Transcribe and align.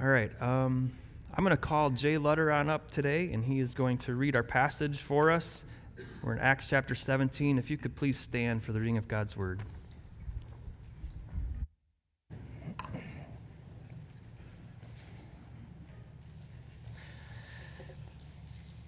All 0.00 0.08
right. 0.08 0.30
Um, 0.40 0.90
I'm 1.34 1.44
going 1.44 1.54
to 1.54 1.58
call 1.58 1.90
Jay 1.90 2.16
Lutter 2.16 2.50
on 2.50 2.70
up 2.70 2.90
today, 2.90 3.34
and 3.34 3.44
he 3.44 3.60
is 3.60 3.74
going 3.74 3.98
to 3.98 4.14
read 4.14 4.34
our 4.34 4.42
passage 4.42 4.98
for 4.98 5.30
us. 5.30 5.62
We're 6.22 6.32
in 6.32 6.38
Acts 6.38 6.70
chapter 6.70 6.94
17. 6.94 7.58
If 7.58 7.70
you 7.70 7.76
could 7.76 7.94
please 7.96 8.18
stand 8.18 8.62
for 8.62 8.72
the 8.72 8.80
reading 8.80 8.96
of 8.96 9.08
God's 9.08 9.36
word. 9.36 9.60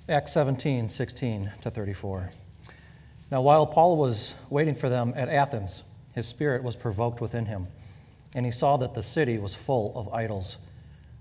Acts 0.08 0.32
17, 0.32 0.88
16 0.88 1.50
to 1.60 1.70
34. 1.70 2.30
Now, 3.30 3.42
while 3.42 3.66
Paul 3.66 3.98
was 3.98 4.48
waiting 4.50 4.74
for 4.74 4.88
them 4.88 5.12
at 5.14 5.28
Athens, 5.28 5.94
his 6.14 6.26
spirit 6.26 6.64
was 6.64 6.74
provoked 6.74 7.20
within 7.20 7.44
him, 7.44 7.66
and 8.34 8.46
he 8.46 8.52
saw 8.52 8.78
that 8.78 8.94
the 8.94 9.02
city 9.02 9.36
was 9.36 9.54
full 9.54 9.92
of 9.94 10.08
idols. 10.14 10.71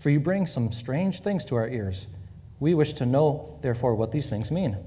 for 0.00 0.08
you 0.08 0.18
bring 0.18 0.46
some 0.46 0.72
strange 0.72 1.20
things 1.20 1.44
to 1.44 1.54
our 1.56 1.68
ears. 1.68 2.16
We 2.58 2.74
wish 2.74 2.94
to 2.94 3.06
know, 3.06 3.58
therefore, 3.60 3.94
what 3.94 4.12
these 4.12 4.30
things 4.30 4.50
mean. 4.50 4.78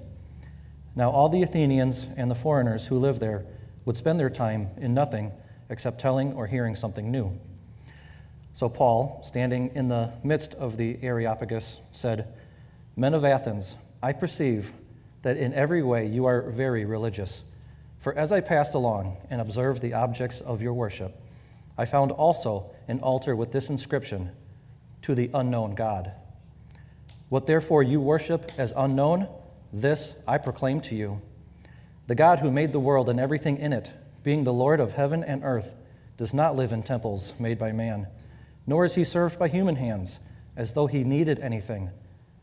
Now, 0.95 1.11
all 1.11 1.29
the 1.29 1.43
Athenians 1.43 2.15
and 2.17 2.31
the 2.31 2.35
foreigners 2.35 2.87
who 2.87 2.97
live 2.97 3.19
there 3.19 3.45
would 3.85 3.95
spend 3.95 4.19
their 4.19 4.31
time 4.31 4.69
in 4.77 4.95
nothing 4.95 5.31
except 5.69 5.99
telling 5.99 6.33
or 6.33 6.47
hearing 6.47 6.73
something 6.73 7.11
new. 7.11 7.39
So, 8.53 8.67
Paul, 8.67 9.19
standing 9.23 9.71
in 9.75 9.87
the 9.87 10.13
midst 10.23 10.55
of 10.55 10.77
the 10.77 10.97
Areopagus, 11.03 11.91
said, 11.93 12.27
Men 12.95 13.13
of 13.13 13.23
Athens, 13.23 13.77
I 14.01 14.13
perceive 14.13 14.71
that 15.21 15.37
in 15.37 15.53
every 15.53 15.83
way 15.83 16.07
you 16.07 16.25
are 16.25 16.49
very 16.49 16.85
religious. 16.85 17.55
For 17.99 18.17
as 18.17 18.31
I 18.31 18.41
passed 18.41 18.73
along 18.73 19.17
and 19.29 19.39
observed 19.39 19.83
the 19.83 19.93
objects 19.93 20.41
of 20.41 20.63
your 20.63 20.73
worship, 20.73 21.13
I 21.77 21.85
found 21.85 22.11
also 22.11 22.71
an 22.87 22.99
altar 22.99 23.35
with 23.35 23.51
this 23.51 23.69
inscription 23.69 24.31
to 25.03 25.15
the 25.15 25.29
unknown 25.33 25.75
God. 25.75 26.11
What 27.29 27.45
therefore 27.45 27.83
you 27.83 28.01
worship 28.01 28.51
as 28.57 28.73
unknown, 28.75 29.27
this 29.71 30.23
I 30.27 30.37
proclaim 30.37 30.81
to 30.81 30.95
you. 30.95 31.21
The 32.07 32.15
God 32.15 32.39
who 32.39 32.51
made 32.51 32.71
the 32.71 32.79
world 32.79 33.09
and 33.09 33.19
everything 33.19 33.57
in 33.57 33.73
it, 33.73 33.93
being 34.23 34.43
the 34.43 34.53
Lord 34.53 34.79
of 34.79 34.93
heaven 34.93 35.23
and 35.23 35.43
earth, 35.43 35.75
does 36.17 36.33
not 36.33 36.55
live 36.55 36.71
in 36.71 36.83
temples 36.83 37.39
made 37.39 37.57
by 37.57 37.71
man, 37.71 38.07
nor 38.67 38.85
is 38.85 38.95
he 38.95 39.03
served 39.03 39.39
by 39.39 39.47
human 39.47 39.77
hands, 39.77 40.31
as 40.55 40.73
though 40.73 40.87
he 40.87 41.03
needed 41.03 41.39
anything, 41.39 41.89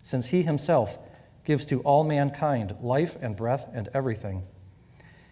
since 0.03 0.29
he 0.29 0.43
himself 0.43 0.99
gives 1.45 1.65
to 1.67 1.81
all 1.81 2.05
mankind 2.05 2.75
life 2.81 3.17
and 3.23 3.37
breath 3.37 3.71
and 3.73 3.89
everything. 3.95 4.43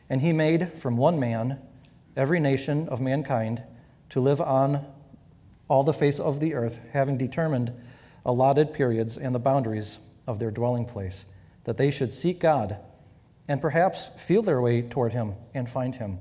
And 0.09 0.21
he 0.21 0.33
made 0.33 0.73
from 0.75 0.97
one 0.97 1.19
man 1.19 1.59
every 2.17 2.41
nation 2.41 2.89
of 2.89 3.01
mankind 3.01 3.63
to 4.11 4.21
live 4.21 4.41
on 4.41 4.87
all 5.69 5.85
the 5.85 5.93
face 5.93 6.19
of 6.19 6.41
the 6.41 6.55
earth, 6.55 6.81
having 6.93 7.19
determined 7.19 7.73
allotted 8.25 8.73
periods 8.73 9.17
and 9.17 9.35
the 9.35 9.39
boundaries 9.39 10.19
of 10.27 10.39
their 10.39 10.51
dwelling 10.51 10.85
place, 10.85 11.35
that 11.65 11.77
they 11.77 11.91
should 11.91 12.13
seek 12.13 12.41
God 12.41 12.77
and 13.47 13.61
perhaps 13.61 14.23
feel 14.23 14.43
their 14.43 14.61
way 14.61 14.83
toward 14.83 15.13
Him 15.13 15.35
and 15.55 15.69
find 15.69 15.95
Him. 15.95 16.19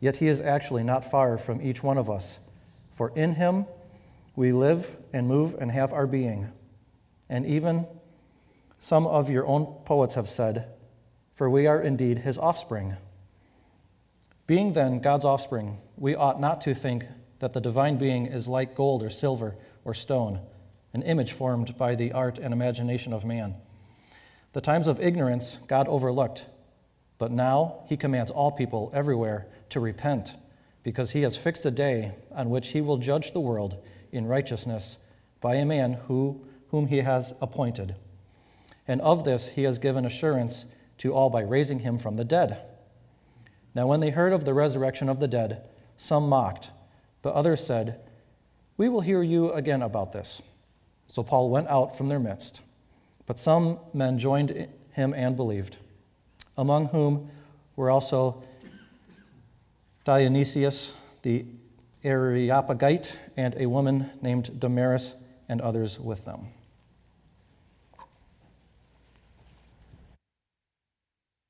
Yet 0.00 0.16
He 0.16 0.28
is 0.28 0.40
actually 0.40 0.82
not 0.82 1.04
far 1.04 1.38
from 1.38 1.62
each 1.62 1.82
one 1.82 1.98
of 1.98 2.10
us, 2.10 2.58
for 2.90 3.12
in 3.14 3.34
Him 3.34 3.66
we 4.34 4.52
live 4.52 4.96
and 5.12 5.28
move 5.28 5.54
and 5.60 5.70
have 5.70 5.92
our 5.92 6.06
being. 6.06 6.50
And 7.28 7.46
even 7.46 7.86
some 8.78 9.06
of 9.06 9.30
your 9.30 9.46
own 9.46 9.66
poets 9.84 10.14
have 10.14 10.28
said, 10.28 10.66
For 11.34 11.48
we 11.48 11.66
are 11.66 11.80
indeed 11.80 12.18
His 12.18 12.38
offspring. 12.38 12.96
Being 14.46 14.72
then 14.72 15.00
God's 15.00 15.24
offspring, 15.24 15.76
we 15.96 16.16
ought 16.16 16.40
not 16.40 16.60
to 16.62 16.74
think 16.74 17.04
that 17.42 17.54
the 17.54 17.60
divine 17.60 17.98
being 17.98 18.26
is 18.26 18.46
like 18.46 18.76
gold 18.76 19.02
or 19.02 19.10
silver 19.10 19.56
or 19.84 19.92
stone, 19.92 20.40
an 20.92 21.02
image 21.02 21.32
formed 21.32 21.76
by 21.76 21.96
the 21.96 22.12
art 22.12 22.38
and 22.38 22.54
imagination 22.54 23.12
of 23.12 23.24
man. 23.24 23.56
The 24.52 24.60
times 24.60 24.86
of 24.86 25.00
ignorance 25.00 25.66
God 25.66 25.88
overlooked, 25.88 26.46
but 27.18 27.32
now 27.32 27.82
he 27.88 27.96
commands 27.96 28.30
all 28.30 28.52
people 28.52 28.92
everywhere 28.94 29.48
to 29.70 29.80
repent, 29.80 30.34
because 30.84 31.10
he 31.10 31.22
has 31.22 31.36
fixed 31.36 31.66
a 31.66 31.72
day 31.72 32.12
on 32.30 32.48
which 32.48 32.68
he 32.68 32.80
will 32.80 32.98
judge 32.98 33.32
the 33.32 33.40
world 33.40 33.76
in 34.12 34.26
righteousness 34.26 35.20
by 35.40 35.56
a 35.56 35.66
man 35.66 35.94
who, 36.06 36.46
whom 36.68 36.86
he 36.86 36.98
has 36.98 37.36
appointed. 37.42 37.96
And 38.86 39.00
of 39.00 39.24
this 39.24 39.56
he 39.56 39.64
has 39.64 39.80
given 39.80 40.06
assurance 40.06 40.80
to 40.98 41.12
all 41.12 41.28
by 41.28 41.40
raising 41.40 41.80
him 41.80 41.98
from 41.98 42.14
the 42.14 42.24
dead. 42.24 42.62
Now, 43.74 43.88
when 43.88 43.98
they 43.98 44.10
heard 44.10 44.32
of 44.32 44.44
the 44.44 44.54
resurrection 44.54 45.08
of 45.08 45.18
the 45.18 45.26
dead, 45.26 45.64
some 45.96 46.28
mocked. 46.28 46.70
But 47.22 47.34
others 47.34 47.64
said, 47.64 47.98
We 48.76 48.88
will 48.88 49.00
hear 49.00 49.22
you 49.22 49.52
again 49.52 49.82
about 49.82 50.12
this. 50.12 50.70
So 51.06 51.22
Paul 51.22 51.50
went 51.50 51.68
out 51.68 51.96
from 51.96 52.08
their 52.08 52.18
midst. 52.18 52.64
But 53.26 53.38
some 53.38 53.78
men 53.94 54.18
joined 54.18 54.68
him 54.92 55.14
and 55.14 55.36
believed, 55.36 55.78
among 56.58 56.86
whom 56.86 57.30
were 57.76 57.90
also 57.90 58.42
Dionysius 60.04 61.20
the 61.22 61.44
Areopagite 62.04 63.18
and 63.36 63.54
a 63.56 63.66
woman 63.66 64.10
named 64.20 64.58
Damaris 64.58 65.40
and 65.48 65.60
others 65.60 66.00
with 66.00 66.24
them. 66.24 66.46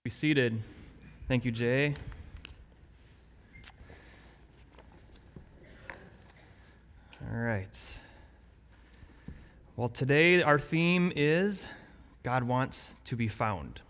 Be 0.04 0.10
seated. 0.10 0.60
Thank 1.28 1.44
you, 1.44 1.52
Jay. 1.52 1.94
All 7.32 7.38
right. 7.38 7.82
Well, 9.74 9.88
today 9.88 10.42
our 10.42 10.58
theme 10.58 11.14
is 11.16 11.64
God 12.22 12.44
wants 12.44 12.92
to 13.04 13.16
be 13.16 13.26
found. 13.26 13.80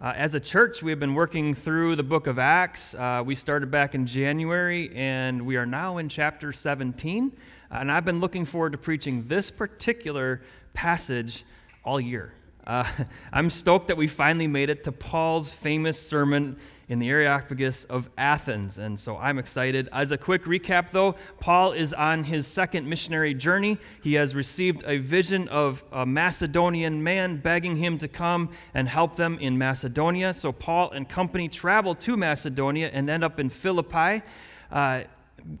Uh, 0.00 0.14
as 0.16 0.34
a 0.34 0.40
church, 0.40 0.82
we 0.82 0.90
have 0.90 0.98
been 0.98 1.14
working 1.14 1.54
through 1.54 1.94
the 1.94 2.02
book 2.02 2.26
of 2.26 2.36
Acts. 2.36 2.96
Uh, 2.96 3.22
we 3.24 3.36
started 3.36 3.70
back 3.70 3.94
in 3.94 4.06
January, 4.06 4.90
and 4.92 5.46
we 5.46 5.56
are 5.56 5.66
now 5.66 5.98
in 5.98 6.08
chapter 6.08 6.50
17. 6.50 7.30
Uh, 7.70 7.76
and 7.78 7.92
I've 7.92 8.04
been 8.04 8.18
looking 8.18 8.44
forward 8.44 8.72
to 8.72 8.78
preaching 8.78 9.28
this 9.28 9.52
particular 9.52 10.40
passage 10.74 11.44
all 11.84 12.00
year. 12.00 12.32
Uh, 12.68 12.84
I'm 13.32 13.50
stoked 13.50 13.88
that 13.88 13.96
we 13.96 14.06
finally 14.06 14.46
made 14.46 14.70
it 14.70 14.84
to 14.84 14.92
Paul's 14.92 15.52
famous 15.52 16.00
sermon 16.00 16.58
in 16.88 16.98
the 16.98 17.10
Areopagus 17.10 17.84
of 17.84 18.08
Athens. 18.16 18.78
And 18.78 18.98
so 18.98 19.16
I'm 19.18 19.38
excited. 19.38 19.88
As 19.92 20.10
a 20.10 20.18
quick 20.18 20.44
recap, 20.44 20.90
though, 20.90 21.16
Paul 21.40 21.72
is 21.72 21.92
on 21.92 22.24
his 22.24 22.46
second 22.46 22.88
missionary 22.88 23.34
journey. 23.34 23.78
He 24.02 24.14
has 24.14 24.34
received 24.34 24.84
a 24.86 24.98
vision 24.98 25.48
of 25.48 25.84
a 25.92 26.06
Macedonian 26.06 27.02
man 27.02 27.38
begging 27.38 27.76
him 27.76 27.98
to 27.98 28.08
come 28.08 28.50
and 28.72 28.88
help 28.88 29.16
them 29.16 29.38
in 29.38 29.58
Macedonia. 29.58 30.32
So 30.32 30.52
Paul 30.52 30.90
and 30.92 31.08
company 31.08 31.48
travel 31.48 31.94
to 31.96 32.16
Macedonia 32.16 32.90
and 32.92 33.10
end 33.10 33.22
up 33.24 33.38
in 33.38 33.50
Philippi. 33.50 34.22
Uh, 34.70 35.02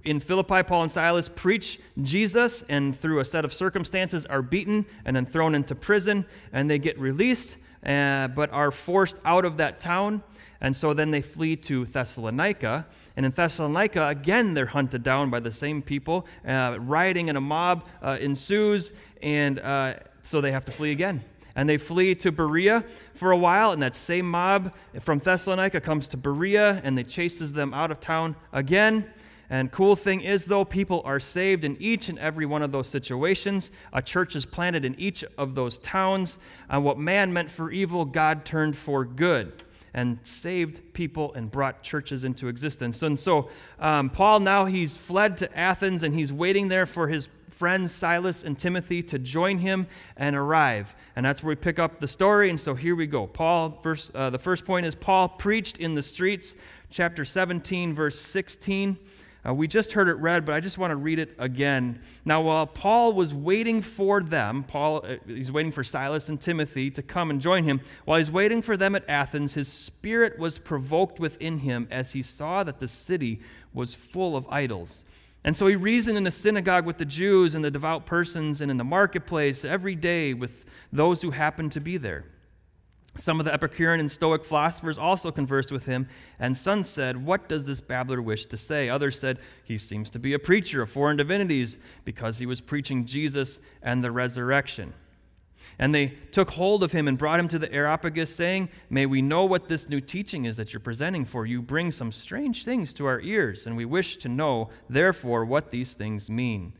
in 0.04 0.20
Philippi, 0.20 0.62
Paul 0.62 0.82
and 0.82 0.92
Silas 0.92 1.28
preach 1.28 1.80
Jesus, 2.02 2.62
and 2.62 2.96
through 2.96 3.20
a 3.20 3.24
set 3.24 3.44
of 3.44 3.52
circumstances, 3.52 4.26
are 4.26 4.42
beaten 4.42 4.86
and 5.04 5.16
then 5.16 5.24
thrown 5.24 5.54
into 5.54 5.74
prison, 5.74 6.26
and 6.52 6.70
they 6.70 6.78
get 6.78 6.98
released, 6.98 7.56
uh, 7.84 8.28
but 8.28 8.52
are 8.52 8.70
forced 8.70 9.18
out 9.24 9.44
of 9.44 9.56
that 9.58 9.80
town. 9.80 10.22
And 10.60 10.74
so 10.74 10.92
then 10.92 11.12
they 11.12 11.22
flee 11.22 11.54
to 11.56 11.84
Thessalonica. 11.84 12.86
And 13.16 13.24
in 13.24 13.32
Thessalonica, 13.32 14.08
again, 14.08 14.54
they're 14.54 14.66
hunted 14.66 15.04
down 15.04 15.30
by 15.30 15.40
the 15.40 15.52
same 15.52 15.82
people. 15.82 16.26
Uh, 16.44 16.78
rioting 16.80 17.28
and 17.28 17.38
a 17.38 17.40
mob 17.40 17.86
uh, 18.02 18.18
ensues, 18.20 18.92
and 19.22 19.60
uh, 19.60 19.94
so 20.22 20.40
they 20.40 20.50
have 20.50 20.64
to 20.64 20.72
flee 20.72 20.90
again. 20.90 21.22
And 21.54 21.68
they 21.68 21.76
flee 21.76 22.14
to 22.16 22.32
Berea 22.32 22.84
for 23.14 23.30
a 23.30 23.36
while, 23.36 23.72
and 23.72 23.82
that 23.82 23.94
same 23.94 24.30
mob 24.30 24.74
from 25.00 25.18
Thessalonica 25.18 25.80
comes 25.80 26.08
to 26.08 26.16
Berea, 26.16 26.80
and 26.84 26.98
they 26.98 27.04
chases 27.04 27.52
them 27.52 27.72
out 27.72 27.90
of 27.90 28.00
town 28.00 28.36
again. 28.52 29.10
And 29.50 29.72
cool 29.72 29.96
thing 29.96 30.20
is, 30.20 30.44
though, 30.44 30.64
people 30.64 31.00
are 31.04 31.18
saved 31.18 31.64
in 31.64 31.76
each 31.80 32.08
and 32.08 32.18
every 32.18 32.44
one 32.44 32.62
of 32.62 32.70
those 32.70 32.86
situations. 32.86 33.70
A 33.92 34.02
church 34.02 34.36
is 34.36 34.44
planted 34.44 34.84
in 34.84 34.98
each 34.98 35.24
of 35.38 35.54
those 35.54 35.78
towns. 35.78 36.38
And 36.68 36.84
what 36.84 36.98
man 36.98 37.32
meant 37.32 37.50
for 37.50 37.70
evil, 37.70 38.04
God 38.04 38.44
turned 38.44 38.76
for 38.76 39.04
good. 39.04 39.62
and 39.94 40.18
saved 40.22 40.92
people 40.92 41.32
and 41.32 41.50
brought 41.50 41.82
churches 41.82 42.22
into 42.22 42.48
existence. 42.48 43.02
And 43.02 43.18
so 43.18 43.48
um, 43.80 44.10
Paul 44.10 44.40
now 44.40 44.66
he's 44.66 44.98
fled 44.98 45.38
to 45.38 45.58
Athens 45.58 46.02
and 46.02 46.14
he's 46.14 46.30
waiting 46.30 46.68
there 46.68 46.84
for 46.84 47.08
his 47.08 47.28
friends 47.48 47.90
Silas 47.90 48.44
and 48.44 48.56
Timothy 48.56 49.02
to 49.04 49.18
join 49.18 49.58
him 49.58 49.86
and 50.16 50.36
arrive. 50.36 50.94
And 51.16 51.24
that's 51.24 51.42
where 51.42 51.48
we 51.48 51.56
pick 51.56 51.78
up 51.78 51.98
the 51.98 52.06
story. 52.06 52.50
And 52.50 52.60
so 52.60 52.74
here 52.74 52.94
we 52.94 53.06
go. 53.06 53.26
Paul, 53.26 53.80
verse, 53.82 54.10
uh, 54.14 54.30
the 54.30 54.38
first 54.38 54.64
point 54.64 54.86
is 54.86 54.94
Paul 54.94 55.28
preached 55.28 55.78
in 55.78 55.94
the 55.94 56.02
streets, 56.02 56.54
chapter 56.90 57.24
17, 57.24 57.94
verse 57.94 58.20
16. 58.20 58.98
Uh, 59.48 59.54
we 59.54 59.66
just 59.66 59.92
heard 59.92 60.08
it 60.08 60.14
read, 60.14 60.44
but 60.44 60.54
I 60.54 60.60
just 60.60 60.76
want 60.76 60.90
to 60.90 60.96
read 60.96 61.18
it 61.18 61.34
again. 61.38 62.00
Now, 62.24 62.42
while 62.42 62.66
Paul 62.66 63.12
was 63.12 63.32
waiting 63.32 63.80
for 63.80 64.22
them, 64.22 64.64
Paul, 64.64 65.04
uh, 65.04 65.16
he's 65.26 65.50
waiting 65.50 65.72
for 65.72 65.82
Silas 65.82 66.28
and 66.28 66.40
Timothy 66.40 66.90
to 66.90 67.02
come 67.02 67.30
and 67.30 67.40
join 67.40 67.64
him. 67.64 67.80
While 68.04 68.18
he's 68.18 68.30
waiting 68.30 68.60
for 68.60 68.76
them 68.76 68.94
at 68.94 69.08
Athens, 69.08 69.54
his 69.54 69.68
spirit 69.68 70.38
was 70.38 70.58
provoked 70.58 71.18
within 71.18 71.58
him 71.58 71.88
as 71.90 72.12
he 72.12 72.20
saw 72.20 72.62
that 72.64 72.80
the 72.80 72.88
city 72.88 73.40
was 73.72 73.94
full 73.94 74.36
of 74.36 74.46
idols. 74.50 75.04
And 75.44 75.56
so 75.56 75.66
he 75.66 75.76
reasoned 75.76 76.18
in 76.18 76.24
the 76.24 76.30
synagogue 76.30 76.84
with 76.84 76.98
the 76.98 77.06
Jews 77.06 77.54
and 77.54 77.64
the 77.64 77.70
devout 77.70 78.04
persons 78.04 78.60
and 78.60 78.70
in 78.70 78.76
the 78.76 78.84
marketplace 78.84 79.64
every 79.64 79.94
day 79.94 80.34
with 80.34 80.66
those 80.92 81.22
who 81.22 81.30
happened 81.30 81.72
to 81.72 81.80
be 81.80 81.96
there. 81.96 82.24
Some 83.18 83.40
of 83.40 83.46
the 83.46 83.52
Epicurean 83.52 83.98
and 83.98 84.12
Stoic 84.12 84.44
philosophers 84.44 84.96
also 84.96 85.32
conversed 85.32 85.72
with 85.72 85.86
him, 85.86 86.08
and 86.38 86.56
some 86.56 86.84
said, 86.84 87.24
What 87.24 87.48
does 87.48 87.66
this 87.66 87.80
babbler 87.80 88.22
wish 88.22 88.46
to 88.46 88.56
say? 88.56 88.88
Others 88.88 89.18
said, 89.18 89.38
He 89.64 89.76
seems 89.76 90.08
to 90.10 90.20
be 90.20 90.34
a 90.34 90.38
preacher 90.38 90.82
of 90.82 90.90
foreign 90.90 91.16
divinities 91.16 91.78
because 92.04 92.38
he 92.38 92.46
was 92.46 92.60
preaching 92.60 93.06
Jesus 93.06 93.58
and 93.82 94.04
the 94.04 94.12
resurrection. 94.12 94.94
And 95.80 95.92
they 95.92 96.08
took 96.30 96.50
hold 96.50 96.84
of 96.84 96.92
him 96.92 97.08
and 97.08 97.18
brought 97.18 97.40
him 97.40 97.48
to 97.48 97.58
the 97.58 97.72
Areopagus, 97.72 98.34
saying, 98.34 98.68
May 98.88 99.04
we 99.04 99.20
know 99.20 99.44
what 99.44 99.68
this 99.68 99.88
new 99.88 100.00
teaching 100.00 100.44
is 100.44 100.56
that 100.56 100.72
you're 100.72 100.80
presenting, 100.80 101.24
for 101.24 101.44
you 101.44 101.60
bring 101.60 101.90
some 101.90 102.12
strange 102.12 102.64
things 102.64 102.94
to 102.94 103.06
our 103.06 103.20
ears, 103.20 103.66
and 103.66 103.76
we 103.76 103.84
wish 103.84 104.16
to 104.18 104.28
know, 104.28 104.70
therefore, 104.88 105.44
what 105.44 105.72
these 105.72 105.94
things 105.94 106.30
mean. 106.30 106.72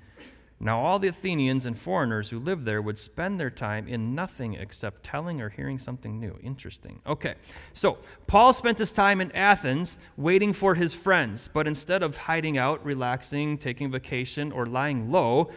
Now, 0.61 0.81
all 0.81 0.99
the 0.99 1.09
Athenians 1.09 1.67
and 1.67 1.79
foreigners 1.79 2.31
who 2.31 2.41
lived 2.41 2.65
there 2.65 2.83
would 2.83 2.99
spend 2.99 3.39
their 3.39 3.51
time 3.51 3.87
in 3.87 4.17
nothing 4.17 4.55
except 4.55 5.05
telling 5.05 5.41
or 5.41 5.51
hearing 5.51 5.79
something 5.79 6.19
new. 6.19 6.37
Interesting. 6.43 7.01
Okay, 7.07 7.35
so 7.73 7.99
Paul 8.27 8.53
spent 8.53 8.81
his 8.81 8.91
time 8.91 9.21
in 9.21 9.31
Athens 9.33 9.99
waiting 10.17 10.53
for 10.53 10.75
his 10.75 10.93
friends, 10.93 11.49
but 11.53 11.69
instead 11.69 12.03
of 12.03 12.17
hiding 12.17 12.59
out, 12.59 12.85
relaxing, 12.85 13.57
taking 13.59 13.93
vacation, 13.93 14.51
or 14.51 14.67
lying 14.67 15.13
low, 15.13 15.51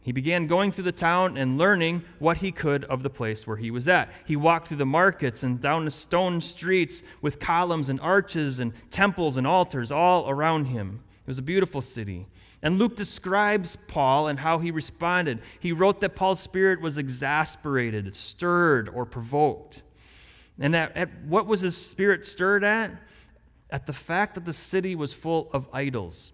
he 0.00 0.12
began 0.12 0.46
going 0.46 0.72
through 0.72 0.84
the 0.84 0.92
town 0.92 1.36
and 1.36 1.58
learning 1.58 2.02
what 2.18 2.38
he 2.38 2.50
could 2.50 2.84
of 2.86 3.02
the 3.02 3.10
place 3.10 3.46
where 3.46 3.58
he 3.58 3.70
was 3.70 3.86
at. 3.88 4.10
He 4.24 4.36
walked 4.36 4.68
through 4.68 4.78
the 4.78 4.86
markets 4.86 5.42
and 5.42 5.60
down 5.60 5.84
the 5.84 5.90
stone 5.90 6.40
streets 6.40 7.02
with 7.20 7.38
columns 7.38 7.90
and 7.90 8.00
arches 8.00 8.58
and 8.58 8.72
temples 8.90 9.36
and 9.36 9.46
altars 9.46 9.92
all 9.92 10.30
around 10.30 10.64
him. 10.64 11.00
It 11.20 11.26
was 11.26 11.38
a 11.38 11.42
beautiful 11.42 11.82
city. 11.82 12.26
And 12.62 12.78
Luke 12.78 12.96
describes 12.96 13.76
Paul 13.76 14.26
and 14.26 14.40
how 14.40 14.58
he 14.58 14.70
responded. 14.70 15.40
He 15.60 15.72
wrote 15.72 16.00
that 16.00 16.16
Paul's 16.16 16.40
spirit 16.40 16.80
was 16.80 16.98
exasperated, 16.98 18.14
stirred, 18.14 18.88
or 18.88 19.06
provoked. 19.06 19.82
And 20.58 20.74
at, 20.74 20.96
at 20.96 21.08
what 21.24 21.46
was 21.46 21.60
his 21.60 21.76
spirit 21.76 22.26
stirred 22.26 22.64
at? 22.64 22.90
At 23.70 23.86
the 23.86 23.92
fact 23.92 24.34
that 24.34 24.44
the 24.44 24.52
city 24.52 24.96
was 24.96 25.14
full 25.14 25.50
of 25.52 25.68
idols. 25.72 26.32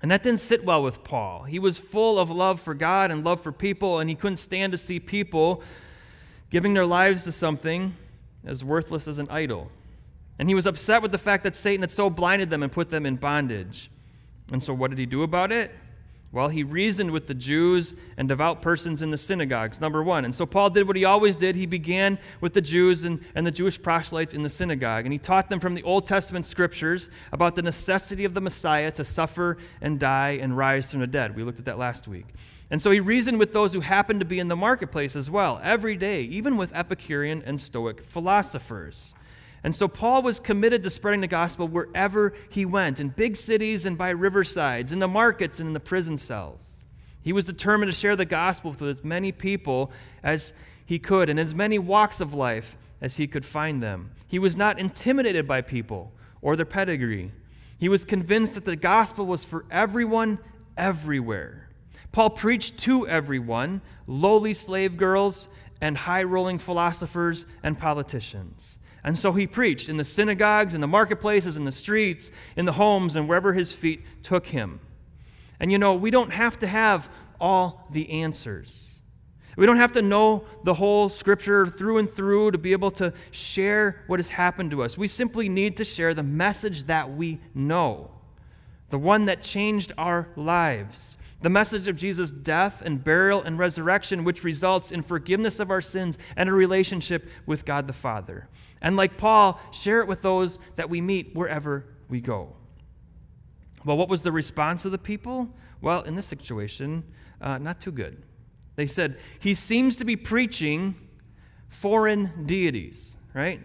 And 0.00 0.10
that 0.10 0.22
didn't 0.22 0.40
sit 0.40 0.64
well 0.64 0.82
with 0.82 1.04
Paul. 1.04 1.42
He 1.42 1.58
was 1.58 1.78
full 1.78 2.18
of 2.18 2.30
love 2.30 2.60
for 2.60 2.72
God 2.72 3.10
and 3.10 3.24
love 3.24 3.40
for 3.40 3.52
people, 3.52 3.98
and 3.98 4.08
he 4.08 4.14
couldn't 4.16 4.36
stand 4.36 4.72
to 4.72 4.78
see 4.78 5.00
people 5.00 5.62
giving 6.50 6.72
their 6.72 6.86
lives 6.86 7.24
to 7.24 7.32
something 7.32 7.94
as 8.44 8.64
worthless 8.64 9.08
as 9.08 9.18
an 9.18 9.26
idol. 9.28 9.70
And 10.38 10.48
he 10.48 10.54
was 10.54 10.66
upset 10.66 11.02
with 11.02 11.12
the 11.12 11.18
fact 11.18 11.42
that 11.44 11.56
Satan 11.56 11.82
had 11.82 11.90
so 11.90 12.08
blinded 12.08 12.48
them 12.48 12.62
and 12.62 12.70
put 12.70 12.90
them 12.90 13.04
in 13.04 13.16
bondage. 13.16 13.90
And 14.52 14.62
so, 14.62 14.72
what 14.74 14.90
did 14.90 14.98
he 14.98 15.06
do 15.06 15.22
about 15.22 15.52
it? 15.52 15.72
Well, 16.30 16.48
he 16.48 16.62
reasoned 16.62 17.10
with 17.10 17.26
the 17.26 17.34
Jews 17.34 17.94
and 18.18 18.28
devout 18.28 18.60
persons 18.60 19.00
in 19.00 19.10
the 19.10 19.16
synagogues, 19.16 19.80
number 19.80 20.02
one. 20.02 20.26
And 20.26 20.34
so 20.34 20.44
Paul 20.44 20.68
did 20.68 20.86
what 20.86 20.94
he 20.94 21.06
always 21.06 21.36
did. 21.36 21.56
He 21.56 21.64
began 21.64 22.18
with 22.42 22.52
the 22.52 22.60
Jews 22.60 23.06
and, 23.06 23.24
and 23.34 23.46
the 23.46 23.50
Jewish 23.50 23.80
proselytes 23.80 24.34
in 24.34 24.42
the 24.42 24.50
synagogue. 24.50 25.06
And 25.06 25.12
he 25.12 25.18
taught 25.18 25.48
them 25.48 25.58
from 25.58 25.74
the 25.74 25.82
Old 25.84 26.06
Testament 26.06 26.44
scriptures 26.44 27.08
about 27.32 27.54
the 27.54 27.62
necessity 27.62 28.26
of 28.26 28.34
the 28.34 28.42
Messiah 28.42 28.90
to 28.92 29.04
suffer 29.04 29.56
and 29.80 29.98
die 29.98 30.38
and 30.42 30.54
rise 30.54 30.90
from 30.90 31.00
the 31.00 31.06
dead. 31.06 31.34
We 31.34 31.44
looked 31.44 31.60
at 31.60 31.64
that 31.64 31.78
last 31.78 32.06
week. 32.06 32.26
And 32.70 32.82
so 32.82 32.90
he 32.90 33.00
reasoned 33.00 33.38
with 33.38 33.54
those 33.54 33.72
who 33.72 33.80
happened 33.80 34.20
to 34.20 34.26
be 34.26 34.38
in 34.38 34.48
the 34.48 34.56
marketplace 34.56 35.16
as 35.16 35.30
well, 35.30 35.58
every 35.62 35.96
day, 35.96 36.24
even 36.24 36.58
with 36.58 36.74
Epicurean 36.74 37.42
and 37.46 37.58
Stoic 37.58 38.02
philosophers. 38.02 39.14
And 39.64 39.74
so 39.74 39.88
Paul 39.88 40.22
was 40.22 40.38
committed 40.38 40.82
to 40.84 40.90
spreading 40.90 41.20
the 41.20 41.26
gospel 41.26 41.66
wherever 41.66 42.32
he 42.48 42.64
went, 42.64 43.00
in 43.00 43.08
big 43.08 43.36
cities 43.36 43.86
and 43.86 43.98
by 43.98 44.12
riversides, 44.12 44.92
in 44.92 45.00
the 45.00 45.08
markets 45.08 45.58
and 45.58 45.66
in 45.66 45.72
the 45.72 45.80
prison 45.80 46.16
cells. 46.18 46.84
He 47.22 47.32
was 47.32 47.44
determined 47.44 47.90
to 47.90 47.96
share 47.96 48.16
the 48.16 48.24
gospel 48.24 48.70
with 48.70 48.82
as 48.82 49.04
many 49.04 49.32
people 49.32 49.90
as 50.22 50.52
he 50.86 50.98
could, 50.98 51.28
in 51.28 51.38
as 51.38 51.54
many 51.54 51.78
walks 51.78 52.20
of 52.20 52.32
life 52.34 52.76
as 53.00 53.16
he 53.16 53.26
could 53.26 53.44
find 53.44 53.82
them. 53.82 54.10
He 54.26 54.38
was 54.38 54.56
not 54.56 54.78
intimidated 54.78 55.46
by 55.46 55.60
people 55.60 56.12
or 56.40 56.56
their 56.56 56.64
pedigree. 56.64 57.32
He 57.78 57.88
was 57.88 58.04
convinced 58.04 58.54
that 58.54 58.64
the 58.64 58.76
gospel 58.76 59.26
was 59.26 59.44
for 59.44 59.64
everyone, 59.70 60.38
everywhere. 60.76 61.68
Paul 62.12 62.30
preached 62.30 62.78
to 62.80 63.06
everyone 63.06 63.80
lowly 64.06 64.54
slave 64.54 64.96
girls 64.96 65.48
and 65.80 65.96
high 65.96 66.22
rolling 66.22 66.58
philosophers 66.58 67.44
and 67.62 67.78
politicians. 67.78 68.78
And 69.08 69.18
so 69.18 69.32
he 69.32 69.46
preached 69.46 69.88
in 69.88 69.96
the 69.96 70.04
synagogues, 70.04 70.74
in 70.74 70.82
the 70.82 70.86
marketplaces, 70.86 71.56
in 71.56 71.64
the 71.64 71.72
streets, 71.72 72.30
in 72.58 72.66
the 72.66 72.72
homes, 72.72 73.16
and 73.16 73.26
wherever 73.26 73.54
his 73.54 73.72
feet 73.72 74.04
took 74.22 74.46
him. 74.46 74.80
And 75.58 75.72
you 75.72 75.78
know, 75.78 75.94
we 75.94 76.10
don't 76.10 76.30
have 76.30 76.58
to 76.58 76.66
have 76.66 77.08
all 77.40 77.88
the 77.90 78.10
answers. 78.22 79.00
We 79.56 79.64
don't 79.64 79.78
have 79.78 79.92
to 79.92 80.02
know 80.02 80.44
the 80.62 80.74
whole 80.74 81.08
scripture 81.08 81.64
through 81.66 81.96
and 81.96 82.10
through 82.10 82.50
to 82.50 82.58
be 82.58 82.72
able 82.72 82.90
to 82.92 83.14
share 83.30 84.02
what 84.08 84.18
has 84.18 84.28
happened 84.28 84.72
to 84.72 84.82
us. 84.82 84.98
We 84.98 85.08
simply 85.08 85.48
need 85.48 85.78
to 85.78 85.86
share 85.86 86.12
the 86.12 86.22
message 86.22 86.84
that 86.84 87.10
we 87.10 87.40
know, 87.54 88.10
the 88.90 88.98
one 88.98 89.24
that 89.24 89.40
changed 89.40 89.90
our 89.96 90.28
lives, 90.36 91.16
the 91.40 91.48
message 91.48 91.86
of 91.86 91.96
Jesus' 91.96 92.30
death 92.30 92.82
and 92.82 93.02
burial 93.02 93.42
and 93.42 93.58
resurrection, 93.58 94.24
which 94.24 94.42
results 94.42 94.90
in 94.90 95.02
forgiveness 95.02 95.60
of 95.60 95.70
our 95.70 95.80
sins 95.80 96.18
and 96.36 96.48
a 96.48 96.52
relationship 96.52 97.28
with 97.46 97.64
God 97.64 97.86
the 97.86 97.92
Father. 97.92 98.48
And 98.82 98.96
like 98.96 99.16
Paul, 99.16 99.60
share 99.72 100.00
it 100.00 100.08
with 100.08 100.22
those 100.22 100.58
that 100.76 100.90
we 100.90 101.00
meet 101.00 101.34
wherever 101.34 101.84
we 102.08 102.20
go. 102.20 102.56
Well, 103.84 103.96
what 103.96 104.08
was 104.08 104.22
the 104.22 104.32
response 104.32 104.84
of 104.84 104.92
the 104.92 104.98
people? 104.98 105.48
Well, 105.80 106.02
in 106.02 106.16
this 106.16 106.26
situation, 106.26 107.04
uh, 107.40 107.58
not 107.58 107.80
too 107.80 107.92
good. 107.92 108.22
They 108.74 108.86
said, 108.86 109.18
He 109.38 109.54
seems 109.54 109.96
to 109.96 110.04
be 110.04 110.16
preaching 110.16 110.96
foreign 111.68 112.46
deities, 112.46 113.16
right? 113.34 113.60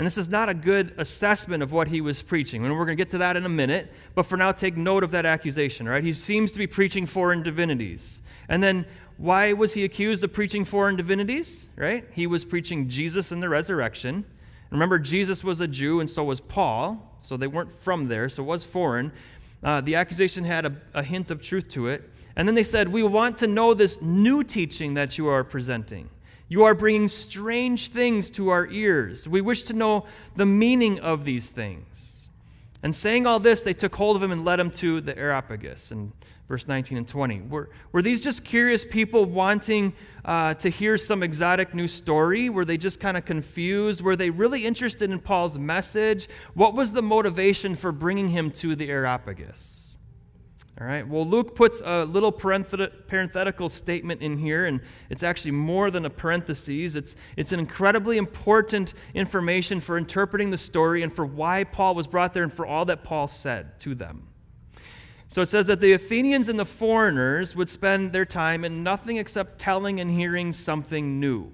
And 0.00 0.06
this 0.06 0.16
is 0.16 0.30
not 0.30 0.48
a 0.48 0.54
good 0.54 0.94
assessment 0.96 1.62
of 1.62 1.72
what 1.72 1.88
he 1.88 2.00
was 2.00 2.22
preaching. 2.22 2.64
And 2.64 2.72
we're 2.72 2.86
going 2.86 2.96
to 2.96 3.04
get 3.04 3.10
to 3.10 3.18
that 3.18 3.36
in 3.36 3.44
a 3.44 3.50
minute. 3.50 3.92
But 4.14 4.22
for 4.22 4.38
now, 4.38 4.50
take 4.50 4.74
note 4.74 5.04
of 5.04 5.10
that 5.10 5.26
accusation, 5.26 5.86
right? 5.86 6.02
He 6.02 6.14
seems 6.14 6.52
to 6.52 6.58
be 6.58 6.66
preaching 6.66 7.04
foreign 7.04 7.42
divinities. 7.42 8.22
And 8.48 8.62
then 8.62 8.86
why 9.18 9.52
was 9.52 9.74
he 9.74 9.84
accused 9.84 10.24
of 10.24 10.32
preaching 10.32 10.64
foreign 10.64 10.96
divinities, 10.96 11.68
right? 11.76 12.06
He 12.12 12.26
was 12.26 12.46
preaching 12.46 12.88
Jesus 12.88 13.30
and 13.30 13.42
the 13.42 13.50
resurrection. 13.50 14.24
Remember, 14.70 14.98
Jesus 14.98 15.44
was 15.44 15.60
a 15.60 15.68
Jew, 15.68 16.00
and 16.00 16.08
so 16.08 16.24
was 16.24 16.40
Paul. 16.40 17.18
So 17.20 17.36
they 17.36 17.46
weren't 17.46 17.70
from 17.70 18.08
there, 18.08 18.30
so 18.30 18.42
it 18.42 18.46
was 18.46 18.64
foreign. 18.64 19.12
Uh, 19.62 19.82
the 19.82 19.96
accusation 19.96 20.44
had 20.44 20.64
a, 20.64 20.76
a 20.94 21.02
hint 21.02 21.30
of 21.30 21.42
truth 21.42 21.68
to 21.72 21.88
it. 21.88 22.08
And 22.36 22.48
then 22.48 22.54
they 22.54 22.62
said, 22.62 22.88
We 22.88 23.02
want 23.02 23.36
to 23.36 23.46
know 23.46 23.74
this 23.74 24.00
new 24.00 24.44
teaching 24.44 24.94
that 24.94 25.18
you 25.18 25.28
are 25.28 25.44
presenting. 25.44 26.08
You 26.50 26.64
are 26.64 26.74
bringing 26.74 27.08
strange 27.08 27.88
things 27.88 28.30
to 28.32 28.50
our 28.50 28.66
ears. 28.66 29.26
We 29.26 29.40
wish 29.40 29.62
to 29.62 29.72
know 29.72 30.04
the 30.36 30.44
meaning 30.44 31.00
of 31.00 31.24
these 31.24 31.48
things. 31.48 32.28
And 32.82 32.94
saying 32.94 33.26
all 33.26 33.40
this, 33.40 33.62
they 33.62 33.72
took 33.72 33.96
hold 33.96 34.16
of 34.16 34.22
him 34.22 34.32
and 34.32 34.44
led 34.44 34.60
him 34.60 34.70
to 34.72 35.00
the 35.00 35.16
Areopagus. 35.16 35.92
In 35.92 36.12
verse 36.50 36.66
19 36.66 36.98
and 36.98 37.06
20. 37.06 37.42
Were, 37.42 37.70
were 37.92 38.02
these 38.02 38.20
just 38.20 38.44
curious 38.44 38.84
people 38.84 39.24
wanting 39.24 39.92
uh, 40.24 40.52
to 40.54 40.68
hear 40.68 40.98
some 40.98 41.22
exotic 41.22 41.76
new 41.76 41.86
story? 41.86 42.50
Were 42.50 42.64
they 42.64 42.76
just 42.76 42.98
kind 42.98 43.16
of 43.16 43.24
confused? 43.24 44.02
Were 44.02 44.16
they 44.16 44.30
really 44.30 44.66
interested 44.66 45.12
in 45.12 45.20
Paul's 45.20 45.56
message? 45.56 46.28
What 46.54 46.74
was 46.74 46.92
the 46.92 47.02
motivation 47.02 47.76
for 47.76 47.92
bringing 47.92 48.30
him 48.30 48.50
to 48.50 48.74
the 48.74 48.90
Areopagus? 48.90 49.79
All 50.80 50.86
right, 50.86 51.06
well, 51.06 51.26
Luke 51.26 51.54
puts 51.54 51.82
a 51.84 52.06
little 52.06 52.32
parenthetical 52.32 53.68
statement 53.68 54.22
in 54.22 54.38
here, 54.38 54.64
and 54.64 54.80
it's 55.10 55.22
actually 55.22 55.50
more 55.50 55.90
than 55.90 56.06
a 56.06 56.10
parenthesis. 56.10 56.94
It's, 56.94 57.16
it's 57.36 57.52
an 57.52 57.60
incredibly 57.60 58.16
important 58.16 58.94
information 59.12 59.80
for 59.80 59.98
interpreting 59.98 60.50
the 60.50 60.56
story 60.56 61.02
and 61.02 61.12
for 61.12 61.26
why 61.26 61.64
Paul 61.64 61.94
was 61.94 62.06
brought 62.06 62.32
there 62.32 62.44
and 62.44 62.52
for 62.52 62.64
all 62.64 62.86
that 62.86 63.04
Paul 63.04 63.28
said 63.28 63.78
to 63.80 63.94
them. 63.94 64.28
So 65.28 65.42
it 65.42 65.46
says 65.46 65.66
that 65.66 65.80
the 65.80 65.92
Athenians 65.92 66.48
and 66.48 66.58
the 66.58 66.64
foreigners 66.64 67.54
would 67.54 67.68
spend 67.68 68.14
their 68.14 68.24
time 68.24 68.64
in 68.64 68.82
nothing 68.82 69.18
except 69.18 69.58
telling 69.58 70.00
and 70.00 70.10
hearing 70.10 70.54
something 70.54 71.20
new. 71.20 71.52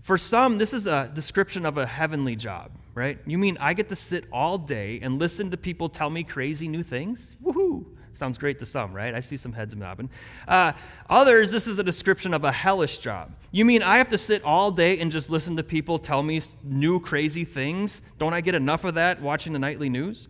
For 0.00 0.18
some, 0.18 0.58
this 0.58 0.74
is 0.74 0.88
a 0.88 1.12
description 1.14 1.64
of 1.64 1.78
a 1.78 1.86
heavenly 1.86 2.34
job, 2.34 2.72
right? 2.94 3.18
You 3.26 3.38
mean 3.38 3.56
I 3.60 3.74
get 3.74 3.88
to 3.90 3.96
sit 3.96 4.26
all 4.32 4.58
day 4.58 5.00
and 5.02 5.18
listen 5.18 5.50
to 5.50 5.56
people 5.56 5.88
tell 5.88 6.10
me 6.10 6.22
crazy 6.22 6.68
new 6.68 6.82
things? 6.82 7.36
Woohoo! 7.42 7.84
Sounds 8.12 8.38
great 8.38 8.60
to 8.60 8.66
some, 8.66 8.94
right? 8.94 9.12
I 9.12 9.18
see 9.18 9.36
some 9.36 9.52
heads 9.52 9.74
nodding. 9.74 10.08
Uh, 10.46 10.72
others, 11.10 11.50
this 11.50 11.66
is 11.66 11.80
a 11.80 11.82
description 11.82 12.32
of 12.32 12.44
a 12.44 12.52
hellish 12.52 12.98
job. 12.98 13.32
You 13.50 13.64
mean 13.64 13.82
I 13.82 13.98
have 13.98 14.08
to 14.10 14.18
sit 14.18 14.44
all 14.44 14.70
day 14.70 15.00
and 15.00 15.10
just 15.10 15.30
listen 15.30 15.56
to 15.56 15.64
people 15.64 15.98
tell 15.98 16.22
me 16.22 16.40
new 16.62 17.00
crazy 17.00 17.44
things? 17.44 18.02
Don't 18.18 18.32
I 18.32 18.40
get 18.40 18.54
enough 18.54 18.84
of 18.84 18.94
that 18.94 19.20
watching 19.20 19.52
the 19.52 19.58
nightly 19.58 19.88
news? 19.88 20.28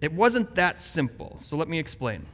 It 0.00 0.12
wasn't 0.12 0.56
that 0.56 0.82
simple, 0.82 1.36
so 1.38 1.56
let 1.56 1.68
me 1.68 1.78
explain. 1.78 2.26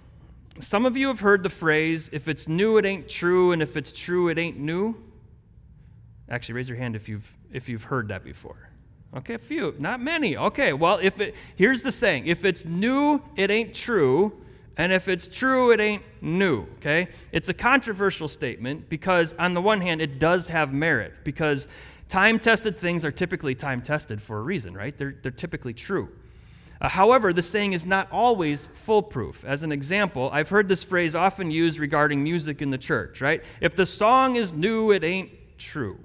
Some 0.60 0.86
of 0.86 0.96
you 0.96 1.08
have 1.08 1.20
heard 1.20 1.42
the 1.42 1.50
phrase, 1.50 2.08
if 2.10 2.28
it's 2.28 2.48
new, 2.48 2.78
it 2.78 2.86
ain't 2.86 3.10
true, 3.10 3.52
and 3.52 3.60
if 3.60 3.76
it's 3.76 3.92
true, 3.92 4.28
it 4.28 4.38
ain't 4.38 4.58
new. 4.58 4.96
Actually, 6.30 6.54
raise 6.54 6.68
your 6.70 6.78
hand 6.78 6.96
if 6.96 7.10
you've, 7.10 7.30
if 7.52 7.68
you've 7.68 7.84
heard 7.84 8.08
that 8.08 8.24
before. 8.24 8.67
Okay, 9.16 9.34
a 9.34 9.38
few, 9.38 9.74
not 9.78 10.00
many. 10.00 10.36
Okay, 10.36 10.74
well, 10.74 10.98
if 11.02 11.18
it 11.20 11.34
here's 11.56 11.82
the 11.82 11.92
saying: 11.92 12.26
if 12.26 12.44
it's 12.44 12.66
new, 12.66 13.22
it 13.36 13.50
ain't 13.50 13.74
true, 13.74 14.34
and 14.76 14.92
if 14.92 15.08
it's 15.08 15.26
true, 15.26 15.72
it 15.72 15.80
ain't 15.80 16.02
new. 16.20 16.66
Okay, 16.76 17.08
it's 17.32 17.48
a 17.48 17.54
controversial 17.54 18.28
statement 18.28 18.88
because 18.90 19.32
on 19.34 19.54
the 19.54 19.62
one 19.62 19.80
hand, 19.80 20.02
it 20.02 20.18
does 20.18 20.48
have 20.48 20.74
merit 20.74 21.14
because 21.24 21.68
time-tested 22.08 22.78
things 22.78 23.04
are 23.04 23.10
typically 23.10 23.54
time-tested 23.54 24.20
for 24.20 24.38
a 24.38 24.42
reason, 24.42 24.74
right? 24.74 24.96
They're 24.96 25.16
they're 25.22 25.32
typically 25.32 25.72
true. 25.72 26.10
Uh, 26.80 26.88
however, 26.88 27.32
the 27.32 27.42
saying 27.42 27.72
is 27.72 27.86
not 27.86 28.08
always 28.12 28.68
foolproof. 28.68 29.44
As 29.44 29.62
an 29.62 29.72
example, 29.72 30.28
I've 30.32 30.50
heard 30.50 30.68
this 30.68 30.84
phrase 30.84 31.14
often 31.14 31.50
used 31.50 31.78
regarding 31.78 32.22
music 32.22 32.62
in 32.62 32.70
the 32.70 32.78
church, 32.78 33.20
right? 33.20 33.42
If 33.60 33.74
the 33.74 33.86
song 33.86 34.36
is 34.36 34.52
new, 34.52 34.92
it 34.92 35.02
ain't 35.02 35.30
true. 35.58 35.98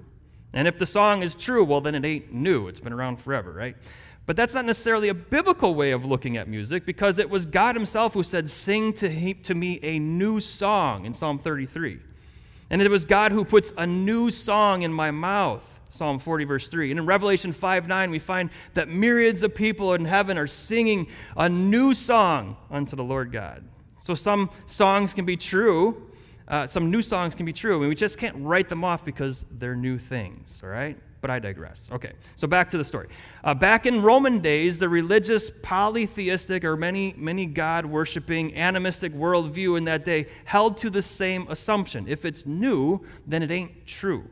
And 0.54 0.68
if 0.68 0.78
the 0.78 0.86
song 0.86 1.22
is 1.22 1.34
true, 1.34 1.64
well, 1.64 1.80
then 1.80 1.96
it 1.96 2.04
ain't 2.04 2.32
new. 2.32 2.68
It's 2.68 2.80
been 2.80 2.92
around 2.92 3.20
forever, 3.20 3.52
right? 3.52 3.76
But 4.24 4.36
that's 4.36 4.54
not 4.54 4.64
necessarily 4.64 5.08
a 5.08 5.14
biblical 5.14 5.74
way 5.74 5.90
of 5.90 6.04
looking 6.06 6.36
at 6.36 6.48
music 6.48 6.86
because 6.86 7.18
it 7.18 7.28
was 7.28 7.44
God 7.44 7.74
Himself 7.74 8.14
who 8.14 8.22
said, 8.22 8.48
Sing 8.48 8.92
to, 8.94 9.34
to 9.34 9.54
me 9.54 9.80
a 9.82 9.98
new 9.98 10.40
song 10.40 11.04
in 11.04 11.12
Psalm 11.12 11.38
33. 11.38 11.98
And 12.70 12.80
it 12.80 12.90
was 12.90 13.04
God 13.04 13.32
who 13.32 13.44
puts 13.44 13.72
a 13.76 13.86
new 13.86 14.30
song 14.30 14.82
in 14.82 14.92
my 14.92 15.10
mouth, 15.10 15.80
Psalm 15.90 16.18
40, 16.18 16.44
verse 16.44 16.68
3. 16.68 16.90
And 16.92 17.00
in 17.00 17.06
Revelation 17.06 17.52
5 17.52 17.88
9, 17.88 18.10
we 18.10 18.18
find 18.18 18.48
that 18.72 18.88
myriads 18.88 19.42
of 19.42 19.54
people 19.54 19.92
in 19.92 20.04
heaven 20.04 20.38
are 20.38 20.46
singing 20.46 21.08
a 21.36 21.48
new 21.48 21.92
song 21.92 22.56
unto 22.70 22.96
the 22.96 23.04
Lord 23.04 23.32
God. 23.32 23.64
So 23.98 24.14
some 24.14 24.50
songs 24.66 25.14
can 25.14 25.24
be 25.24 25.36
true, 25.36 26.10
uh, 26.48 26.66
some 26.66 26.90
new 26.90 27.02
songs 27.02 27.34
can 27.34 27.46
be 27.46 27.52
true, 27.52 27.72
I 27.72 27.80
and 27.80 27.88
we 27.88 27.94
just 27.94 28.18
can't 28.18 28.36
write 28.38 28.68
them 28.68 28.84
off 28.84 29.04
because 29.04 29.44
they're 29.50 29.76
new 29.76 29.96
things, 29.98 30.60
all 30.62 30.68
right? 30.68 30.98
But 31.22 31.30
I 31.30 31.38
digress. 31.38 31.88
Okay, 31.90 32.12
so 32.34 32.46
back 32.46 32.68
to 32.70 32.78
the 32.78 32.84
story. 32.84 33.08
Uh, 33.42 33.54
back 33.54 33.86
in 33.86 34.02
Roman 34.02 34.40
days, 34.40 34.78
the 34.78 34.88
religious, 34.90 35.50
polytheistic, 35.50 36.64
or 36.64 36.76
many, 36.76 37.14
many 37.16 37.46
God 37.46 37.86
worshiping, 37.86 38.54
animistic 38.56 39.14
worldview 39.14 39.78
in 39.78 39.84
that 39.84 40.04
day 40.04 40.26
held 40.44 40.76
to 40.78 40.90
the 40.90 41.00
same 41.00 41.46
assumption. 41.48 42.06
If 42.08 42.26
it's 42.26 42.44
new, 42.44 43.06
then 43.26 43.42
it 43.42 43.50
ain't 43.50 43.86
true. 43.86 44.28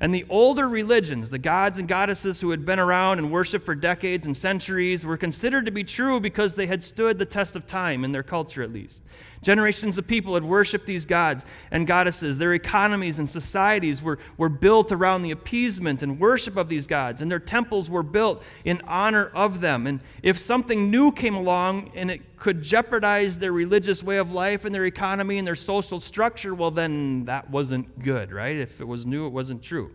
And 0.00 0.12
the 0.12 0.26
older 0.28 0.68
religions, 0.68 1.30
the 1.30 1.38
gods 1.38 1.78
and 1.78 1.86
goddesses 1.86 2.40
who 2.40 2.50
had 2.50 2.66
been 2.66 2.80
around 2.80 3.20
and 3.20 3.30
worshiped 3.30 3.64
for 3.64 3.74
decades 3.74 4.26
and 4.26 4.36
centuries, 4.36 5.06
were 5.06 5.16
considered 5.16 5.66
to 5.66 5.70
be 5.70 5.84
true 5.84 6.20
because 6.20 6.56
they 6.56 6.66
had 6.66 6.82
stood 6.82 7.18
the 7.18 7.24
test 7.24 7.54
of 7.54 7.66
time 7.66 8.04
in 8.04 8.10
their 8.10 8.24
culture, 8.24 8.62
at 8.62 8.72
least. 8.72 9.04
Generations 9.44 9.98
of 9.98 10.08
people 10.08 10.34
had 10.34 10.42
worshiped 10.42 10.86
these 10.86 11.04
gods 11.04 11.44
and 11.70 11.86
goddesses. 11.86 12.38
Their 12.38 12.54
economies 12.54 13.18
and 13.18 13.28
societies 13.28 14.02
were, 14.02 14.18
were 14.38 14.48
built 14.48 14.90
around 14.90 15.22
the 15.22 15.32
appeasement 15.32 16.02
and 16.02 16.18
worship 16.18 16.56
of 16.56 16.70
these 16.70 16.86
gods, 16.86 17.20
and 17.20 17.30
their 17.30 17.38
temples 17.38 17.90
were 17.90 18.02
built 18.02 18.42
in 18.64 18.80
honor 18.86 19.26
of 19.34 19.60
them. 19.60 19.86
And 19.86 20.00
if 20.22 20.38
something 20.38 20.90
new 20.90 21.12
came 21.12 21.34
along 21.34 21.90
and 21.94 22.10
it 22.10 22.38
could 22.38 22.62
jeopardize 22.62 23.38
their 23.38 23.52
religious 23.52 24.02
way 24.02 24.16
of 24.16 24.32
life 24.32 24.64
and 24.64 24.74
their 24.74 24.86
economy 24.86 25.36
and 25.36 25.46
their 25.46 25.54
social 25.54 26.00
structure, 26.00 26.54
well, 26.54 26.70
then 26.70 27.26
that 27.26 27.50
wasn't 27.50 28.02
good, 28.02 28.32
right? 28.32 28.56
If 28.56 28.80
it 28.80 28.88
was 28.88 29.04
new, 29.04 29.26
it 29.26 29.32
wasn't 29.32 29.62
true. 29.62 29.90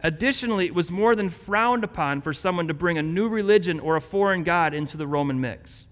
Additionally, 0.00 0.66
it 0.66 0.74
was 0.74 0.92
more 0.92 1.16
than 1.16 1.30
frowned 1.30 1.82
upon 1.82 2.20
for 2.20 2.32
someone 2.32 2.68
to 2.68 2.74
bring 2.74 2.96
a 2.96 3.02
new 3.02 3.28
religion 3.28 3.80
or 3.80 3.96
a 3.96 4.00
foreign 4.00 4.44
god 4.44 4.72
into 4.72 4.96
the 4.96 5.08
Roman 5.08 5.40
mix. 5.40 5.87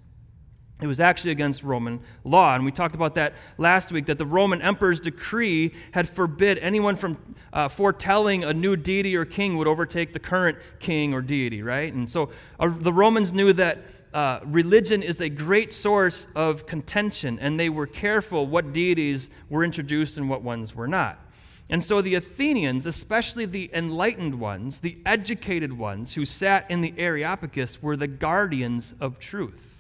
It 0.83 0.87
was 0.87 1.01
actually 1.01 1.31
against 1.31 1.63
Roman 1.63 2.01
law. 2.23 2.55
And 2.55 2.63
we 2.65 2.71
talked 2.71 2.95
about 2.95 3.15
that 3.15 3.33
last 3.57 3.93
week 3.93 4.07
that 4.07 4.19
the 4.19 4.27
Roman 4.27 4.61
emperor's 4.61 5.01
decree 5.01 5.73
had 5.93 6.07
forbid 6.07 6.59
anyone 6.59 6.97
from 6.97 7.17
uh, 7.51 7.69
foretelling 7.69 8.45
a 8.45 8.53
new 8.53 8.77
deity 8.77 9.17
or 9.17 9.25
king 9.25 9.57
would 9.57 9.67
overtake 9.67 10.13
the 10.13 10.19
current 10.19 10.59
king 10.79 11.15
or 11.15 11.23
deity, 11.23 11.63
right? 11.63 11.91
And 11.91 12.11
so 12.11 12.31
uh, 12.61 12.69
the 12.69 12.93
Romans 12.93 13.33
knew 13.33 13.55
that 13.55 13.79
uh, 14.13 14.41
religion 14.45 15.03
is 15.03 15.23
a 15.23 15.31
great 15.31 15.73
source 15.73 16.27
of 16.35 16.67
contention, 16.67 17.39
and 17.39 17.59
they 17.59 17.71
were 17.71 17.87
careful 17.87 18.47
what 18.47 18.75
deities 18.75 19.31
were 19.49 19.65
introduced 19.65 20.19
and 20.19 20.29
what 20.29 20.43
ones 20.43 20.75
were 20.75 20.89
not. 20.89 21.19
And 21.71 21.83
so 21.83 22.01
the 22.01 22.15
Athenians, 22.15 22.87
especially 22.87 23.47
the 23.47 23.71
enlightened 23.75 24.39
ones, 24.39 24.81
the 24.81 24.99
educated 25.05 25.73
ones 25.73 26.15
who 26.15 26.25
sat 26.25 26.71
in 26.71 26.81
the 26.81 26.95
Areopagus, 26.97 27.83
were 27.83 27.97
the 27.97 28.07
guardians 28.07 28.95
of 29.01 29.19
truth. 29.19 29.76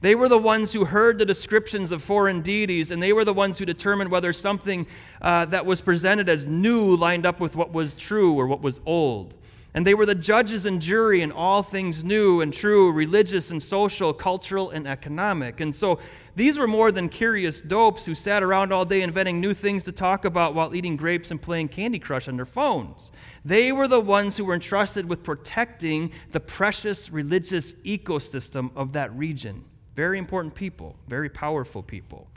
They 0.00 0.14
were 0.14 0.28
the 0.28 0.38
ones 0.38 0.72
who 0.72 0.84
heard 0.84 1.18
the 1.18 1.26
descriptions 1.26 1.92
of 1.92 2.02
foreign 2.02 2.40
deities, 2.40 2.90
and 2.90 3.02
they 3.02 3.12
were 3.12 3.24
the 3.24 3.34
ones 3.34 3.58
who 3.58 3.64
determined 3.64 4.10
whether 4.10 4.32
something 4.32 4.86
uh, 5.22 5.46
that 5.46 5.66
was 5.66 5.80
presented 5.80 6.28
as 6.28 6.46
new 6.46 6.96
lined 6.96 7.26
up 7.26 7.40
with 7.40 7.56
what 7.56 7.72
was 7.72 7.94
true 7.94 8.34
or 8.34 8.46
what 8.46 8.60
was 8.60 8.80
old. 8.86 9.34
And 9.76 9.84
they 9.84 9.94
were 9.94 10.06
the 10.06 10.14
judges 10.14 10.66
and 10.66 10.80
jury 10.80 11.20
in 11.20 11.32
all 11.32 11.64
things 11.64 12.04
new 12.04 12.40
and 12.40 12.52
true, 12.52 12.92
religious 12.92 13.50
and 13.50 13.60
social, 13.60 14.12
cultural 14.12 14.70
and 14.70 14.86
economic. 14.86 15.58
And 15.58 15.74
so 15.74 15.98
these 16.36 16.56
were 16.56 16.68
more 16.68 16.92
than 16.92 17.08
curious 17.08 17.60
dopes 17.60 18.06
who 18.06 18.14
sat 18.14 18.44
around 18.44 18.72
all 18.72 18.84
day 18.84 19.02
inventing 19.02 19.40
new 19.40 19.52
things 19.52 19.82
to 19.84 19.92
talk 19.92 20.24
about 20.24 20.54
while 20.54 20.76
eating 20.76 20.94
grapes 20.94 21.32
and 21.32 21.42
playing 21.42 21.68
Candy 21.68 21.98
Crush 21.98 22.28
on 22.28 22.36
their 22.36 22.46
phones. 22.46 23.10
They 23.44 23.72
were 23.72 23.88
the 23.88 23.98
ones 23.98 24.36
who 24.36 24.44
were 24.44 24.54
entrusted 24.54 25.08
with 25.08 25.24
protecting 25.24 26.12
the 26.30 26.40
precious 26.40 27.10
religious 27.10 27.72
ecosystem 27.82 28.70
of 28.76 28.92
that 28.92 29.12
region. 29.16 29.64
Very 29.96 30.18
important 30.18 30.54
people, 30.54 30.94
very 31.08 31.28
powerful 31.28 31.82
people. 31.82 32.28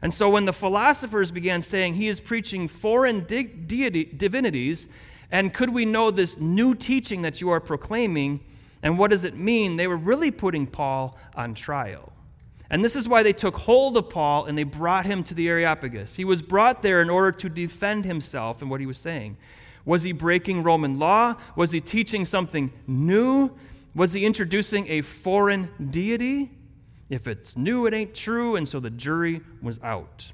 And 0.00 0.14
so 0.14 0.30
when 0.30 0.44
the 0.44 0.52
philosophers 0.52 1.32
began 1.32 1.60
saying 1.62 1.94
he 1.94 2.06
is 2.06 2.20
preaching 2.20 2.68
foreign 2.68 3.20
deity, 3.22 4.04
divinities, 4.04 4.86
and 5.30 5.52
could 5.52 5.70
we 5.70 5.84
know 5.84 6.10
this 6.10 6.38
new 6.38 6.74
teaching 6.74 7.22
that 7.22 7.40
you 7.40 7.50
are 7.50 7.60
proclaiming, 7.60 8.40
and 8.82 8.98
what 8.98 9.10
does 9.10 9.24
it 9.24 9.36
mean? 9.36 9.76
They 9.76 9.86
were 9.86 9.96
really 9.96 10.30
putting 10.30 10.66
Paul 10.66 11.18
on 11.34 11.54
trial. 11.54 12.12
And 12.70 12.84
this 12.84 12.96
is 12.96 13.08
why 13.08 13.22
they 13.22 13.32
took 13.32 13.56
hold 13.56 13.96
of 13.96 14.10
Paul 14.10 14.44
and 14.44 14.56
they 14.56 14.64
brought 14.64 15.06
him 15.06 15.22
to 15.24 15.34
the 15.34 15.48
Areopagus. 15.48 16.16
He 16.16 16.24
was 16.24 16.42
brought 16.42 16.82
there 16.82 17.00
in 17.00 17.08
order 17.08 17.32
to 17.32 17.48
defend 17.48 18.04
himself 18.04 18.60
and 18.60 18.70
what 18.70 18.80
he 18.80 18.86
was 18.86 18.98
saying. 18.98 19.38
Was 19.86 20.02
he 20.02 20.12
breaking 20.12 20.62
Roman 20.62 20.98
law? 20.98 21.36
Was 21.56 21.70
he 21.70 21.80
teaching 21.80 22.26
something 22.26 22.70
new? 22.86 23.50
Was 23.94 24.12
he 24.12 24.26
introducing 24.26 24.86
a 24.88 25.00
foreign 25.00 25.70
deity? 25.90 26.50
If 27.08 27.26
it's 27.26 27.56
new, 27.56 27.86
it 27.86 27.94
ain't 27.94 28.14
true. 28.14 28.56
And 28.56 28.68
so 28.68 28.80
the 28.80 28.90
jury 28.90 29.40
was 29.62 29.80
out. 29.82 30.30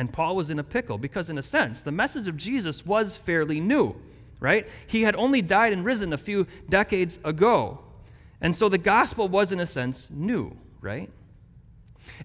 And 0.00 0.10
Paul 0.10 0.34
was 0.34 0.48
in 0.48 0.58
a 0.58 0.64
pickle 0.64 0.96
because, 0.96 1.28
in 1.28 1.36
a 1.36 1.42
sense, 1.42 1.82
the 1.82 1.92
message 1.92 2.26
of 2.26 2.38
Jesus 2.38 2.86
was 2.86 3.18
fairly 3.18 3.60
new, 3.60 4.00
right? 4.40 4.66
He 4.86 5.02
had 5.02 5.14
only 5.14 5.42
died 5.42 5.74
and 5.74 5.84
risen 5.84 6.14
a 6.14 6.16
few 6.16 6.46
decades 6.70 7.18
ago. 7.22 7.80
And 8.40 8.56
so 8.56 8.70
the 8.70 8.78
gospel 8.78 9.28
was, 9.28 9.52
in 9.52 9.60
a 9.60 9.66
sense, 9.66 10.10
new, 10.10 10.56
right? 10.80 11.10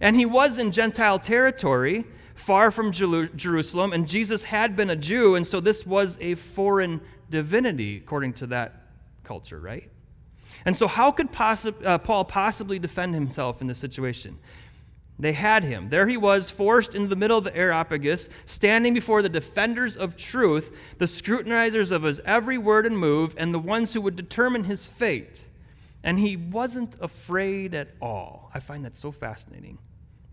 And 0.00 0.16
he 0.16 0.24
was 0.24 0.58
in 0.58 0.72
Gentile 0.72 1.18
territory, 1.18 2.06
far 2.34 2.70
from 2.70 2.92
Jerusalem, 2.92 3.92
and 3.92 4.08
Jesus 4.08 4.44
had 4.44 4.74
been 4.74 4.88
a 4.88 4.96
Jew, 4.96 5.34
and 5.34 5.46
so 5.46 5.60
this 5.60 5.86
was 5.86 6.16
a 6.22 6.34
foreign 6.34 7.02
divinity, 7.28 7.98
according 7.98 8.32
to 8.34 8.46
that 8.46 8.86
culture, 9.22 9.60
right? 9.60 9.90
And 10.64 10.74
so, 10.74 10.88
how 10.88 11.10
could 11.10 11.30
possi- 11.30 11.84
uh, 11.84 11.98
Paul 11.98 12.24
possibly 12.24 12.78
defend 12.78 13.12
himself 13.12 13.60
in 13.60 13.66
this 13.66 13.78
situation? 13.78 14.38
They 15.18 15.32
had 15.32 15.64
him. 15.64 15.88
There 15.88 16.06
he 16.06 16.16
was, 16.16 16.50
forced 16.50 16.94
into 16.94 17.08
the 17.08 17.16
middle 17.16 17.38
of 17.38 17.44
the 17.44 17.56
Areopagus, 17.56 18.28
standing 18.44 18.92
before 18.92 19.22
the 19.22 19.28
defenders 19.28 19.96
of 19.96 20.16
truth, 20.16 20.94
the 20.98 21.06
scrutinizers 21.06 21.90
of 21.90 22.02
his 22.02 22.20
every 22.20 22.58
word 22.58 22.84
and 22.84 22.98
move, 22.98 23.34
and 23.38 23.54
the 23.54 23.58
ones 23.58 23.94
who 23.94 24.02
would 24.02 24.16
determine 24.16 24.64
his 24.64 24.86
fate. 24.86 25.46
And 26.04 26.18
he 26.18 26.36
wasn't 26.36 26.96
afraid 27.00 27.74
at 27.74 27.88
all. 28.00 28.50
I 28.54 28.60
find 28.60 28.84
that 28.84 28.94
so 28.94 29.10
fascinating. 29.10 29.78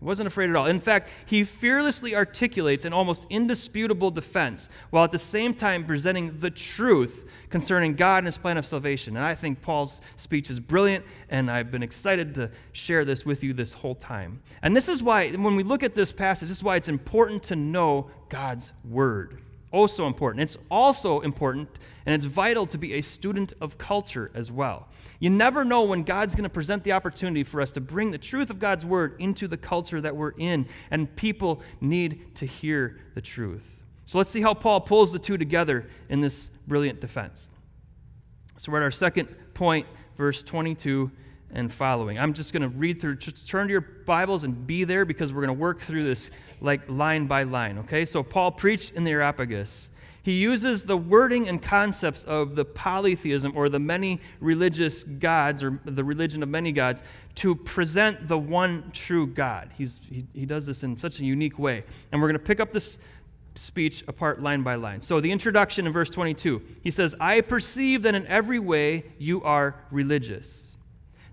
He 0.04 0.06
wasn't 0.06 0.26
afraid 0.26 0.50
at 0.50 0.56
all. 0.56 0.66
In 0.66 0.80
fact, 0.80 1.08
he 1.24 1.44
fearlessly 1.44 2.14
articulates 2.14 2.84
an 2.84 2.92
almost 2.92 3.24
indisputable 3.30 4.10
defense 4.10 4.68
while 4.90 5.02
at 5.02 5.12
the 5.12 5.18
same 5.18 5.54
time 5.54 5.82
presenting 5.86 6.40
the 6.40 6.50
truth 6.50 7.46
concerning 7.48 7.94
God 7.94 8.18
and 8.18 8.26
his 8.26 8.36
plan 8.36 8.58
of 8.58 8.66
salvation. 8.66 9.16
And 9.16 9.24
I 9.24 9.34
think 9.34 9.62
Paul's 9.62 10.02
speech 10.16 10.50
is 10.50 10.60
brilliant, 10.60 11.06
and 11.30 11.50
I've 11.50 11.70
been 11.70 11.82
excited 11.82 12.34
to 12.34 12.50
share 12.72 13.06
this 13.06 13.24
with 13.24 13.42
you 13.42 13.54
this 13.54 13.72
whole 13.72 13.94
time. 13.94 14.42
And 14.60 14.76
this 14.76 14.90
is 14.90 15.02
why, 15.02 15.30
when 15.30 15.56
we 15.56 15.62
look 15.62 15.82
at 15.82 15.94
this 15.94 16.12
passage, 16.12 16.50
this 16.50 16.58
is 16.58 16.64
why 16.64 16.76
it's 16.76 16.90
important 16.90 17.44
to 17.44 17.56
know 17.56 18.10
God's 18.28 18.74
word. 18.86 19.40
Oh, 19.74 19.88
so 19.88 20.06
important. 20.06 20.40
It's 20.40 20.56
also 20.70 21.18
important 21.22 21.68
and 22.06 22.14
it's 22.14 22.26
vital 22.26 22.64
to 22.66 22.78
be 22.78 22.94
a 22.94 23.00
student 23.00 23.54
of 23.60 23.76
culture 23.76 24.30
as 24.32 24.52
well. 24.52 24.86
You 25.18 25.30
never 25.30 25.64
know 25.64 25.82
when 25.82 26.04
God's 26.04 26.36
going 26.36 26.44
to 26.44 26.48
present 26.48 26.84
the 26.84 26.92
opportunity 26.92 27.42
for 27.42 27.60
us 27.60 27.72
to 27.72 27.80
bring 27.80 28.12
the 28.12 28.18
truth 28.18 28.50
of 28.50 28.60
God's 28.60 28.86
word 28.86 29.16
into 29.18 29.48
the 29.48 29.56
culture 29.56 30.00
that 30.00 30.14
we're 30.14 30.32
in, 30.38 30.68
and 30.92 31.14
people 31.16 31.60
need 31.80 32.36
to 32.36 32.46
hear 32.46 33.00
the 33.14 33.20
truth. 33.20 33.82
So 34.04 34.16
let's 34.16 34.30
see 34.30 34.42
how 34.42 34.54
Paul 34.54 34.80
pulls 34.80 35.12
the 35.12 35.18
two 35.18 35.36
together 35.36 35.88
in 36.08 36.20
this 36.20 36.50
brilliant 36.68 37.00
defense. 37.00 37.50
So 38.58 38.70
we're 38.70 38.78
at 38.78 38.84
our 38.84 38.92
second 38.92 39.26
point, 39.54 39.88
verse 40.16 40.44
22 40.44 41.10
and 41.54 41.72
following. 41.72 42.18
I'm 42.18 42.32
just 42.32 42.52
going 42.52 42.62
to 42.62 42.68
read 42.68 43.00
through, 43.00 43.16
just 43.16 43.48
turn 43.48 43.68
to 43.68 43.72
your 43.72 43.80
Bibles 43.80 44.44
and 44.44 44.66
be 44.66 44.84
there 44.84 45.04
because 45.04 45.32
we're 45.32 45.46
going 45.46 45.56
to 45.56 45.60
work 45.60 45.80
through 45.80 46.02
this 46.02 46.30
like 46.60 46.88
line 46.90 47.26
by 47.26 47.44
line, 47.44 47.78
okay? 47.78 48.04
So 48.04 48.22
Paul 48.22 48.50
preached 48.50 48.92
in 48.92 49.04
the 49.04 49.12
Areopagus. 49.12 49.88
He 50.24 50.40
uses 50.40 50.84
the 50.84 50.96
wording 50.96 51.48
and 51.48 51.62
concepts 51.62 52.24
of 52.24 52.56
the 52.56 52.64
polytheism 52.64 53.52
or 53.54 53.68
the 53.68 53.78
many 53.78 54.20
religious 54.40 55.04
gods 55.04 55.62
or 55.62 55.78
the 55.84 56.02
religion 56.02 56.42
of 56.42 56.48
many 56.48 56.72
gods 56.72 57.02
to 57.36 57.54
present 57.54 58.26
the 58.26 58.38
one 58.38 58.90
true 58.92 59.26
God. 59.26 59.70
He's, 59.76 60.00
he, 60.10 60.24
he 60.32 60.46
does 60.46 60.66
this 60.66 60.82
in 60.82 60.96
such 60.96 61.20
a 61.20 61.24
unique 61.24 61.58
way. 61.58 61.84
And 62.10 62.20
we're 62.20 62.28
going 62.28 62.40
to 62.40 62.44
pick 62.44 62.58
up 62.58 62.72
this 62.72 62.98
speech 63.54 64.02
apart 64.08 64.40
line 64.42 64.62
by 64.62 64.76
line. 64.76 65.02
So, 65.02 65.20
the 65.20 65.30
introduction 65.30 65.86
in 65.86 65.92
verse 65.92 66.10
22, 66.10 66.62
he 66.82 66.90
says, 66.90 67.14
I 67.20 67.42
perceive 67.42 68.02
that 68.02 68.14
in 68.14 68.26
every 68.26 68.58
way 68.58 69.04
you 69.18 69.42
are 69.42 69.76
religious. 69.90 70.73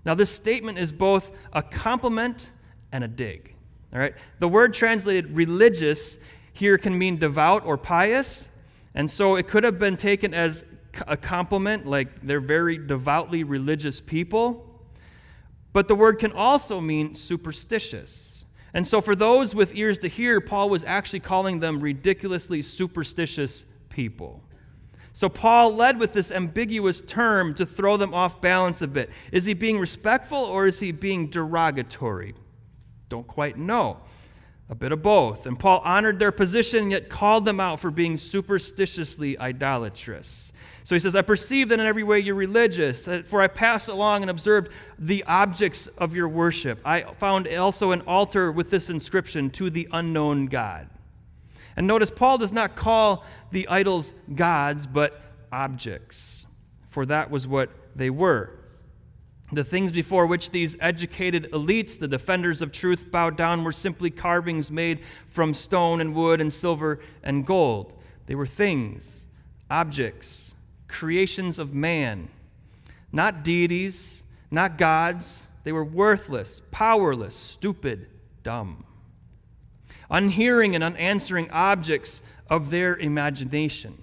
Now, 0.04 0.14
this 0.14 0.30
statement 0.30 0.78
is 0.78 0.92
both 0.92 1.30
a 1.52 1.62
compliment 1.62 2.50
and 2.90 3.04
a 3.04 3.08
dig. 3.08 3.54
All 3.92 3.98
right? 3.98 4.14
The 4.38 4.48
word 4.48 4.74
translated 4.74 5.30
religious 5.30 6.18
here 6.52 6.78
can 6.78 6.98
mean 6.98 7.16
devout 7.16 7.64
or 7.64 7.78
pious. 7.78 8.48
And 8.94 9.10
so 9.10 9.36
it 9.36 9.48
could 9.48 9.64
have 9.64 9.78
been 9.78 9.96
taken 9.96 10.34
as 10.34 10.64
a 11.06 11.16
compliment, 11.16 11.86
like 11.86 12.20
they're 12.20 12.40
very 12.40 12.78
devoutly 12.78 13.44
religious 13.44 14.00
people. 14.00 14.68
But 15.72 15.88
the 15.88 15.94
word 15.94 16.18
can 16.18 16.32
also 16.32 16.80
mean 16.80 17.14
superstitious. 17.14 18.44
And 18.74 18.86
so, 18.86 19.00
for 19.00 19.14
those 19.14 19.54
with 19.54 19.74
ears 19.74 19.98
to 20.00 20.08
hear, 20.08 20.40
Paul 20.40 20.70
was 20.70 20.84
actually 20.84 21.20
calling 21.20 21.60
them 21.60 21.80
ridiculously 21.80 22.62
superstitious 22.62 23.64
people. 23.88 24.42
So, 25.14 25.28
Paul 25.28 25.74
led 25.74 25.98
with 25.98 26.14
this 26.14 26.32
ambiguous 26.32 27.00
term 27.00 27.52
to 27.54 27.66
throw 27.66 27.96
them 27.96 28.14
off 28.14 28.40
balance 28.40 28.80
a 28.80 28.88
bit. 28.88 29.10
Is 29.30 29.44
he 29.44 29.52
being 29.52 29.78
respectful 29.78 30.38
or 30.38 30.66
is 30.66 30.80
he 30.80 30.90
being 30.90 31.28
derogatory? 31.28 32.34
Don't 33.08 33.26
quite 33.26 33.58
know. 33.58 33.98
A 34.70 34.74
bit 34.74 34.90
of 34.90 35.02
both. 35.02 35.44
And 35.44 35.58
Paul 35.58 35.82
honored 35.84 36.18
their 36.18 36.32
position, 36.32 36.90
yet 36.90 37.10
called 37.10 37.44
them 37.44 37.60
out 37.60 37.78
for 37.78 37.90
being 37.90 38.16
superstitiously 38.16 39.38
idolatrous. 39.38 40.50
So 40.82 40.94
he 40.94 40.98
says, 40.98 41.14
I 41.14 41.20
perceive 41.20 41.68
that 41.68 41.78
in 41.78 41.84
every 41.84 42.04
way 42.04 42.20
you're 42.20 42.34
religious, 42.34 43.06
uh, 43.06 43.22
for 43.24 43.42
I 43.42 43.48
passed 43.48 43.90
along 43.90 44.22
and 44.22 44.30
observed 44.30 44.72
the 44.98 45.24
objects 45.24 45.88
of 45.88 46.16
your 46.16 46.26
worship. 46.26 46.80
I 46.86 47.02
found 47.02 47.46
also 47.48 47.92
an 47.92 48.00
altar 48.06 48.50
with 48.50 48.70
this 48.70 48.88
inscription, 48.88 49.50
To 49.50 49.68
the 49.68 49.88
unknown 49.92 50.46
God. 50.46 50.88
And 51.76 51.86
notice, 51.86 52.10
Paul 52.10 52.38
does 52.38 52.52
not 52.52 52.76
call 52.76 53.24
the 53.50 53.68
idols 53.68 54.14
gods, 54.34 54.86
but 54.86 55.20
objects, 55.50 56.46
for 56.88 57.06
that 57.06 57.30
was 57.30 57.46
what 57.46 57.70
they 57.96 58.10
were. 58.10 58.58
The 59.52 59.64
things 59.64 59.92
before 59.92 60.26
which 60.26 60.50
these 60.50 60.76
educated 60.80 61.50
elites, 61.52 61.98
the 61.98 62.08
defenders 62.08 62.62
of 62.62 62.72
truth, 62.72 63.10
bowed 63.10 63.36
down 63.36 63.64
were 63.64 63.72
simply 63.72 64.10
carvings 64.10 64.70
made 64.70 65.04
from 65.26 65.52
stone 65.52 66.00
and 66.00 66.14
wood 66.14 66.40
and 66.40 66.50
silver 66.50 67.00
and 67.22 67.44
gold. 67.44 67.92
They 68.26 68.34
were 68.34 68.46
things, 68.46 69.26
objects, 69.70 70.54
creations 70.88 71.58
of 71.58 71.74
man, 71.74 72.28
not 73.12 73.44
deities, 73.44 74.22
not 74.50 74.78
gods. 74.78 75.42
They 75.64 75.72
were 75.72 75.84
worthless, 75.84 76.62
powerless, 76.70 77.34
stupid, 77.34 78.08
dumb, 78.42 78.84
unhearing 80.12 80.76
and 80.76 80.84
unanswering 80.84 81.50
objects 81.50 82.22
of 82.48 82.70
their 82.70 82.94
imagination. 82.96 83.98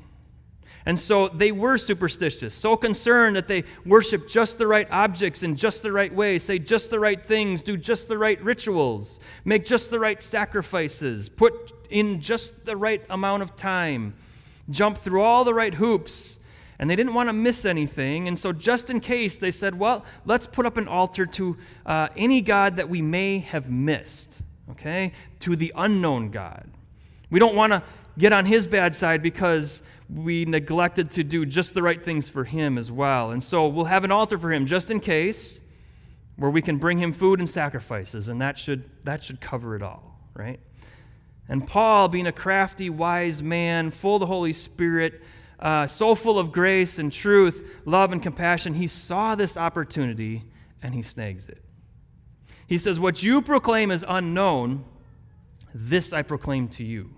And 0.85 0.97
so 0.97 1.27
they 1.27 1.51
were 1.51 1.77
superstitious, 1.77 2.53
so 2.53 2.75
concerned 2.75 3.35
that 3.35 3.47
they 3.47 3.63
worship 3.85 4.27
just 4.27 4.57
the 4.57 4.65
right 4.65 4.87
objects 4.89 5.43
in 5.43 5.55
just 5.55 5.83
the 5.83 5.91
right 5.91 6.13
way, 6.13 6.39
say 6.39 6.57
just 6.57 6.89
the 6.89 6.99
right 6.99 7.23
things, 7.23 7.61
do 7.61 7.77
just 7.77 8.07
the 8.07 8.17
right 8.17 8.41
rituals, 8.41 9.19
make 9.45 9.65
just 9.65 9.91
the 9.91 9.99
right 9.99 10.21
sacrifices, 10.23 11.29
put 11.29 11.73
in 11.91 12.21
just 12.21 12.65
the 12.65 12.75
right 12.75 13.03
amount 13.09 13.43
of 13.43 13.55
time, 13.55 14.15
jump 14.69 14.97
through 14.97 15.21
all 15.21 15.43
the 15.43 15.53
right 15.53 15.75
hoops. 15.75 16.37
And 16.79 16.89
they 16.89 16.95
didn't 16.95 17.13
want 17.13 17.27
to 17.27 17.33
miss 17.33 17.65
anything. 17.65 18.29
And 18.29 18.39
so, 18.39 18.53
just 18.53 18.89
in 18.89 19.01
case, 19.01 19.37
they 19.37 19.51
said, 19.51 19.77
well, 19.77 20.05
let's 20.23 20.47
put 20.47 20.65
up 20.65 20.77
an 20.77 20.87
altar 20.87 21.25
to 21.25 21.57
uh, 21.85 22.07
any 22.15 22.39
God 22.39 22.77
that 22.77 22.87
we 22.87 23.01
may 23.01 23.39
have 23.39 23.69
missed, 23.69 24.41
okay? 24.71 25.13
To 25.41 25.55
the 25.55 25.71
unknown 25.75 26.29
God. 26.29 26.69
We 27.29 27.39
don't 27.39 27.55
want 27.55 27.73
to 27.73 27.83
get 28.17 28.33
on 28.33 28.45
his 28.45 28.67
bad 28.67 28.95
side 28.95 29.21
because 29.21 29.81
we 30.13 30.45
neglected 30.45 31.11
to 31.11 31.23
do 31.23 31.45
just 31.45 31.73
the 31.73 31.83
right 31.83 32.03
things 32.03 32.27
for 32.27 32.43
him 32.43 32.77
as 32.77 32.91
well. 32.91 33.31
And 33.31 33.43
so 33.43 33.67
we'll 33.67 33.85
have 33.85 34.03
an 34.03 34.11
altar 34.11 34.37
for 34.37 34.51
him 34.51 34.65
just 34.65 34.89
in 34.89 34.99
case 34.99 35.61
where 36.35 36.49
we 36.49 36.61
can 36.61 36.77
bring 36.77 36.97
him 36.97 37.11
food 37.11 37.39
and 37.39 37.49
sacrifices, 37.49 38.29
and 38.29 38.41
that 38.41 38.57
should, 38.57 38.89
that 39.03 39.21
should 39.21 39.41
cover 39.41 39.75
it 39.75 39.83
all, 39.83 40.17
right? 40.33 40.59
And 41.49 41.67
Paul, 41.67 42.07
being 42.07 42.27
a 42.27 42.31
crafty, 42.31 42.89
wise 42.89 43.43
man, 43.43 43.91
full 43.91 44.15
of 44.15 44.19
the 44.21 44.25
Holy 44.25 44.53
Spirit, 44.53 45.21
uh, 45.59 45.85
so 45.85 46.15
full 46.15 46.39
of 46.39 46.53
grace 46.53 46.97
and 46.97 47.11
truth, 47.11 47.81
love 47.85 48.13
and 48.13 48.23
compassion, 48.23 48.73
he 48.73 48.87
saw 48.87 49.35
this 49.35 49.57
opportunity 49.57 50.43
and 50.81 50.93
he 50.93 51.01
snags 51.01 51.49
it. 51.49 51.61
He 52.69 52.77
says, 52.77 52.99
What 52.99 53.23
you 53.23 53.41
proclaim 53.41 53.89
is 53.89 54.05
unknown, 54.07 54.85
this 55.73 56.13
I 56.13 56.21
proclaim 56.21 56.67
to 56.69 56.83
you. 56.83 57.09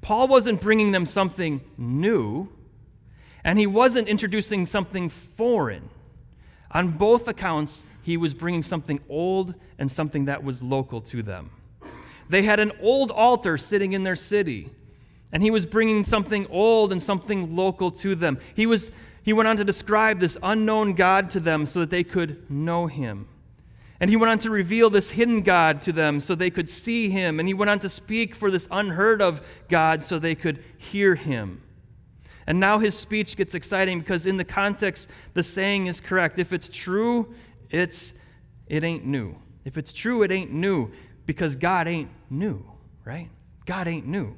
Paul 0.00 0.26
wasn't 0.26 0.62
bringing 0.62 0.90
them 0.90 1.04
something 1.04 1.60
new, 1.76 2.48
and 3.44 3.58
he 3.58 3.66
wasn't 3.66 4.08
introducing 4.08 4.64
something 4.64 5.10
foreign. 5.10 5.90
On 6.70 6.92
both 6.92 7.28
accounts, 7.28 7.84
he 8.02 8.16
was 8.16 8.32
bringing 8.32 8.62
something 8.62 9.00
old 9.10 9.54
and 9.78 9.90
something 9.90 10.24
that 10.24 10.42
was 10.42 10.62
local 10.62 11.02
to 11.02 11.22
them. 11.22 11.50
They 12.30 12.42
had 12.42 12.58
an 12.58 12.72
old 12.80 13.10
altar 13.10 13.58
sitting 13.58 13.92
in 13.92 14.02
their 14.02 14.16
city, 14.16 14.70
and 15.30 15.42
he 15.42 15.50
was 15.50 15.66
bringing 15.66 16.04
something 16.04 16.46
old 16.48 16.90
and 16.90 17.02
something 17.02 17.54
local 17.54 17.90
to 17.90 18.14
them. 18.14 18.38
He, 18.54 18.64
was, 18.64 18.92
he 19.22 19.34
went 19.34 19.46
on 19.46 19.58
to 19.58 19.64
describe 19.64 20.20
this 20.20 20.38
unknown 20.42 20.94
God 20.94 21.28
to 21.30 21.40
them 21.40 21.66
so 21.66 21.80
that 21.80 21.90
they 21.90 22.02
could 22.02 22.50
know 22.50 22.86
him. 22.86 23.28
And 23.98 24.10
he 24.10 24.16
went 24.16 24.30
on 24.30 24.38
to 24.40 24.50
reveal 24.50 24.90
this 24.90 25.10
hidden 25.10 25.42
God 25.42 25.80
to 25.82 25.92
them 25.92 26.20
so 26.20 26.34
they 26.34 26.50
could 26.50 26.68
see 26.68 27.08
him. 27.08 27.40
And 27.40 27.48
he 27.48 27.54
went 27.54 27.70
on 27.70 27.78
to 27.80 27.88
speak 27.88 28.34
for 28.34 28.50
this 28.50 28.68
unheard 28.70 29.22
of 29.22 29.64
God 29.68 30.02
so 30.02 30.18
they 30.18 30.34
could 30.34 30.62
hear 30.76 31.14
him. 31.14 31.62
And 32.46 32.60
now 32.60 32.78
his 32.78 32.96
speech 32.96 33.36
gets 33.36 33.54
exciting 33.54 34.00
because 34.00 34.26
in 34.26 34.36
the 34.36 34.44
context, 34.44 35.10
the 35.34 35.42
saying 35.42 35.86
is 35.86 36.00
correct. 36.00 36.38
If 36.38 36.52
it's 36.52 36.68
true, 36.68 37.34
it's 37.70 38.14
it 38.66 38.84
ain't 38.84 39.04
new. 39.04 39.34
If 39.64 39.78
it's 39.78 39.92
true, 39.92 40.22
it 40.22 40.30
ain't 40.30 40.52
new 40.52 40.92
because 41.24 41.56
God 41.56 41.88
ain't 41.88 42.10
new, 42.30 42.64
right? 43.04 43.30
God 43.64 43.88
ain't 43.88 44.06
new. 44.06 44.36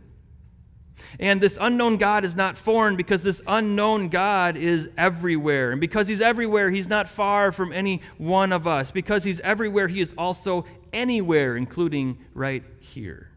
And 1.21 1.41
this 1.41 1.59
unknown 1.61 1.97
God 1.97 2.25
is 2.25 2.37
not 2.37 2.57
foreign 2.57 2.97
because 2.97 3.23
this 3.23 3.43
unknown 3.47 4.09
God 4.09 4.57
is 4.57 4.89
everywhere. 4.97 5.73
And 5.73 5.81
because 5.81 6.09
he's 6.09 6.21
everywhere, 6.21 6.71
he's 6.71 6.89
not 6.89 7.09
far 7.09 7.53
from 7.53 7.73
any 7.73 8.03
one 8.19 8.53
of 8.53 8.67
us. 8.67 8.91
Because 8.91 9.25
he's 9.25 9.41
everywhere, 9.41 9.89
he 9.89 10.01
is 10.01 10.15
also 10.17 10.65
anywhere, 10.93 11.57
including 11.57 12.19
right 12.35 12.63
here. 12.81 13.31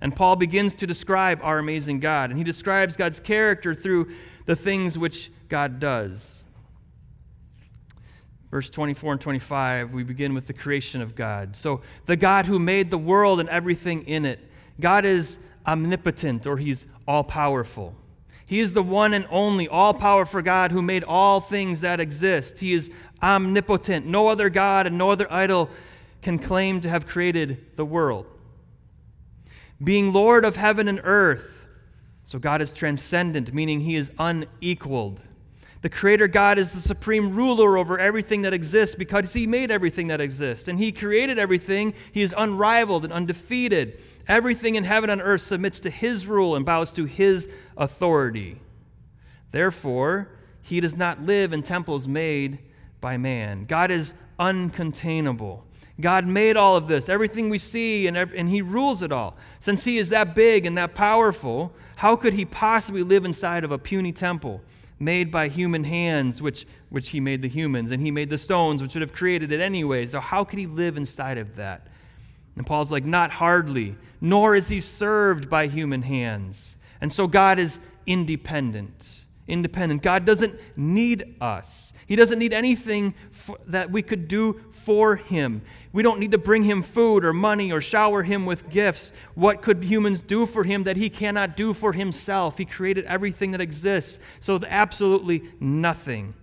And 0.00 0.14
Paul 0.14 0.36
begins 0.36 0.74
to 0.74 0.86
describe 0.86 1.40
our 1.42 1.58
amazing 1.58 2.00
God. 2.00 2.30
And 2.30 2.38
he 2.38 2.44
describes 2.44 2.96
God's 2.96 3.20
character 3.20 3.74
through 3.74 4.10
the 4.46 4.56
things 4.56 4.98
which 4.98 5.30
God 5.48 5.80
does. 5.80 6.44
Verse 8.50 8.70
24 8.70 9.12
and 9.12 9.20
25, 9.20 9.94
we 9.94 10.04
begin 10.04 10.34
with 10.34 10.46
the 10.46 10.52
creation 10.52 11.02
of 11.02 11.14
God. 11.14 11.56
So, 11.56 11.80
the 12.06 12.14
God 12.16 12.46
who 12.46 12.58
made 12.58 12.88
the 12.88 12.98
world 12.98 13.40
and 13.40 13.48
everything 13.48 14.02
in 14.02 14.24
it. 14.24 14.38
God 14.78 15.04
is 15.04 15.40
omnipotent 15.66 16.46
or 16.46 16.56
he's 16.56 16.86
all 17.06 17.24
powerful. 17.24 17.94
He 18.46 18.60
is 18.60 18.74
the 18.74 18.82
one 18.82 19.14
and 19.14 19.26
only 19.30 19.68
all 19.68 19.94
powerful 19.94 20.42
God 20.42 20.70
who 20.70 20.82
made 20.82 21.02
all 21.04 21.40
things 21.40 21.80
that 21.80 22.00
exist. 22.00 22.58
He 22.58 22.72
is 22.72 22.90
omnipotent. 23.22 24.06
No 24.06 24.28
other 24.28 24.50
God 24.50 24.86
and 24.86 24.98
no 24.98 25.10
other 25.10 25.30
idol 25.32 25.70
can 26.20 26.38
claim 26.38 26.80
to 26.80 26.88
have 26.88 27.06
created 27.06 27.76
the 27.76 27.84
world. 27.84 28.26
Being 29.82 30.12
Lord 30.12 30.44
of 30.44 30.56
heaven 30.56 30.88
and 30.88 31.00
earth, 31.04 31.66
so 32.22 32.38
God 32.38 32.62
is 32.62 32.72
transcendent, 32.72 33.52
meaning 33.52 33.80
he 33.80 33.96
is 33.96 34.12
unequaled. 34.18 35.20
The 35.84 35.90
Creator 35.90 36.28
God 36.28 36.58
is 36.58 36.72
the 36.72 36.80
supreme 36.80 37.36
ruler 37.36 37.76
over 37.76 37.98
everything 37.98 38.40
that 38.42 38.54
exists 38.54 38.94
because 38.94 39.34
He 39.34 39.46
made 39.46 39.70
everything 39.70 40.06
that 40.06 40.18
exists. 40.18 40.66
And 40.66 40.78
He 40.78 40.92
created 40.92 41.38
everything. 41.38 41.92
He 42.10 42.22
is 42.22 42.34
unrivaled 42.34 43.04
and 43.04 43.12
undefeated. 43.12 44.00
Everything 44.26 44.74
in 44.74 44.84
heaven 44.84 45.10
and 45.10 45.20
earth 45.20 45.42
submits 45.42 45.80
to 45.80 45.90
His 45.90 46.26
rule 46.26 46.56
and 46.56 46.64
bows 46.64 46.92
to 46.92 47.04
His 47.04 47.52
authority. 47.76 48.60
Therefore, 49.50 50.28
He 50.62 50.80
does 50.80 50.96
not 50.96 51.22
live 51.22 51.52
in 51.52 51.62
temples 51.62 52.08
made 52.08 52.58
by 53.00 53.16
man. 53.16 53.66
God 53.66 53.90
is 53.90 54.14
uncontainable. 54.38 55.60
God 56.00 56.26
made 56.26 56.56
all 56.56 56.76
of 56.76 56.88
this, 56.88 57.08
everything 57.08 57.50
we 57.50 57.58
see, 57.58 58.08
and, 58.08 58.16
and 58.16 58.48
He 58.48 58.62
rules 58.62 59.02
it 59.02 59.12
all. 59.12 59.36
Since 59.60 59.84
He 59.84 59.98
is 59.98 60.08
that 60.08 60.34
big 60.34 60.66
and 60.66 60.76
that 60.76 60.94
powerful, 60.94 61.72
how 61.96 62.16
could 62.16 62.34
He 62.34 62.44
possibly 62.44 63.02
live 63.02 63.24
inside 63.24 63.62
of 63.62 63.70
a 63.70 63.78
puny 63.78 64.10
temple 64.10 64.60
made 64.98 65.30
by 65.30 65.48
human 65.48 65.84
hands, 65.84 66.40
which, 66.40 66.66
which 66.88 67.10
He 67.10 67.20
made 67.20 67.42
the 67.42 67.48
humans, 67.48 67.90
and 67.90 68.00
He 68.00 68.10
made 68.10 68.30
the 68.30 68.38
stones, 68.38 68.82
which 68.82 68.94
would 68.94 69.02
have 69.02 69.12
created 69.12 69.52
it 69.52 69.60
anyway? 69.60 70.06
So, 70.06 70.18
how 70.18 70.42
could 70.42 70.58
He 70.58 70.66
live 70.66 70.96
inside 70.96 71.38
of 71.38 71.56
that? 71.56 71.86
And 72.56 72.66
Paul's 72.66 72.92
like, 72.92 73.04
Not 73.04 73.30
hardly, 73.30 73.96
nor 74.20 74.54
is 74.54 74.68
He 74.68 74.80
served 74.80 75.48
by 75.48 75.66
human 75.66 76.02
hands. 76.02 76.76
And 77.00 77.12
so, 77.12 77.26
God 77.26 77.58
is 77.58 77.80
independent 78.06 79.24
independent. 79.46 80.02
God 80.02 80.24
doesn't 80.24 80.58
need 80.76 81.36
us. 81.40 81.92
He 82.06 82.16
doesn't 82.16 82.38
need 82.38 82.52
anything 82.52 83.14
that 83.66 83.90
we 83.90 84.02
could 84.02 84.28
do 84.28 84.60
for 84.70 85.16
Him. 85.16 85.62
We 85.92 86.02
don't 86.02 86.20
need 86.20 86.32
to 86.32 86.38
bring 86.38 86.62
Him 86.62 86.82
food 86.82 87.24
or 87.24 87.32
money 87.32 87.72
or 87.72 87.80
shower 87.80 88.22
Him 88.22 88.46
with 88.46 88.68
gifts. 88.70 89.12
What 89.34 89.62
could 89.62 89.84
humans 89.84 90.22
do 90.22 90.46
for 90.46 90.64
Him 90.64 90.84
that 90.84 90.96
He 90.96 91.10
cannot 91.10 91.56
do 91.56 91.72
for 91.72 91.92
Himself? 91.92 92.58
He 92.58 92.64
created 92.64 93.04
everything 93.04 93.52
that 93.52 93.60
exists, 93.60 94.22
so 94.40 94.60
absolutely 94.66 95.42
nothing. 95.60 96.34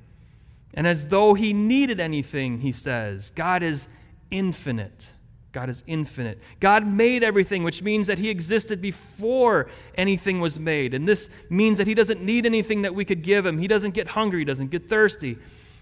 And 0.74 0.88
as 0.88 1.08
though 1.08 1.34
He 1.34 1.54
needed 1.54 2.00
anything, 2.00 2.60
He 2.60 2.72
says, 2.72 3.32
God 3.32 3.64
is 3.64 3.88
infinite. 4.30 5.14
God 5.52 5.70
is 5.70 5.84
infinite. 5.86 6.40
God 6.60 6.88
made 6.88 7.24
everything, 7.24 7.64
which 7.64 7.84
means 7.84 8.08
that 8.08 8.18
He 8.18 8.30
existed 8.30 8.82
before 8.82 9.70
anything 9.96 10.40
was 10.40 10.60
made. 10.60 10.94
And 10.94 11.08
this 11.08 11.30
means 11.50 11.78
that 11.78 11.88
He 11.88 11.94
doesn't 11.94 12.22
need 12.22 12.46
anything 12.46 12.84
that 12.84 12.96
we 12.96 13.04
could 13.04 13.22
give 13.22 13.46
Him. 13.46 13.58
He 13.58 13.68
doesn't 13.68 13.94
get 13.94 14.10
hungry, 14.10 14.40
He 14.40 14.46
doesn't 14.46 14.72
get 14.72 14.88
thirsty, 14.88 15.38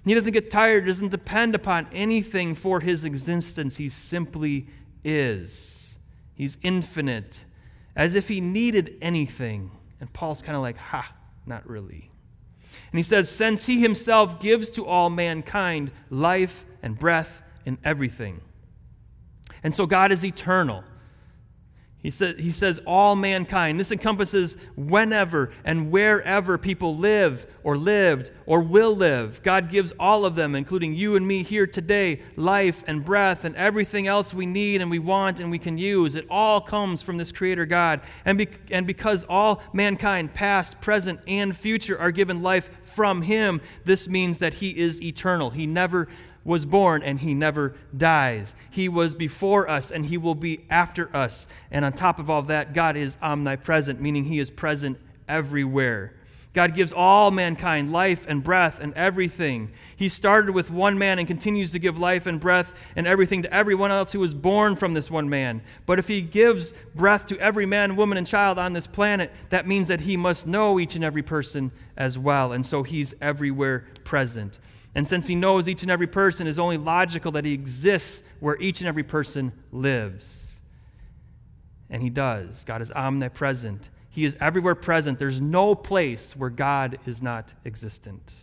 He 0.05 0.15
doesn't 0.15 0.33
get 0.33 0.49
tired, 0.49 0.85
He 0.85 0.89
doesn't 0.89 1.09
depend 1.09 1.53
upon 1.53 1.87
anything 1.91 2.55
for 2.55 2.79
His 2.79 3.05
existence. 3.05 3.77
He 3.77 3.89
simply 3.89 4.67
is. 5.03 5.97
He's 6.33 6.57
infinite, 6.63 7.45
as 7.95 8.15
if 8.15 8.27
He 8.27 8.41
needed 8.41 8.95
anything. 9.01 9.71
And 9.99 10.11
Paul's 10.13 10.41
kind 10.41 10.55
of 10.55 10.63
like, 10.63 10.77
ha, 10.77 11.13
not 11.45 11.69
really. 11.69 12.09
And 12.91 12.97
he 12.97 13.03
says, 13.03 13.29
since 13.29 13.67
He 13.67 13.81
Himself 13.81 14.39
gives 14.39 14.71
to 14.71 14.85
all 14.85 15.11
mankind 15.11 15.91
life 16.09 16.65
and 16.81 16.97
breath 16.97 17.43
and 17.67 17.77
everything. 17.83 18.41
And 19.63 19.73
so 19.73 19.85
God 19.85 20.11
is 20.11 20.23
eternal. 20.23 20.83
He, 22.01 22.11
says, 22.11 22.39
he 22.39 22.51
says, 22.51 22.79
all 22.87 23.17
mankind. 23.17 23.77
This 23.77 23.91
encompasses 23.91 24.55
whenever 24.77 25.51
and 25.65 25.91
wherever 25.91 26.57
people 26.57 26.95
live 26.95 27.45
or 27.61 27.75
lived 27.75 28.31
or 28.45 28.61
will 28.61 28.95
live. 28.95 29.43
God 29.43 29.69
gives 29.69 29.91
all 29.99 30.23
of 30.23 30.35
them, 30.35 30.55
including 30.55 30.93
you 30.93 31.17
and 31.17 31.27
me 31.27 31.43
here 31.43 31.67
today, 31.67 32.21
life 32.37 32.85
and 32.87 33.03
breath 33.03 33.43
and 33.43 33.53
everything 33.57 34.07
else 34.07 34.33
we 34.33 34.45
need 34.45 34.79
and 34.79 34.89
we 34.89 34.97
want 34.99 35.41
and 35.41 35.51
we 35.51 35.59
can 35.59 35.77
use. 35.77 36.15
It 36.15 36.25
all 36.29 36.61
comes 36.61 37.01
from 37.01 37.17
this 37.17 37.33
Creator 37.33 37.65
God. 37.65 37.99
And, 38.23 38.37
be, 38.37 38.47
and 38.71 38.87
because 38.87 39.25
all 39.27 39.61
mankind, 39.73 40.33
past, 40.33 40.79
present, 40.79 41.19
and 41.27 41.53
future, 41.53 41.99
are 41.99 42.11
given 42.11 42.41
life 42.41 42.69
from 42.81 43.23
Him, 43.23 43.59
this 43.83 44.07
means 44.07 44.37
that 44.37 44.53
He 44.53 44.69
is 44.69 45.03
eternal. 45.03 45.49
He 45.49 45.67
never 45.67 46.07
was 46.49 46.65
born 46.65 47.03
and 47.03 47.19
he 47.19 47.33
never 47.33 47.75
dies. 47.95 48.55
He 48.71 48.89
was 48.89 49.15
before 49.15 49.69
us 49.69 49.91
and 49.91 50.05
he 50.05 50.17
will 50.17 50.35
be 50.35 50.65
after 50.69 51.15
us. 51.15 51.47
And 51.71 51.85
on 51.85 51.93
top 51.93 52.19
of 52.19 52.29
all 52.29 52.41
that, 52.43 52.73
God 52.73 52.97
is 52.97 53.17
omnipresent, 53.21 54.01
meaning 54.01 54.25
he 54.25 54.39
is 54.39 54.49
present 54.49 54.99
everywhere. 55.29 56.15
God 56.51 56.73
gives 56.73 56.91
all 56.91 57.29
mankind 57.29 57.91
life 57.91 58.25
and 58.27 58.43
breath 58.43 58.79
and 58.79 58.91
everything. 58.95 59.71
He 59.95 60.09
started 60.09 60.51
with 60.51 60.71
one 60.71 60.97
man 60.97 61.19
and 61.19 61.27
continues 61.27 61.73
to 61.73 61.79
give 61.79 61.99
life 61.99 62.25
and 62.25 62.39
breath 62.39 62.73
and 62.95 63.05
everything 63.05 63.43
to 63.43 63.53
everyone 63.53 63.91
else 63.91 64.11
who 64.11 64.19
was 64.19 64.33
born 64.33 64.75
from 64.75 64.95
this 64.95 65.11
one 65.11 65.29
man. 65.29 65.61
But 65.85 65.99
if 65.99 66.07
he 66.07 66.23
gives 66.23 66.71
breath 66.95 67.27
to 67.27 67.39
every 67.39 67.67
man, 67.67 67.95
woman, 67.95 68.17
and 68.17 68.25
child 68.25 68.57
on 68.57 68.73
this 68.73 68.87
planet, 68.87 69.31
that 69.51 69.67
means 69.67 69.89
that 69.89 70.01
he 70.01 70.17
must 70.17 70.47
know 70.47 70.79
each 70.79 70.95
and 70.95 71.03
every 71.03 71.21
person 71.21 71.71
as 71.95 72.17
well. 72.17 72.51
And 72.51 72.65
so 72.65 72.81
he's 72.81 73.13
everywhere 73.21 73.85
present. 74.03 74.57
And 74.95 75.07
since 75.07 75.27
he 75.27 75.35
knows 75.35 75.69
each 75.69 75.83
and 75.83 75.91
every 75.91 76.07
person, 76.07 76.47
it 76.47 76.49
is 76.49 76.59
only 76.59 76.77
logical 76.77 77.31
that 77.33 77.45
he 77.45 77.53
exists 77.53 78.27
where 78.39 78.57
each 78.59 78.81
and 78.81 78.87
every 78.87 79.03
person 79.03 79.51
lives. 79.71 80.59
And 81.89 82.01
he 82.01 82.09
does. 82.09 82.65
God 82.65 82.81
is 82.81 82.91
omnipresent. 82.91 83.89
He 84.09 84.25
is 84.25 84.35
everywhere 84.39 84.75
present. 84.75 85.19
There's 85.19 85.41
no 85.41 85.75
place 85.75 86.35
where 86.35 86.49
God 86.49 86.97
is 87.05 87.21
not 87.21 87.53
existent. 87.65 88.33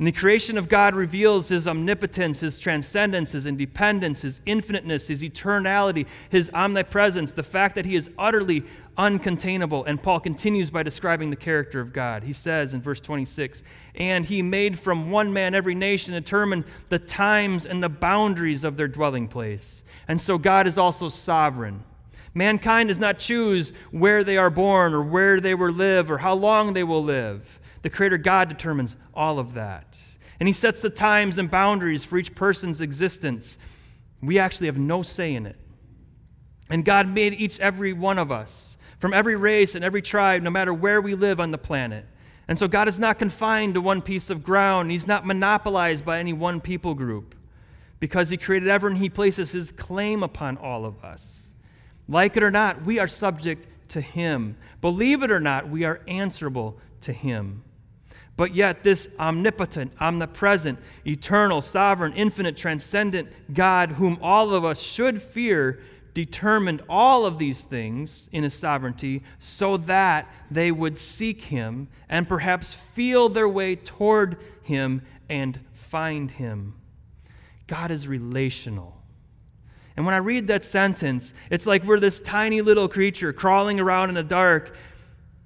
And 0.00 0.06
the 0.06 0.12
creation 0.12 0.56
of 0.56 0.70
God 0.70 0.94
reveals 0.94 1.48
his 1.48 1.68
omnipotence, 1.68 2.40
his 2.40 2.58
transcendence, 2.58 3.32
his 3.32 3.44
independence, 3.44 4.22
his 4.22 4.40
infiniteness, 4.46 5.08
his 5.08 5.22
eternality, 5.22 6.08
his 6.30 6.50
omnipresence, 6.54 7.34
the 7.34 7.42
fact 7.42 7.74
that 7.74 7.84
he 7.84 7.96
is 7.96 8.08
utterly 8.16 8.64
uncontainable. 8.96 9.84
And 9.86 10.02
Paul 10.02 10.18
continues 10.18 10.70
by 10.70 10.84
describing 10.84 11.28
the 11.28 11.36
character 11.36 11.80
of 11.80 11.92
God. 11.92 12.22
He 12.22 12.32
says 12.32 12.72
in 12.72 12.80
verse 12.80 13.02
26 13.02 13.62
And 13.94 14.24
he 14.24 14.40
made 14.40 14.78
from 14.78 15.10
one 15.10 15.34
man 15.34 15.54
every 15.54 15.74
nation, 15.74 16.14
determined 16.14 16.64
the 16.88 16.98
times 16.98 17.66
and 17.66 17.82
the 17.82 17.90
boundaries 17.90 18.64
of 18.64 18.78
their 18.78 18.88
dwelling 18.88 19.28
place. 19.28 19.84
And 20.08 20.18
so 20.18 20.38
God 20.38 20.66
is 20.66 20.78
also 20.78 21.10
sovereign. 21.10 21.84
Mankind 22.32 22.88
does 22.88 22.98
not 22.98 23.18
choose 23.18 23.70
where 23.90 24.24
they 24.24 24.38
are 24.38 24.48
born 24.48 24.94
or 24.94 25.02
where 25.02 25.40
they 25.40 25.54
will 25.54 25.72
live 25.72 26.10
or 26.10 26.16
how 26.16 26.32
long 26.32 26.72
they 26.72 26.84
will 26.84 27.04
live. 27.04 27.59
The 27.82 27.90
Creator 27.90 28.18
God 28.18 28.48
determines 28.48 28.96
all 29.14 29.38
of 29.38 29.54
that. 29.54 30.00
And 30.38 30.48
He 30.48 30.52
sets 30.52 30.82
the 30.82 30.90
times 30.90 31.38
and 31.38 31.50
boundaries 31.50 32.04
for 32.04 32.18
each 32.18 32.34
person's 32.34 32.80
existence. 32.80 33.58
We 34.22 34.38
actually 34.38 34.66
have 34.66 34.78
no 34.78 35.02
say 35.02 35.34
in 35.34 35.46
it. 35.46 35.56
And 36.68 36.84
God 36.84 37.08
made 37.08 37.34
each, 37.34 37.58
every 37.60 37.92
one 37.92 38.18
of 38.18 38.30
us 38.30 38.78
from 39.00 39.14
every 39.14 39.34
race 39.34 39.74
and 39.74 39.82
every 39.82 40.02
tribe, 40.02 40.42
no 40.42 40.50
matter 40.50 40.74
where 40.74 41.00
we 41.00 41.14
live 41.14 41.40
on 41.40 41.50
the 41.50 41.58
planet. 41.58 42.04
And 42.46 42.58
so 42.58 42.68
God 42.68 42.86
is 42.86 42.98
not 42.98 43.18
confined 43.18 43.74
to 43.74 43.80
one 43.80 44.02
piece 44.02 44.28
of 44.28 44.44
ground, 44.44 44.90
He's 44.90 45.06
not 45.06 45.26
monopolized 45.26 46.04
by 46.04 46.18
any 46.18 46.34
one 46.34 46.60
people 46.60 46.94
group. 46.94 47.34
Because 47.98 48.28
He 48.28 48.36
created 48.36 48.68
everyone, 48.68 49.00
He 49.00 49.08
places 49.08 49.52
His 49.52 49.72
claim 49.72 50.22
upon 50.22 50.58
all 50.58 50.84
of 50.84 51.02
us. 51.02 51.52
Like 52.08 52.36
it 52.36 52.42
or 52.42 52.50
not, 52.50 52.84
we 52.84 52.98
are 52.98 53.08
subject 53.08 53.66
to 53.88 54.00
Him. 54.00 54.56
Believe 54.80 55.22
it 55.22 55.30
or 55.30 55.40
not, 55.40 55.68
we 55.68 55.84
are 55.84 56.00
answerable 56.06 56.78
to 57.02 57.12
Him. 57.12 57.62
But 58.40 58.54
yet, 58.54 58.82
this 58.82 59.10
omnipotent, 59.18 59.92
omnipresent, 60.00 60.78
eternal, 61.06 61.60
sovereign, 61.60 62.14
infinite, 62.14 62.56
transcendent 62.56 63.28
God, 63.52 63.90
whom 63.92 64.18
all 64.22 64.54
of 64.54 64.64
us 64.64 64.80
should 64.80 65.20
fear, 65.20 65.78
determined 66.14 66.82
all 66.88 67.26
of 67.26 67.36
these 67.36 67.64
things 67.64 68.30
in 68.32 68.42
his 68.42 68.54
sovereignty 68.54 69.22
so 69.38 69.76
that 69.76 70.26
they 70.50 70.72
would 70.72 70.96
seek 70.96 71.42
him 71.42 71.88
and 72.08 72.26
perhaps 72.26 72.72
feel 72.72 73.28
their 73.28 73.46
way 73.46 73.76
toward 73.76 74.38
him 74.62 75.02
and 75.28 75.60
find 75.74 76.30
him. 76.30 76.76
God 77.66 77.90
is 77.90 78.08
relational. 78.08 78.96
And 79.98 80.06
when 80.06 80.14
I 80.14 80.18
read 80.18 80.46
that 80.46 80.64
sentence, 80.64 81.34
it's 81.50 81.66
like 81.66 81.84
we're 81.84 82.00
this 82.00 82.22
tiny 82.22 82.62
little 82.62 82.88
creature 82.88 83.34
crawling 83.34 83.78
around 83.78 84.08
in 84.08 84.14
the 84.14 84.22
dark 84.22 84.74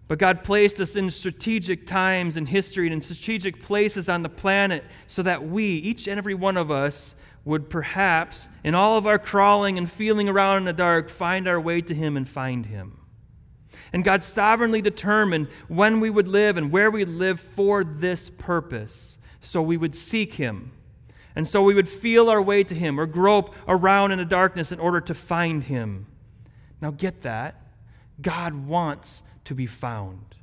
but 0.07 0.19
God 0.19 0.45
placed 0.45 0.81
us 0.81 0.97
in 0.97 1.11
strategic 1.11 1.87
times 1.87 2.37
in 2.37 2.47
history 2.47 2.87
and 2.87 2.95
in 2.95 3.01
strategic 3.01 3.61
places 3.61 4.09
on 4.09 4.23
the 4.23 4.29
planet 4.29 4.85
so 5.07 5.23
that 5.23 5.47
we, 5.47 5.65
each 5.65 6.07
and 6.07 6.19
every 6.19 6.35
one 6.35 6.57
of 6.57 6.71
us, 6.71 7.17
would 7.45 7.69
perhaps, 7.69 8.49
in 8.63 8.75
all 8.75 8.97
of 8.97 9.07
our 9.07 9.19
crawling 9.19 9.77
and 9.77 9.91
feeling 9.91 10.29
around 10.29 10.59
in 10.59 10.65
the 10.65 10.73
dark, 10.73 11.09
find 11.09 11.47
our 11.47 11.61
way 11.61 11.81
to 11.83 11.95
Him 11.95 12.17
and 12.17 12.29
find 12.29 12.67
Him. 12.67 12.99
And 13.93 14.03
God 14.03 14.25
sovereignly 14.25 14.83
determined 14.83 15.49
when 15.69 16.01
we 16.01 16.11
would 16.11 16.29
live 16.29 16.57
and 16.57 16.73
where 16.73 16.91
we'd 16.91 17.09
live 17.09 17.39
for 17.39 17.85
this 17.85 18.31
purpose, 18.31 19.19
so 19.41 19.63
we 19.63 19.77
would 19.77 19.95
seek 19.95 20.35
Him. 20.35 20.73
And 21.37 21.47
so 21.47 21.63
we 21.63 21.75
would 21.75 21.89
feel 21.89 22.31
our 22.31 22.41
way 22.41 22.65
to 22.65 22.75
Him 22.75 22.99
or 22.99 23.07
grope 23.07 23.55
around 23.69 24.13
in 24.13 24.19
the 24.19 24.25
darkness 24.25 24.73
in 24.73 24.81
order 24.81 25.01
to 25.03 25.15
find 25.15 25.65
Him. 25.65 26.07
Now, 26.81 26.91
get 26.91 27.23
that. 27.23 27.61
God 28.21 28.55
wants 28.55 29.23
to 29.45 29.55
be 29.55 29.67
found. 29.67 30.35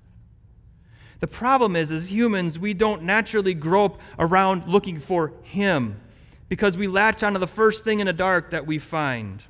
The 1.19 1.27
problem 1.27 1.75
is, 1.75 1.91
as 1.91 2.11
humans, 2.11 2.57
we 2.57 2.73
don't 2.73 3.03
naturally 3.03 3.53
grope 3.53 3.99
around 4.17 4.67
looking 4.67 4.97
for 4.97 5.33
Him 5.43 6.01
because 6.49 6.77
we 6.77 6.87
latch 6.87 7.23
onto 7.23 7.39
the 7.39 7.47
first 7.47 7.83
thing 7.83 7.99
in 7.99 8.07
the 8.07 8.13
dark 8.13 8.51
that 8.51 8.65
we 8.65 8.79
find. 8.79 9.43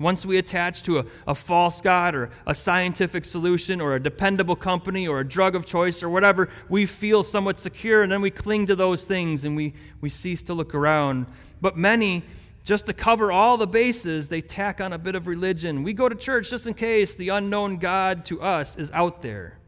Once 0.00 0.26
we 0.26 0.36
attach 0.36 0.82
to 0.82 0.98
a, 0.98 1.06
a 1.28 1.34
false 1.34 1.80
God 1.80 2.16
or 2.16 2.30
a 2.44 2.54
scientific 2.54 3.24
solution 3.24 3.80
or 3.80 3.94
a 3.94 4.00
dependable 4.00 4.56
company 4.56 5.06
or 5.06 5.20
a 5.20 5.26
drug 5.26 5.54
of 5.54 5.64
choice 5.64 6.02
or 6.02 6.08
whatever, 6.08 6.48
we 6.68 6.86
feel 6.86 7.22
somewhat 7.22 7.56
secure 7.56 8.02
and 8.02 8.10
then 8.10 8.20
we 8.20 8.30
cling 8.30 8.66
to 8.66 8.74
those 8.74 9.04
things 9.04 9.44
and 9.44 9.54
we, 9.54 9.74
we 10.00 10.08
cease 10.08 10.42
to 10.42 10.54
look 10.54 10.74
around. 10.74 11.26
But 11.60 11.76
many, 11.76 12.24
just 12.64 12.86
to 12.86 12.92
cover 12.92 13.32
all 13.32 13.56
the 13.56 13.66
bases, 13.66 14.28
they 14.28 14.40
tack 14.40 14.80
on 14.80 14.92
a 14.92 14.98
bit 14.98 15.14
of 15.14 15.26
religion. 15.26 15.82
We 15.82 15.92
go 15.92 16.08
to 16.08 16.14
church 16.14 16.50
just 16.50 16.66
in 16.66 16.74
case 16.74 17.14
the 17.14 17.30
unknown 17.30 17.78
God 17.78 18.24
to 18.26 18.40
us 18.40 18.76
is 18.76 18.90
out 18.92 19.22
there. 19.22 19.58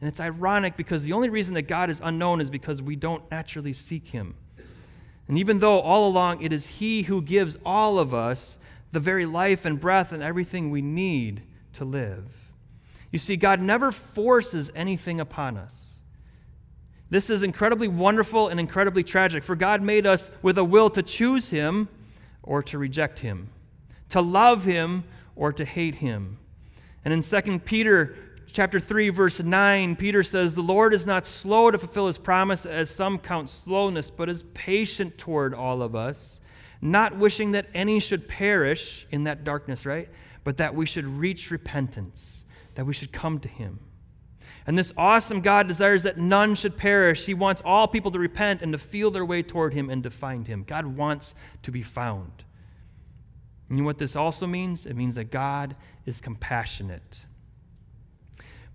And 0.00 0.08
it's 0.08 0.20
ironic 0.20 0.76
because 0.76 1.04
the 1.04 1.14
only 1.14 1.30
reason 1.30 1.54
that 1.54 1.62
God 1.62 1.88
is 1.88 2.02
unknown 2.04 2.42
is 2.42 2.50
because 2.50 2.82
we 2.82 2.96
don't 2.96 3.28
naturally 3.30 3.72
seek 3.72 4.08
Him. 4.08 4.34
And 5.26 5.38
even 5.38 5.60
though 5.60 5.80
all 5.80 6.06
along 6.06 6.42
it 6.42 6.52
is 6.52 6.66
He 6.66 7.02
who 7.02 7.22
gives 7.22 7.56
all 7.64 7.98
of 7.98 8.12
us 8.12 8.58
the 8.92 9.00
very 9.00 9.24
life 9.24 9.64
and 9.64 9.80
breath 9.80 10.12
and 10.12 10.22
everything 10.22 10.70
we 10.70 10.82
need 10.82 11.42
to 11.74 11.84
live. 11.84 12.52
You 13.10 13.18
see, 13.18 13.36
God 13.36 13.60
never 13.60 13.90
forces 13.90 14.70
anything 14.74 15.20
upon 15.20 15.56
us. 15.56 16.00
This 17.08 17.30
is 17.30 17.42
incredibly 17.42 17.88
wonderful 17.88 18.48
and 18.48 18.60
incredibly 18.60 19.04
tragic, 19.04 19.42
for 19.44 19.56
God 19.56 19.82
made 19.82 20.06
us 20.06 20.30
with 20.42 20.58
a 20.58 20.64
will 20.64 20.90
to 20.90 21.02
choose 21.02 21.48
Him 21.50 21.88
or 22.44 22.62
to 22.62 22.78
reject 22.78 23.18
Him, 23.18 23.50
to 24.10 24.20
love 24.20 24.64
Him 24.64 25.02
or 25.34 25.52
to 25.52 25.64
hate 25.64 25.96
Him. 25.96 26.38
And 27.04 27.12
in 27.12 27.22
2 27.22 27.58
Peter 27.60 28.16
chapter 28.52 28.78
3 28.78 29.08
verse 29.08 29.42
9 29.42 29.96
peter 29.96 30.22
says 30.22 30.54
the 30.54 30.62
lord 30.62 30.94
is 30.94 31.04
not 31.04 31.26
slow 31.26 31.72
to 31.72 31.76
fulfill 31.76 32.06
his 32.06 32.18
promise 32.18 32.64
as 32.64 32.88
some 32.88 33.18
count 33.18 33.50
slowness 33.50 34.10
but 34.10 34.28
is 34.28 34.44
patient 34.54 35.18
toward 35.18 35.52
all 35.52 35.82
of 35.82 35.96
us 35.96 36.40
not 36.84 37.16
wishing 37.16 37.52
that 37.52 37.66
any 37.72 37.98
should 37.98 38.28
perish 38.28 39.06
in 39.10 39.24
that 39.24 39.42
darkness, 39.42 39.86
right? 39.86 40.08
But 40.44 40.58
that 40.58 40.74
we 40.74 40.84
should 40.84 41.06
reach 41.06 41.50
repentance, 41.50 42.44
that 42.74 42.84
we 42.84 42.92
should 42.92 43.10
come 43.10 43.40
to 43.40 43.48
Him. 43.48 43.80
And 44.66 44.78
this 44.78 44.92
awesome 44.96 45.40
God 45.40 45.68
desires 45.68 46.04
that 46.04 46.16
none 46.16 46.54
should 46.54 46.76
perish. 46.76 47.26
He 47.26 47.34
wants 47.34 47.60
all 47.64 47.86
people 47.86 48.10
to 48.12 48.18
repent 48.18 48.62
and 48.62 48.72
to 48.72 48.78
feel 48.78 49.10
their 49.10 49.24
way 49.24 49.42
toward 49.42 49.74
Him 49.74 49.90
and 49.90 50.02
to 50.04 50.10
find 50.10 50.46
Him. 50.46 50.64
God 50.66 50.86
wants 50.86 51.34
to 51.62 51.70
be 51.70 51.82
found. 51.82 52.44
And 53.68 53.78
you 53.78 53.82
know 53.82 53.86
what 53.86 53.98
this 53.98 54.16
also 54.16 54.46
means? 54.46 54.86
It 54.86 54.94
means 54.94 55.16
that 55.16 55.30
God 55.30 55.76
is 56.06 56.20
compassionate. 56.20 57.22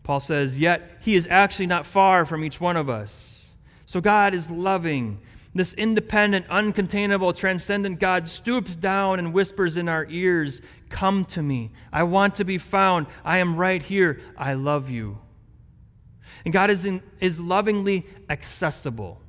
Paul 0.03 0.19
says, 0.19 0.59
Yet 0.59 0.99
He 1.01 1.15
is 1.15 1.27
actually 1.29 1.67
not 1.67 1.85
far 1.85 2.25
from 2.25 2.43
each 2.43 2.61
one 2.61 2.77
of 2.77 2.89
us. 2.89 3.55
So 3.85 3.99
God 3.99 4.35
is 4.35 4.51
loving 4.51 5.19
this 5.55 5.73
independent, 5.73 6.45
uncontainable, 6.47 7.35
transcendent 7.35 7.99
God 7.99 8.27
stoops 8.27 8.75
down 8.75 9.17
and 9.17 9.33
whispers 9.33 9.77
in 9.77 9.89
our 9.89 10.05
ears, 10.09 10.61
Come 10.89 11.25
to 11.25 11.41
me. 11.41 11.71
I 11.93 12.03
want 12.03 12.35
to 12.35 12.45
be 12.45 12.57
found. 12.57 13.07
I 13.23 13.37
am 13.37 13.55
right 13.55 13.81
here. 13.81 14.19
I 14.37 14.53
love 14.53 14.89
you. 14.89 15.19
And 16.45 16.53
God 16.53 16.69
is, 16.69 16.85
in, 16.85 17.01
is 17.19 17.39
lovingly 17.39 18.05
accessible. 18.29 19.21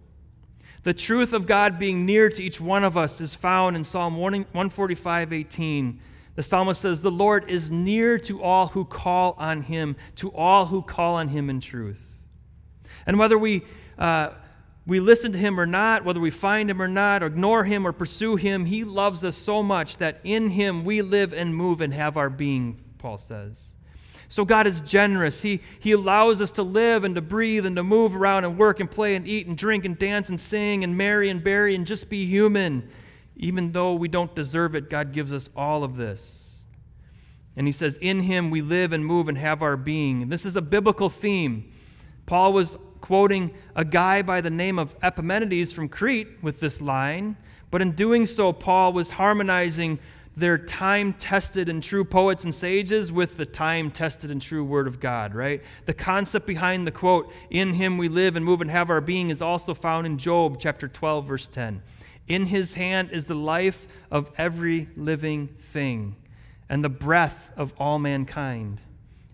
The 0.83 0.95
truth 0.95 1.33
of 1.33 1.47
God 1.47 1.79
being 1.79 2.07
near 2.07 2.31
to 2.31 2.43
each 2.43 2.61
one 2.61 2.85
of 2.85 2.97
us 2.97 3.21
is 3.21 3.35
found 3.35 3.77
in 3.77 3.85
Psalm 3.85 4.17
145 4.17 5.33
18. 5.33 6.01
The 6.37 6.43
psalmist 6.43 6.81
says, 6.81 7.03
The 7.03 7.11
Lord 7.11 7.51
is 7.51 7.71
near 7.71 8.19
to 8.21 8.43
all 8.43 8.69
who 8.69 8.85
call 8.85 9.35
on 9.39 9.63
him, 9.63 9.97
to 10.17 10.31
all 10.33 10.67
who 10.67 10.81
call 10.81 11.17
on 11.17 11.29
him 11.29 11.51
in 11.51 11.61
truth. 11.61 12.25
And 13.07 13.19
whether 13.19 13.39
we 13.39 13.63
uh, 13.99 14.31
we 14.87 15.01
listen 15.01 15.33
to 15.33 15.39
him 15.39 15.61
or 15.61 15.67
not, 15.67 16.05
whether 16.05 16.21
we 16.21 16.31
find 16.31 16.71
him 16.71 16.81
or 16.81 16.89
not, 16.89 17.23
or 17.23 17.27
ignore 17.27 17.65
him 17.65 17.87
or 17.87 17.93
pursue 17.93 18.37
him, 18.37 18.65
he 18.65 18.83
loves 18.83 19.23
us 19.23 19.37
so 19.37 19.63
much 19.63 19.99
that 19.99 20.19
in 20.25 20.51
him 20.51 20.85
we 20.85 21.03
live 21.03 21.33
and 21.33 21.55
move 21.55 21.81
and 21.81 21.93
have 21.93 22.17
our 22.17 22.31
being, 22.31 22.81
Paul 22.99 23.19
says. 23.19 23.70
So 24.31 24.45
God 24.45 24.69
is 24.69 24.81
generous. 24.81 25.43
He, 25.43 25.61
he 25.81 25.91
allows 25.91 26.41
us 26.41 26.53
to 26.53 26.63
live 26.63 27.03
and 27.03 27.17
to 27.17 27.21
breathe 27.21 27.67
and 27.67 27.75
to 27.75 27.83
move 27.83 28.15
around 28.15 28.45
and 28.45 28.57
work 28.57 28.79
and 28.79 28.89
play 28.89 29.17
and 29.17 29.27
eat 29.27 29.49
and 29.49 29.59
drink 29.59 29.85
and 29.85 29.99
dance 29.99 30.29
and 30.29 30.39
sing 30.39 30.85
and 30.85 30.97
marry 30.97 31.31
and 31.31 31.43
bury 31.43 31.75
and 31.75 31.85
just 31.85 32.09
be 32.09 32.27
human. 32.27 32.89
Even 33.35 33.73
though 33.73 33.95
we 33.95 34.07
don't 34.07 34.33
deserve 34.37 34.77
it, 34.77 34.89
God 34.89 35.13
gives 35.13 35.33
us 35.33 35.51
all 35.57 35.83
of 35.83 35.97
this. 35.97 36.65
And 37.57 37.67
he 37.67 37.73
says, 37.73 37.99
In 37.99 38.21
him 38.21 38.51
we 38.51 38.63
live 38.63 38.93
and 38.93 39.05
move 39.05 39.27
and 39.27 39.37
have 39.37 39.65
our 39.65 39.77
being. 39.77 40.23
And 40.23 40.31
this 40.31 40.47
is 40.47 40.55
a 40.55 40.63
biblical 40.63 41.09
theme. 41.09 41.73
Paul 42.25 42.53
was 42.53 42.79
quoting 43.01 43.53
a 43.75 43.85
guy 43.85 44.23
by 44.23 44.41
the 44.43 44.51
name 44.51 44.79
of 44.79 44.95
Epimenides 45.03 45.73
from 45.73 45.89
Crete 45.89 46.29
with 46.41 46.61
this 46.61 46.81
line, 46.81 47.37
but 47.73 47.83
in 47.83 47.93
doing 47.93 48.27
so, 48.27 48.53
Paul 48.53 48.93
was 48.93 49.11
harmonizing 49.11 49.99
their 50.37 50.57
time 50.57 51.13
tested 51.13 51.69
and 51.69 51.83
true 51.83 52.05
poets 52.05 52.45
and 52.45 52.55
sages 52.55 53.13
with 53.13 53.37
the 53.37 53.47
time 53.47 53.91
tested 53.91 54.31
and 54.31 54.41
true 54.41 54.65
word 54.65 54.87
of 54.87 55.01
God, 55.01 55.35
right? 55.35 55.63
The 55.87 55.95
concept 55.95 56.47
behind 56.47 56.87
the 56.87 56.93
quote, 56.93 57.33
in 57.51 57.75
him 57.75 57.99
we 57.99 58.09
live 58.09 58.37
and 58.37 58.45
move 58.45 58.61
and 58.61 58.71
have 58.71 58.91
our 58.91 59.01
being, 59.01 59.31
is 59.31 59.43
also 59.43 59.75
found 59.75 60.07
in 60.07 60.19
Job 60.19 60.59
chapter 60.59 60.89
12, 60.89 61.27
verse 61.27 61.47
10. 61.47 61.83
In 62.29 62.47
his 62.47 62.75
hand 62.75 63.11
is 63.11 63.27
the 63.27 63.35
life 63.35 63.89
of 64.11 64.31
every 64.37 64.89
living 64.97 65.49
thing 65.49 66.17
and 66.69 66.85
the 66.85 66.89
breath 66.89 67.51
of 67.57 67.75
all 67.77 67.99
mankind. 67.99 68.81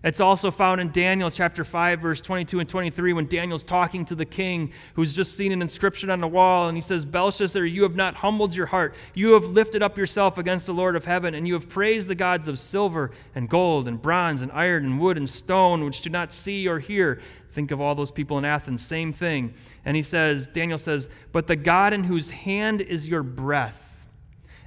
It's 0.03 0.19
also 0.19 0.51
found 0.51 0.79
in 0.79 0.91
Daniel 0.91 1.31
chapter 1.31 1.63
5, 1.63 1.99
verse 1.99 2.21
22 2.21 2.59
and 2.59 2.69
23, 2.69 3.13
when 3.13 3.25
Daniel's 3.25 3.63
talking 3.63 4.05
to 4.05 4.15
the 4.15 4.27
king 4.27 4.71
who's 4.93 5.15
just 5.15 5.35
seen 5.35 5.51
an 5.51 5.59
inscription 5.59 6.11
on 6.11 6.21
the 6.21 6.27
wall, 6.27 6.67
and 6.67 6.77
he 6.77 6.81
says, 6.81 7.03
Belshazzar, 7.03 7.65
you 7.65 7.81
have 7.81 7.95
not 7.95 8.13
humbled 8.13 8.55
your 8.55 8.67
heart. 8.67 8.93
You 9.15 9.33
have 9.33 9.45
lifted 9.45 9.81
up 9.81 9.97
yourself 9.97 10.37
against 10.37 10.67
the 10.67 10.73
Lord 10.73 10.95
of 10.95 11.05
heaven, 11.05 11.33
and 11.33 11.47
you 11.47 11.55
have 11.55 11.67
praised 11.67 12.09
the 12.09 12.15
gods 12.15 12.47
of 12.47 12.59
silver 12.59 13.09
and 13.33 13.49
gold 13.49 13.87
and 13.87 13.99
bronze 13.99 14.43
and 14.43 14.51
iron 14.51 14.85
and 14.85 14.99
wood 14.99 15.17
and 15.17 15.27
stone, 15.27 15.83
which 15.83 16.01
do 16.01 16.11
not 16.11 16.31
see 16.31 16.67
or 16.67 16.77
hear. 16.77 17.19
Think 17.49 17.71
of 17.71 17.81
all 17.81 17.95
those 17.95 18.11
people 18.11 18.37
in 18.37 18.45
Athens, 18.45 18.85
same 18.85 19.11
thing. 19.11 19.55
And 19.83 19.97
he 19.97 20.03
says, 20.03 20.45
Daniel 20.45 20.77
says, 20.77 21.09
But 21.31 21.47
the 21.47 21.55
God 21.55 21.91
in 21.93 22.03
whose 22.03 22.29
hand 22.29 22.81
is 22.81 23.07
your 23.07 23.23
breath, 23.23 24.07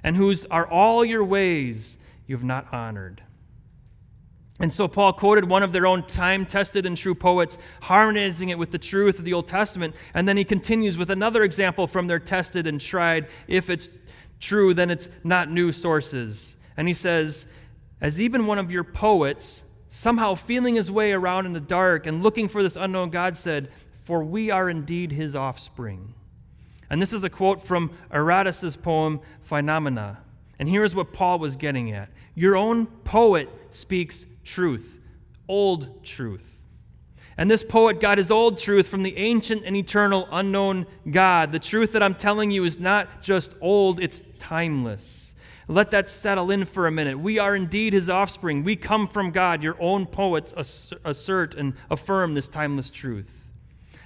and 0.02 0.16
whose 0.16 0.44
are 0.46 0.66
all 0.66 1.04
your 1.04 1.24
ways, 1.24 1.98
you 2.26 2.34
have 2.34 2.44
not 2.44 2.74
honored. 2.74 3.22
And 4.60 4.70
so 4.70 4.86
Paul 4.86 5.14
quoted 5.14 5.48
one 5.48 5.62
of 5.62 5.72
their 5.72 5.86
own 5.86 6.02
time 6.02 6.44
tested 6.44 6.84
and 6.84 6.94
true 6.94 7.14
poets, 7.14 7.58
harmonizing 7.80 8.50
it 8.50 8.58
with 8.58 8.70
the 8.70 8.78
truth 8.78 9.18
of 9.18 9.24
the 9.24 9.32
Old 9.32 9.48
Testament. 9.48 9.96
And 10.12 10.28
then 10.28 10.36
he 10.36 10.44
continues 10.44 10.98
with 10.98 11.08
another 11.08 11.42
example 11.42 11.86
from 11.86 12.06
their 12.06 12.18
tested 12.18 12.66
and 12.66 12.78
tried. 12.78 13.26
If 13.48 13.70
it's 13.70 13.88
true, 14.38 14.74
then 14.74 14.90
it's 14.90 15.08
not 15.24 15.50
new 15.50 15.72
sources. 15.72 16.56
And 16.76 16.86
he 16.86 16.94
says, 16.94 17.46
As 18.02 18.20
even 18.20 18.44
one 18.44 18.58
of 18.58 18.70
your 18.70 18.84
poets, 18.84 19.64
somehow 19.88 20.34
feeling 20.34 20.74
his 20.74 20.90
way 20.90 21.12
around 21.12 21.46
in 21.46 21.54
the 21.54 21.60
dark 21.60 22.06
and 22.06 22.22
looking 22.22 22.46
for 22.46 22.62
this 22.62 22.76
unknown 22.76 23.08
God, 23.08 23.38
said, 23.38 23.70
For 24.04 24.22
we 24.22 24.50
are 24.50 24.68
indeed 24.68 25.10
his 25.10 25.34
offspring. 25.34 26.12
And 26.90 27.00
this 27.00 27.14
is 27.14 27.24
a 27.24 27.30
quote 27.30 27.62
from 27.62 27.92
Aratus' 28.10 28.80
poem, 28.80 29.20
Phenomena. 29.40 30.18
And 30.58 30.68
here's 30.68 30.94
what 30.94 31.14
Paul 31.14 31.38
was 31.38 31.56
getting 31.56 31.92
at 31.92 32.10
Your 32.34 32.56
own 32.56 32.86
poet 32.86 33.48
speaks 33.70 34.26
truth, 34.50 34.98
old 35.48 36.04
truth. 36.04 36.62
And 37.38 37.50
this 37.50 37.64
poet 37.64 38.00
got 38.00 38.18
his 38.18 38.30
old 38.30 38.58
truth 38.58 38.88
from 38.88 39.02
the 39.02 39.16
ancient 39.16 39.64
and 39.64 39.74
eternal 39.74 40.28
unknown 40.30 40.86
God. 41.10 41.52
The 41.52 41.58
truth 41.58 41.92
that 41.92 42.02
I'm 42.02 42.14
telling 42.14 42.50
you 42.50 42.64
is 42.64 42.78
not 42.78 43.22
just 43.22 43.54
old, 43.60 44.00
it's 44.00 44.20
timeless. 44.38 45.34
Let 45.66 45.92
that 45.92 46.10
settle 46.10 46.50
in 46.50 46.64
for 46.64 46.86
a 46.86 46.90
minute. 46.90 47.18
We 47.18 47.38
are 47.38 47.54
indeed 47.54 47.92
his 47.92 48.10
offspring. 48.10 48.64
We 48.64 48.74
come 48.74 49.06
from 49.06 49.30
God. 49.30 49.62
Your 49.62 49.76
own 49.80 50.04
poets 50.04 50.52
assert 51.04 51.54
and 51.54 51.74
affirm 51.90 52.34
this 52.34 52.48
timeless 52.48 52.90
truth. 52.90 53.48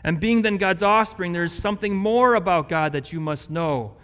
And 0.05 0.21
being 0.21 0.43
then 0.43 0.59
God's 0.59 0.83
offspring, 0.83 1.33
there 1.33 1.45
is 1.45 1.55
something 1.55 1.97
more 1.97 2.35
about 2.35 2.69
God 2.69 2.93
that 2.93 3.15
you 3.15 3.19
must 3.19 3.51
know. 3.51 3.97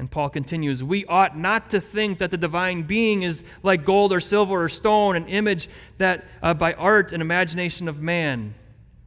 And 0.00 0.10
Paul 0.10 0.30
continues, 0.30 0.82
We 0.82 1.04
ought 1.04 1.36
not 1.36 1.68
to 1.72 1.78
think 1.80 2.20
that 2.20 2.30
the 2.30 2.38
divine 2.38 2.84
being 2.84 3.20
is 3.20 3.44
like 3.62 3.84
gold 3.84 4.14
or 4.14 4.20
silver 4.20 4.64
or 4.64 4.68
stone, 4.70 5.14
an 5.14 5.26
image 5.26 5.68
that 5.98 6.26
uh, 6.42 6.54
by 6.54 6.72
art 6.72 7.12
and 7.12 7.20
imagination 7.20 7.86
of 7.86 8.00
man. 8.00 8.54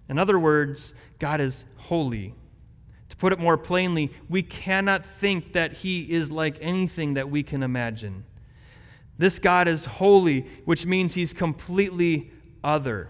In 0.08 0.20
other 0.20 0.38
words, 0.38 0.94
God 1.18 1.42
is 1.42 1.66
holy. 1.78 2.36
To 3.10 3.18
put 3.18 3.34
it 3.34 3.40
more 3.40 3.58
plainly, 3.58 4.12
we 4.30 4.44
cannot 4.44 5.04
think 5.04 5.54
that 5.54 5.74
he 5.74 6.02
is 6.12 6.30
like 6.30 6.58
anything 6.62 7.16
that 7.16 7.28
we 7.28 7.42
can 7.42 7.64
imagine. 7.64 8.24
This 9.18 9.40
God 9.40 9.68
is 9.68 9.86
holy, 9.86 10.42
which 10.66 10.86
means 10.86 11.16
he's 11.16 11.34
completely 11.34 12.30
other. 12.64 13.10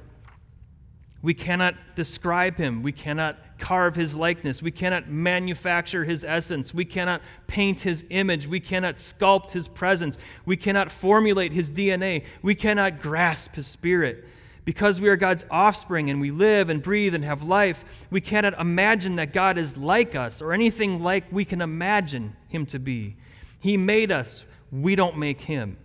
We 1.21 1.33
cannot 1.33 1.75
describe 1.95 2.55
him. 2.55 2.81
We 2.81 2.93
cannot 2.93 3.52
carve 3.63 3.95
his 3.95 4.13
likeness. 4.13 4.61
We 4.61 4.71
cannot 4.71 5.07
manufacture 5.07 6.03
his 6.03 6.25
essence. 6.25 6.73
We 6.73 6.83
cannot 6.83 7.21
paint 7.47 7.79
his 7.79 8.03
image. 8.09 8.45
We 8.45 8.59
cannot 8.59 8.97
sculpt 8.97 9.51
his 9.51 9.69
presence. 9.69 10.17
We 10.45 10.57
cannot 10.57 10.91
formulate 10.91 11.53
his 11.53 11.71
DNA. 11.71 12.25
We 12.41 12.55
cannot 12.55 12.99
grasp 13.01 13.55
his 13.55 13.65
spirit. 13.65 14.25
Because 14.65 14.99
we 14.99 15.07
are 15.07 15.15
God's 15.15 15.45
offspring 15.49 16.09
and 16.09 16.19
we 16.19 16.29
live 16.29 16.67
and 16.67 16.83
breathe 16.83 17.15
and 17.15 17.23
have 17.23 17.41
life, 17.41 18.05
we 18.11 18.19
cannot 18.19 18.59
imagine 18.59 19.15
that 19.15 19.31
God 19.31 19.57
is 19.57 19.77
like 19.77 20.13
us 20.13 20.41
or 20.41 20.51
anything 20.51 21.01
like 21.01 21.23
we 21.31 21.45
can 21.45 21.61
imagine 21.61 22.35
him 22.49 22.65
to 22.65 22.79
be. 22.79 23.15
He 23.61 23.77
made 23.77 24.11
us, 24.11 24.43
we 24.73 24.97
don't 24.97 25.17
make 25.17 25.39
him. 25.39 25.77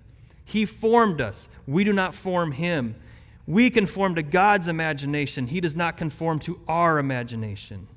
He 0.44 0.64
formed 0.64 1.20
us. 1.20 1.48
We 1.68 1.84
do 1.84 1.92
not 1.92 2.12
form 2.12 2.50
him. 2.50 2.96
We 3.48 3.70
conform 3.70 4.16
to 4.16 4.22
God's 4.22 4.68
imagination. 4.68 5.46
He 5.46 5.62
does 5.62 5.74
not 5.74 5.96
conform 5.96 6.38
to 6.40 6.60
our 6.68 6.98
imagination. 6.98 7.88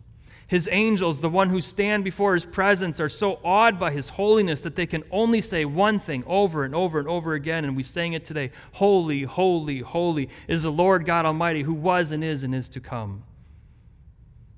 His 0.48 0.70
angels, 0.72 1.20
the 1.20 1.30
one 1.30 1.50
who 1.50 1.60
stand 1.60 2.06
before 2.06 2.36
his 2.36 2.46
presence, 2.46 3.02
are 3.02 3.10
so 3.10 3.38
awed 3.44 3.78
by 3.78 3.92
his 3.92 4.08
holiness 4.08 4.62
that 4.62 4.78
they 4.78 4.86
can 4.86 5.04
only 5.12 5.42
say 5.42 5.66
one 5.66 6.00
thing 6.00 6.24
over 6.26 6.64
and 6.64 6.74
over 6.74 7.00
and 7.00 7.08
over 7.10 7.34
again. 7.34 7.66
And 7.66 7.76
we 7.76 7.84
sang 7.84 8.14
it 8.14 8.24
today 8.24 8.52
Holy, 8.76 9.24
holy, 9.24 9.80
holy 9.80 10.30
is 10.48 10.64
the 10.64 10.72
Lord 10.72 11.06
God 11.06 11.26
Almighty 11.26 11.64
who 11.64 11.74
was 11.74 12.12
and 12.12 12.24
is 12.24 12.44
and 12.44 12.56
is 12.56 12.70
to 12.70 12.80
come. 12.80 13.24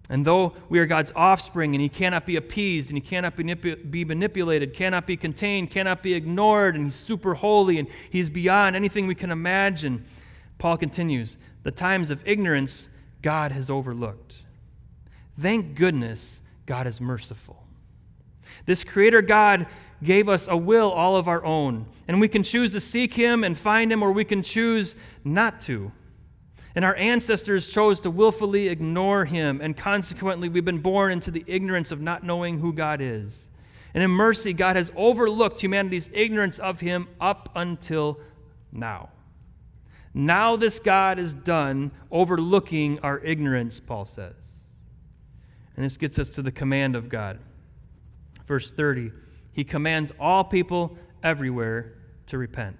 And 0.09 0.23
though 0.23 0.53
we 0.69 0.77
are 0.77 0.85
God's 0.85 1.11
offspring 1.15 1.73
and 1.73 1.81
he 1.81 1.89
cannot 1.89 2.27
be 2.27 2.35
appeased 2.35 2.91
and 2.91 2.97
he 2.97 3.01
cannot 3.01 3.35
be 3.35 4.05
manipulated, 4.05 4.75
cannot 4.75 5.07
be 5.07 5.17
contained, 5.17 5.71
cannot 5.71 6.03
be 6.03 6.13
ignored, 6.13 6.75
and 6.75 6.83
he's 6.83 6.93
super 6.93 7.33
holy 7.33 7.79
and 7.79 7.87
he's 8.11 8.29
beyond 8.29 8.75
anything 8.75 9.07
we 9.07 9.15
can 9.15 9.31
imagine, 9.31 10.05
Paul 10.63 10.77
continues 10.77 11.35
the 11.63 11.71
times 11.71 12.09
of 12.09 12.25
ignorance 12.25 12.87
God 13.21 13.51
has 13.51 13.69
overlooked. 13.69 14.37
Thank 15.37 15.75
goodness 15.75 16.41
God 16.65 16.87
is 16.87 17.01
merciful. 17.01 17.61
This 18.65 18.85
Creator 18.85 19.23
God 19.23 19.67
gave 20.01 20.29
us 20.29 20.47
a 20.47 20.55
will 20.55 20.89
all 20.89 21.17
of 21.17 21.27
our 21.27 21.43
own, 21.43 21.85
and 22.07 22.21
we 22.21 22.29
can 22.29 22.43
choose 22.43 22.71
to 22.71 22.79
seek 22.79 23.13
Him 23.13 23.43
and 23.43 23.57
find 23.57 23.91
Him, 23.91 24.01
or 24.01 24.13
we 24.13 24.23
can 24.23 24.41
choose 24.41 24.95
not 25.25 25.59
to. 25.61 25.91
And 26.75 26.85
our 26.85 26.95
ancestors 26.95 27.69
chose 27.69 27.99
to 27.99 28.09
willfully 28.09 28.69
ignore 28.69 29.25
Him, 29.25 29.59
and 29.61 29.75
consequently, 29.75 30.47
we've 30.47 30.63
been 30.63 30.79
born 30.79 31.11
into 31.11 31.29
the 31.29 31.43
ignorance 31.45 31.91
of 31.91 31.99
not 31.99 32.23
knowing 32.23 32.59
who 32.59 32.71
God 32.71 33.01
is. 33.01 33.49
And 33.93 34.01
in 34.01 34.11
mercy, 34.11 34.53
God 34.53 34.77
has 34.77 34.93
overlooked 34.95 35.59
humanity's 35.59 36.09
ignorance 36.13 36.57
of 36.57 36.79
Him 36.79 37.09
up 37.19 37.49
until 37.53 38.17
now. 38.71 39.09
Now, 40.13 40.55
this 40.55 40.77
God 40.79 41.17
is 41.17 41.33
done 41.33 41.91
overlooking 42.11 42.99
our 42.99 43.19
ignorance, 43.19 43.79
Paul 43.79 44.05
says. 44.05 44.35
And 45.75 45.83
this 45.83 45.97
gets 45.97 46.19
us 46.19 46.29
to 46.31 46.41
the 46.41 46.51
command 46.51 46.95
of 46.95 47.09
God. 47.09 47.39
Verse 48.45 48.71
30 48.71 49.11
He 49.51 49.63
commands 49.63 50.13
all 50.19 50.43
people 50.43 50.97
everywhere 51.23 51.93
to 52.27 52.37
repent. 52.37 52.77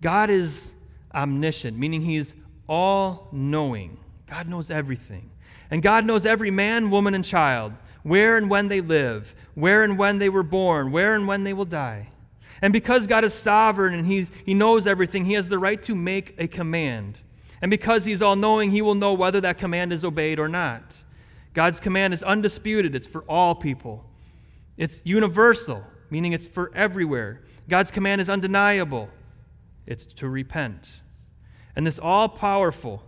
God 0.00 0.30
is 0.30 0.72
omniscient, 1.14 1.76
meaning 1.78 2.00
He's 2.00 2.34
all 2.66 3.28
knowing. 3.32 3.98
God 4.26 4.48
knows 4.48 4.70
everything. 4.70 5.30
And 5.70 5.82
God 5.82 6.04
knows 6.06 6.24
every 6.24 6.50
man, 6.50 6.90
woman, 6.90 7.14
and 7.14 7.24
child, 7.24 7.72
where 8.02 8.36
and 8.36 8.48
when 8.48 8.68
they 8.68 8.80
live, 8.80 9.34
where 9.54 9.82
and 9.82 9.98
when 9.98 10.18
they 10.18 10.28
were 10.28 10.42
born, 10.42 10.90
where 10.90 11.14
and 11.14 11.28
when 11.28 11.44
they 11.44 11.52
will 11.52 11.64
die. 11.64 12.08
And 12.62 12.72
because 12.72 13.06
God 13.06 13.24
is 13.24 13.34
sovereign 13.34 13.94
and 13.94 14.06
he's, 14.06 14.30
He 14.44 14.54
knows 14.54 14.86
everything, 14.86 15.24
He 15.24 15.34
has 15.34 15.48
the 15.48 15.58
right 15.58 15.82
to 15.84 15.94
make 15.94 16.34
a 16.38 16.46
command. 16.46 17.18
And 17.62 17.70
because 17.70 18.04
He's 18.04 18.22
all 18.22 18.36
knowing, 18.36 18.70
He 18.70 18.82
will 18.82 18.94
know 18.94 19.14
whether 19.14 19.40
that 19.40 19.58
command 19.58 19.92
is 19.92 20.04
obeyed 20.04 20.38
or 20.38 20.48
not. 20.48 21.02
God's 21.54 21.80
command 21.80 22.14
is 22.14 22.22
undisputed, 22.22 22.94
it's 22.94 23.06
for 23.06 23.22
all 23.22 23.54
people. 23.54 24.04
It's 24.76 25.02
universal, 25.04 25.84
meaning 26.10 26.32
it's 26.32 26.48
for 26.48 26.70
everywhere. 26.74 27.42
God's 27.68 27.90
command 27.90 28.20
is 28.20 28.28
undeniable, 28.28 29.08
it's 29.86 30.06
to 30.06 30.28
repent. 30.28 31.00
And 31.76 31.86
this 31.86 31.98
all 31.98 32.28
powerful, 32.28 33.02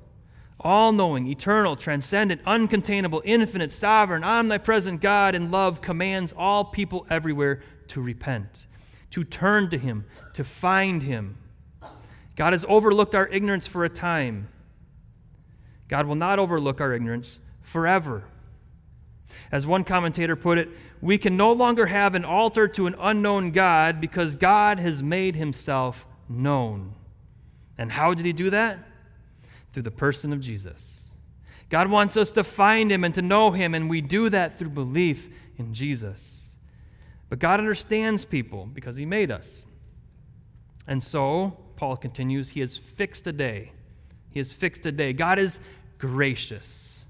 all 0.61 0.93
knowing, 0.93 1.27
eternal, 1.27 1.77
transcendent, 1.77 2.43
uncontainable, 2.45 3.21
infinite, 3.25 3.73
sovereign, 3.73 4.23
omnipresent 4.23 5.01
God 5.01 5.35
in 5.35 5.51
love 5.51 5.81
commands 5.81 6.33
all 6.37 6.65
people 6.65 7.07
everywhere 7.11 7.63
to 7.89 8.01
repent, 8.01 8.67
to 9.13 9.25
turn 9.25 9.71
to 9.71 9.79
Him, 9.79 10.05
to 10.35 10.45
find 10.45 11.03
Him. 11.03 11.39
God 12.37 12.53
has 12.53 12.65
overlooked 12.69 13.15
our 13.15 13.29
ignorance 13.29 13.67
for 13.67 13.85
a 13.85 13.89
time. 13.89 14.49
God 15.89 16.07
will 16.07 16.15
not 16.15 16.39
overlook 16.39 16.81
our 16.81 16.93
ignorance 16.93 17.41
forever. 17.61 18.25
As 19.51 19.67
one 19.67 19.85
commentator 19.85 20.37
put 20.37 20.59
it, 20.59 20.71
we 21.01 21.19
can 21.19 21.37
no 21.37 21.53
longer 21.53 21.87
have 21.87 22.15
an 22.15 22.25
altar 22.25 22.69
to 22.69 22.87
an 22.87 22.95
unknown 22.99 23.51
God 23.51 24.01
because 24.01 24.37
God 24.37 24.79
has 24.79 25.03
made 25.03 25.37
himself 25.37 26.07
known. 26.29 26.95
And 27.77 27.93
how 27.93 28.15
did 28.15 28.25
he 28.25 28.33
do 28.33 28.51
that? 28.51 28.79
Through 29.71 29.83
the 29.83 29.91
person 29.91 30.33
of 30.33 30.41
Jesus. 30.41 31.11
God 31.69 31.91
wants 31.91 32.17
us 32.17 32.31
to 32.33 32.45
find 32.45 32.93
him 32.93 33.05
and 33.05 33.15
to 33.15 33.23
know 33.23 33.51
him, 33.51 33.75
and 33.75 33.89
we 33.89 34.01
do 34.01 34.29
that 34.29 34.59
through 34.59 34.71
belief 34.71 35.31
in 35.59 35.73
Jesus. 35.73 36.32
But 37.33 37.39
God 37.39 37.61
understands 37.61 38.27
people 38.27 38.67
because 38.67 38.97
he 38.97 39.07
made 39.07 39.31
us. 39.31 39.67
And 40.87 41.03
so, 41.03 41.57
Paul 41.77 41.97
continues, 41.97 42.51
he 42.51 42.61
has 42.61 42.77
fixed 42.77 43.27
a 43.27 43.33
day. 43.33 43.73
He 44.29 44.39
has 44.39 44.53
fixed 44.53 44.85
a 44.85 44.93
day. 44.93 45.15
God 45.15 45.39
is 45.39 45.59
gracious. 45.97 47.07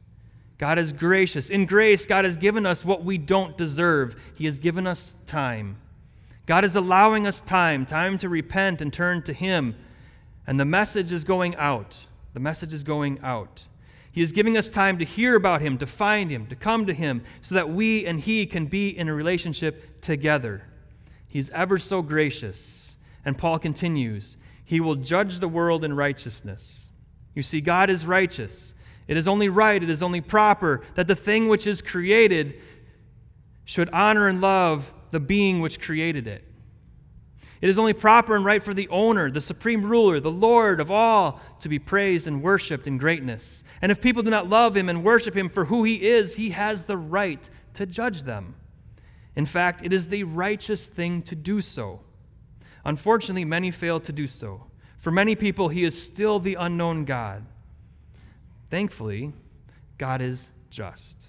God 0.59 0.79
is 0.79 0.93
gracious. 0.93 1.51
In 1.51 1.67
grace, 1.67 2.07
God 2.07 2.25
has 2.25 2.37
given 2.37 2.67
us 2.67 2.85
what 2.85 3.03
we 3.03 3.19
don't 3.19 3.59
deserve. 3.59 4.15
He 4.37 4.45
has 4.45 4.61
given 4.61 4.87
us 4.87 5.13
time. 5.27 5.79
God 6.47 6.65
is 6.65 6.77
allowing 6.77 7.27
us 7.27 7.41
time, 7.41 7.85
time 7.85 8.17
to 8.19 8.29
repent 8.29 8.81
and 8.81 8.93
turn 8.93 9.23
to 9.23 9.33
Him. 9.33 9.75
And 10.47 10.61
the 10.61 10.65
message 10.65 11.11
is 11.11 11.25
going 11.25 11.57
out. 11.57 12.07
The 12.33 12.39
message 12.39 12.73
is 12.73 12.85
going 12.85 13.19
out. 13.25 13.67
He 14.13 14.23
is 14.23 14.31
giving 14.31 14.57
us 14.57 14.71
time 14.71 14.99
to 14.99 15.05
hear 15.05 15.35
about 15.35 15.63
Him, 15.63 15.79
to 15.79 15.87
find 15.87 16.31
Him, 16.31 16.47
to 16.47 16.55
come 16.55 16.87
to 16.87 16.93
Him, 16.93 17.25
so 17.41 17.57
that 17.57 17.71
we 17.71 18.07
and 18.07 18.21
He 18.21 18.47
can 18.47 18.67
be 18.67 18.89
in 18.89 19.09
a 19.09 19.15
relationship 19.15 19.89
together. 20.03 20.63
He's 21.29 21.49
ever 21.51 21.79
so 21.79 22.03
gracious. 22.03 22.97
And 23.25 23.39
Paul 23.39 23.59
continues 23.59 24.37
He 24.65 24.81
will 24.81 24.97
judge 24.97 25.41
the 25.41 25.49
world 25.49 25.85
in 25.85 25.95
righteousness. 25.97 26.91
You 27.35 27.43
see, 27.43 27.61
God 27.61 27.89
is 27.89 28.05
righteous. 28.05 28.75
It 29.09 29.17
is 29.17 29.27
only 29.27 29.49
right, 29.49 29.83
it 29.83 29.91
is 29.91 30.03
only 30.03 30.21
proper 30.21 30.83
that 30.95 31.09
the 31.09 31.17
thing 31.17 31.49
which 31.49 31.67
is 31.67 31.83
created 31.83 32.61
should 33.65 33.91
honor 33.91 34.29
and 34.29 34.41
love 34.41 34.93
the 35.11 35.21
being 35.21 35.61
which 35.61 35.81
created 35.81 36.27
it. 36.27 36.45
It 37.61 37.69
is 37.69 37.79
only 37.79 37.93
proper 37.93 38.35
and 38.35 38.45
right 38.45 38.63
for 38.63 38.75
the 38.75 38.89
owner, 38.89 39.31
the 39.31 39.41
supreme 39.41 39.85
ruler, 39.85 40.19
the 40.19 40.31
Lord 40.31 40.81
of 40.81 40.91
all, 40.91 41.41
to 41.61 41.69
be 41.69 41.79
praised 41.79 42.27
and 42.27 42.43
worshiped 42.43 42.87
in 42.87 42.99
greatness. 42.99 43.63
And 43.81 43.93
if 43.93 44.01
people 44.01 44.23
do 44.23 44.31
not 44.31 44.49
love 44.49 44.77
him 44.77 44.89
and 44.89 45.05
worship 45.05 45.37
him 45.37 45.49
for 45.49 45.67
who 45.67 45.85
he 45.85 46.03
is, 46.03 46.35
he 46.35 46.51
has 46.51 46.87
the 46.87 46.97
right 46.97 47.49
to 47.75 47.87
judge 47.87 48.25
them. 48.25 48.57
In 49.35 49.47
fact, 49.47 49.85
it 49.85 49.93
is 49.93 50.09
the 50.09 50.25
righteous 50.25 50.87
thing 50.87 51.23
to 51.23 51.35
do 51.35 51.61
so. 51.61 52.01
Unfortunately, 52.85 53.45
many 53.45 53.71
fail 53.71 54.01
to 54.01 54.13
do 54.13 54.27
so. 54.27 54.67
For 54.99 55.11
many 55.11 55.35
people, 55.35 55.69
he 55.69 55.85
is 55.85 56.01
still 56.01 56.39
the 56.39 56.55
unknown 56.55 57.05
God. 57.05 57.47
Thankfully, 58.69 59.33
God 59.99 60.21
is 60.21 60.51
just. 60.71 61.29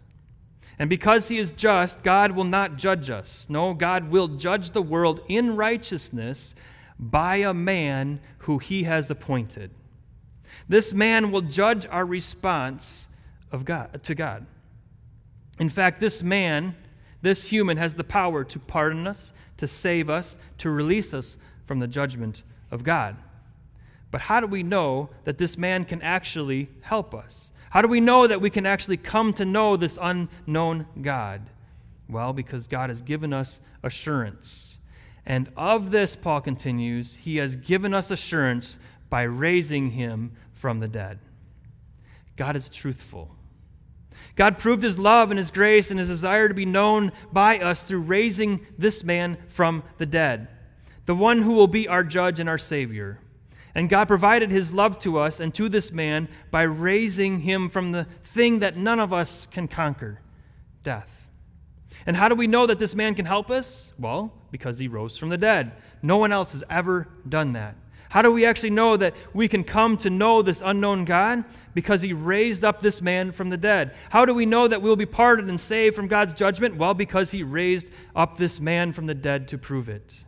And 0.79 0.89
because 0.89 1.27
he 1.27 1.37
is 1.37 1.53
just, 1.53 2.03
God 2.03 2.31
will 2.31 2.43
not 2.43 2.77
judge 2.77 3.09
us. 3.09 3.47
No, 3.49 3.73
God 3.73 4.09
will 4.09 4.27
judge 4.27 4.71
the 4.71 4.81
world 4.81 5.21
in 5.27 5.55
righteousness 5.55 6.55
by 6.99 7.37
a 7.37 7.53
man 7.53 8.19
who 8.39 8.57
he 8.57 8.83
has 8.83 9.09
appointed. 9.09 9.71
This 10.67 10.93
man 10.93 11.31
will 11.31 11.41
judge 11.41 11.85
our 11.87 12.05
response 12.05 13.07
of 13.51 13.65
God, 13.65 14.03
to 14.03 14.15
God. 14.15 14.45
In 15.59 15.69
fact, 15.69 15.99
this 15.99 16.23
man, 16.23 16.75
this 17.23 17.49
human, 17.49 17.77
has 17.77 17.95
the 17.95 18.03
power 18.03 18.43
to 18.43 18.59
pardon 18.59 19.07
us, 19.07 19.33
to 19.57 19.67
save 19.67 20.09
us, 20.09 20.37
to 20.59 20.69
release 20.69 21.13
us 21.13 21.37
from 21.65 21.79
the 21.79 21.87
judgment 21.87 22.43
of 22.69 22.83
God. 22.83 23.15
But 24.11 24.21
how 24.21 24.39
do 24.41 24.45
we 24.45 24.61
know 24.61 25.09
that 25.23 25.39
this 25.39 25.57
man 25.57 25.85
can 25.85 26.01
actually 26.03 26.69
help 26.81 27.15
us? 27.15 27.51
How 27.71 27.81
do 27.81 27.87
we 27.87 28.01
know 28.01 28.27
that 28.27 28.41
we 28.41 28.51
can 28.51 28.67
actually 28.67 28.97
come 28.97 29.33
to 29.33 29.45
know 29.45 29.75
this 29.75 29.97
unknown 29.99 30.85
God? 31.01 31.41
Well, 32.07 32.33
because 32.33 32.67
God 32.67 32.89
has 32.89 33.01
given 33.01 33.33
us 33.33 33.59
assurance. 33.81 34.77
And 35.25 35.49
of 35.55 35.91
this, 35.91 36.15
Paul 36.15 36.41
continues, 36.41 37.15
he 37.15 37.37
has 37.37 37.55
given 37.55 37.93
us 37.93 38.11
assurance 38.11 38.77
by 39.09 39.23
raising 39.23 39.91
him 39.91 40.33
from 40.51 40.81
the 40.81 40.87
dead. 40.87 41.19
God 42.35 42.55
is 42.55 42.69
truthful. 42.69 43.33
God 44.35 44.57
proved 44.57 44.83
his 44.83 44.99
love 44.99 45.31
and 45.31 45.37
his 45.37 45.51
grace 45.51 45.91
and 45.91 45.99
his 45.99 46.09
desire 46.09 46.47
to 46.47 46.53
be 46.53 46.65
known 46.65 47.11
by 47.31 47.59
us 47.59 47.83
through 47.83 48.01
raising 48.01 48.65
this 48.77 49.03
man 49.03 49.37
from 49.47 49.83
the 49.97 50.05
dead, 50.05 50.47
the 51.05 51.15
one 51.15 51.41
who 51.41 51.53
will 51.53 51.67
be 51.67 51.87
our 51.87 52.03
judge 52.03 52.39
and 52.39 52.49
our 52.49 52.57
Savior. 52.57 53.19
And 53.75 53.89
God 53.89 54.07
provided 54.07 54.51
his 54.51 54.73
love 54.73 54.99
to 54.99 55.17
us 55.17 55.39
and 55.39 55.53
to 55.55 55.67
this 55.67 55.91
man 55.91 56.29
by 56.51 56.61
raising 56.63 57.39
him 57.39 57.69
from 57.69 57.91
the 57.91 58.03
thing 58.03 58.59
that 58.59 58.77
none 58.77 58.99
of 58.99 59.11
us 59.11 59.47
can 59.47 59.67
conquer 59.67 60.19
death. 60.83 61.29
And 62.05 62.15
how 62.15 62.27
do 62.27 62.35
we 62.35 62.47
know 62.47 62.67
that 62.67 62.79
this 62.79 62.95
man 62.95 63.15
can 63.15 63.25
help 63.25 63.49
us? 63.49 63.93
Well, 63.97 64.33
because 64.51 64.77
he 64.79 64.87
rose 64.87 65.17
from 65.17 65.29
the 65.29 65.37
dead. 65.37 65.71
No 66.01 66.17
one 66.17 66.31
else 66.31 66.53
has 66.53 66.63
ever 66.69 67.07
done 67.27 67.53
that. 67.53 67.75
How 68.13 68.21
do 68.21 68.31
we 68.31 68.45
actually 68.45 68.69
know 68.69 68.95
that 68.95 69.15
we 69.33 69.47
can 69.47 69.63
come 69.63 69.97
to 69.97 70.09
know 70.11 70.43
this 70.43 70.61
unknown 70.63 71.03
God? 71.03 71.45
Because 71.73 72.03
he 72.03 72.13
raised 72.13 72.63
up 72.63 72.79
this 72.79 73.01
man 73.01 73.31
from 73.31 73.49
the 73.49 73.57
dead. 73.57 73.95
How 74.11 74.23
do 74.23 74.35
we 74.35 74.45
know 74.45 74.67
that 74.67 74.83
we'll 74.83 74.95
be 74.95 75.07
pardoned 75.07 75.49
and 75.49 75.59
saved 75.59 75.95
from 75.95 76.07
God's 76.07 76.35
judgment? 76.35 76.75
Well, 76.75 76.93
because 76.93 77.31
he 77.31 77.41
raised 77.41 77.87
up 78.15 78.37
this 78.37 78.61
man 78.61 78.93
from 78.93 79.07
the 79.07 79.15
dead 79.15 79.47
to 79.47 79.57
prove 79.57 79.89
it. 79.89 80.23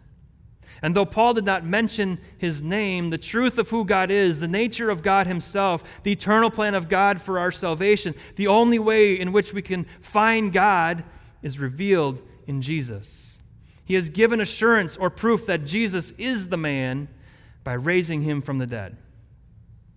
And 0.82 0.96
though 0.96 1.06
Paul 1.06 1.36
did 1.36 1.46
not 1.46 1.64
mention 1.64 2.20
his 2.40 2.64
name, 2.64 3.12
the 3.12 3.20
truth 3.20 3.60
of 3.60 3.70
who 3.70 3.86
God 3.86 4.10
is, 4.10 4.40
the 4.40 4.48
nature 4.48 4.90
of 4.90 5.04
God 5.04 5.28
himself, 5.28 6.02
the 6.02 6.14
eternal 6.14 6.50
plan 6.50 6.74
of 6.74 6.90
God 6.90 7.22
for 7.22 7.38
our 7.38 7.52
salvation, 7.52 8.16
the 8.36 8.48
only 8.48 8.80
way 8.80 9.14
in 9.14 9.32
which 9.32 9.54
we 9.54 9.62
can 9.62 9.84
find 10.02 10.52
God 10.52 11.04
is 11.44 11.60
revealed 11.60 12.20
in 12.48 12.64
Jesus. 12.64 13.44
He 13.84 13.94
has 13.94 14.10
given 14.10 14.42
assurance 14.42 14.98
or 14.98 15.12
proof 15.12 15.46
that 15.46 15.66
Jesus 15.66 16.10
is 16.14 16.50
the 16.50 16.58
man 16.58 17.10
by 17.66 17.74
raising 17.74 18.22
him 18.22 18.42
from 18.42 18.60
the 18.60 18.68
dead. 18.68 18.96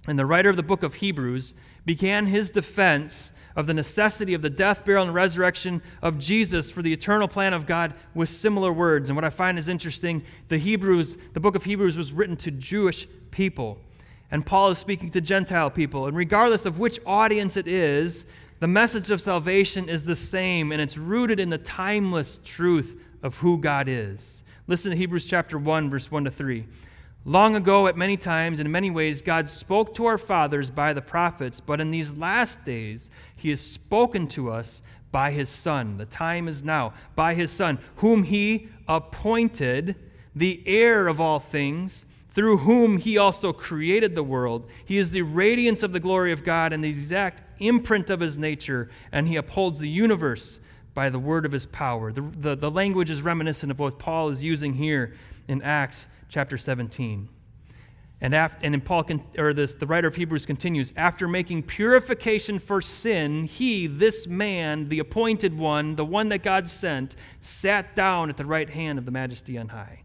And 0.08 0.18
the 0.18 0.26
writer 0.26 0.48
of 0.48 0.56
the 0.56 0.62
book 0.64 0.82
of 0.82 0.94
Hebrews 0.94 1.54
began 1.84 2.26
his 2.26 2.50
defense 2.50 3.30
of 3.54 3.66
the 3.66 3.74
necessity 3.74 4.34
of 4.34 4.40
the 4.40 4.50
death, 4.50 4.84
burial, 4.84 5.04
and 5.04 5.14
resurrection 5.14 5.82
of 6.00 6.18
Jesus 6.18 6.70
for 6.70 6.80
the 6.80 6.92
eternal 6.92 7.28
plan 7.28 7.52
of 7.52 7.66
God 7.66 7.92
with 8.14 8.28
similar 8.28 8.72
words. 8.72 9.10
And 9.10 9.16
what 9.16 9.24
I 9.24 9.30
find 9.30 9.58
is 9.58 9.68
interesting, 9.68 10.24
the 10.48 10.58
Hebrews, 10.58 11.16
the 11.34 11.40
book 11.40 11.54
of 11.54 11.64
Hebrews 11.64 11.98
was 11.98 12.12
written 12.12 12.36
to 12.38 12.50
Jewish 12.50 13.06
people. 13.30 13.78
And 14.30 14.46
Paul 14.46 14.70
is 14.70 14.78
speaking 14.78 15.10
to 15.10 15.20
Gentile 15.20 15.70
people. 15.70 16.06
And 16.06 16.16
regardless 16.16 16.66
of 16.66 16.78
which 16.78 16.98
audience 17.04 17.56
it 17.56 17.66
is, 17.66 18.26
the 18.60 18.66
message 18.66 19.10
of 19.10 19.20
salvation 19.20 19.88
is 19.88 20.04
the 20.04 20.16
same, 20.16 20.72
and 20.72 20.80
it's 20.80 20.96
rooted 20.96 21.38
in 21.38 21.50
the 21.50 21.58
timeless 21.58 22.40
truth 22.44 23.04
of 23.22 23.36
who 23.38 23.58
God 23.58 23.88
is. 23.88 24.42
Listen 24.66 24.90
to 24.90 24.96
Hebrews 24.96 25.26
chapter 25.26 25.58
1, 25.58 25.90
verse 25.90 26.10
1 26.10 26.24
to 26.24 26.30
3. 26.30 26.64
Long 27.24 27.56
ago, 27.56 27.86
at 27.88 27.96
many 27.96 28.16
times, 28.16 28.58
and 28.58 28.66
in 28.66 28.72
many 28.72 28.90
ways, 28.90 29.20
God 29.22 29.50
spoke 29.50 29.94
to 29.94 30.06
our 30.06 30.18
fathers 30.18 30.70
by 30.70 30.92
the 30.92 31.02
prophets, 31.02 31.60
but 31.60 31.80
in 31.80 31.90
these 31.90 32.16
last 32.16 32.64
days, 32.64 33.10
He 33.36 33.50
has 33.50 33.60
spoken 33.60 34.28
to 34.28 34.50
us 34.50 34.80
by 35.10 35.30
His 35.30 35.48
Son. 35.48 35.98
The 35.98 36.06
time 36.06 36.48
is 36.48 36.62
now. 36.62 36.94
By 37.14 37.34
His 37.34 37.50
Son, 37.50 37.78
whom 37.96 38.22
He 38.22 38.68
appointed 38.86 39.96
the 40.34 40.62
heir 40.64 41.08
of 41.08 41.20
all 41.20 41.38
things, 41.38 42.06
through 42.30 42.58
whom 42.58 42.98
He 42.98 43.18
also 43.18 43.52
created 43.52 44.14
the 44.14 44.22
world. 44.22 44.70
He 44.84 44.96
is 44.96 45.10
the 45.10 45.22
radiance 45.22 45.82
of 45.82 45.92
the 45.92 46.00
glory 46.00 46.32
of 46.32 46.44
God 46.44 46.72
and 46.72 46.82
the 46.82 46.88
exact 46.88 47.42
imprint 47.60 48.10
of 48.10 48.20
His 48.20 48.38
nature, 48.38 48.88
and 49.12 49.28
He 49.28 49.36
upholds 49.36 49.80
the 49.80 49.88
universe 49.88 50.60
by 50.94 51.10
the 51.10 51.18
word 51.18 51.44
of 51.44 51.52
His 51.52 51.66
power. 51.66 52.10
The, 52.10 52.22
the, 52.22 52.54
the 52.54 52.70
language 52.70 53.10
is 53.10 53.20
reminiscent 53.20 53.70
of 53.70 53.78
what 53.78 53.98
Paul 53.98 54.30
is 54.30 54.42
using 54.42 54.74
here 54.74 55.14
in 55.46 55.60
Acts 55.62 56.06
chapter 56.28 56.58
17. 56.58 57.28
And, 58.20 58.34
after, 58.34 58.66
and 58.66 58.74
in 58.74 58.80
Paul, 58.80 59.04
or 59.38 59.52
this, 59.52 59.74
the 59.74 59.86
writer 59.86 60.08
of 60.08 60.16
Hebrews 60.16 60.44
continues, 60.44 60.92
after 60.96 61.28
making 61.28 61.62
purification 61.64 62.58
for 62.58 62.80
sin, 62.80 63.44
he, 63.44 63.86
this 63.86 64.26
man, 64.26 64.88
the 64.88 64.98
appointed 64.98 65.56
one, 65.56 65.94
the 65.94 66.04
one 66.04 66.28
that 66.30 66.42
God 66.42 66.68
sent, 66.68 67.14
sat 67.38 67.94
down 67.94 68.28
at 68.28 68.36
the 68.36 68.44
right 68.44 68.68
hand 68.68 68.98
of 68.98 69.04
the 69.04 69.12
majesty 69.12 69.56
on 69.56 69.68
high, 69.68 70.02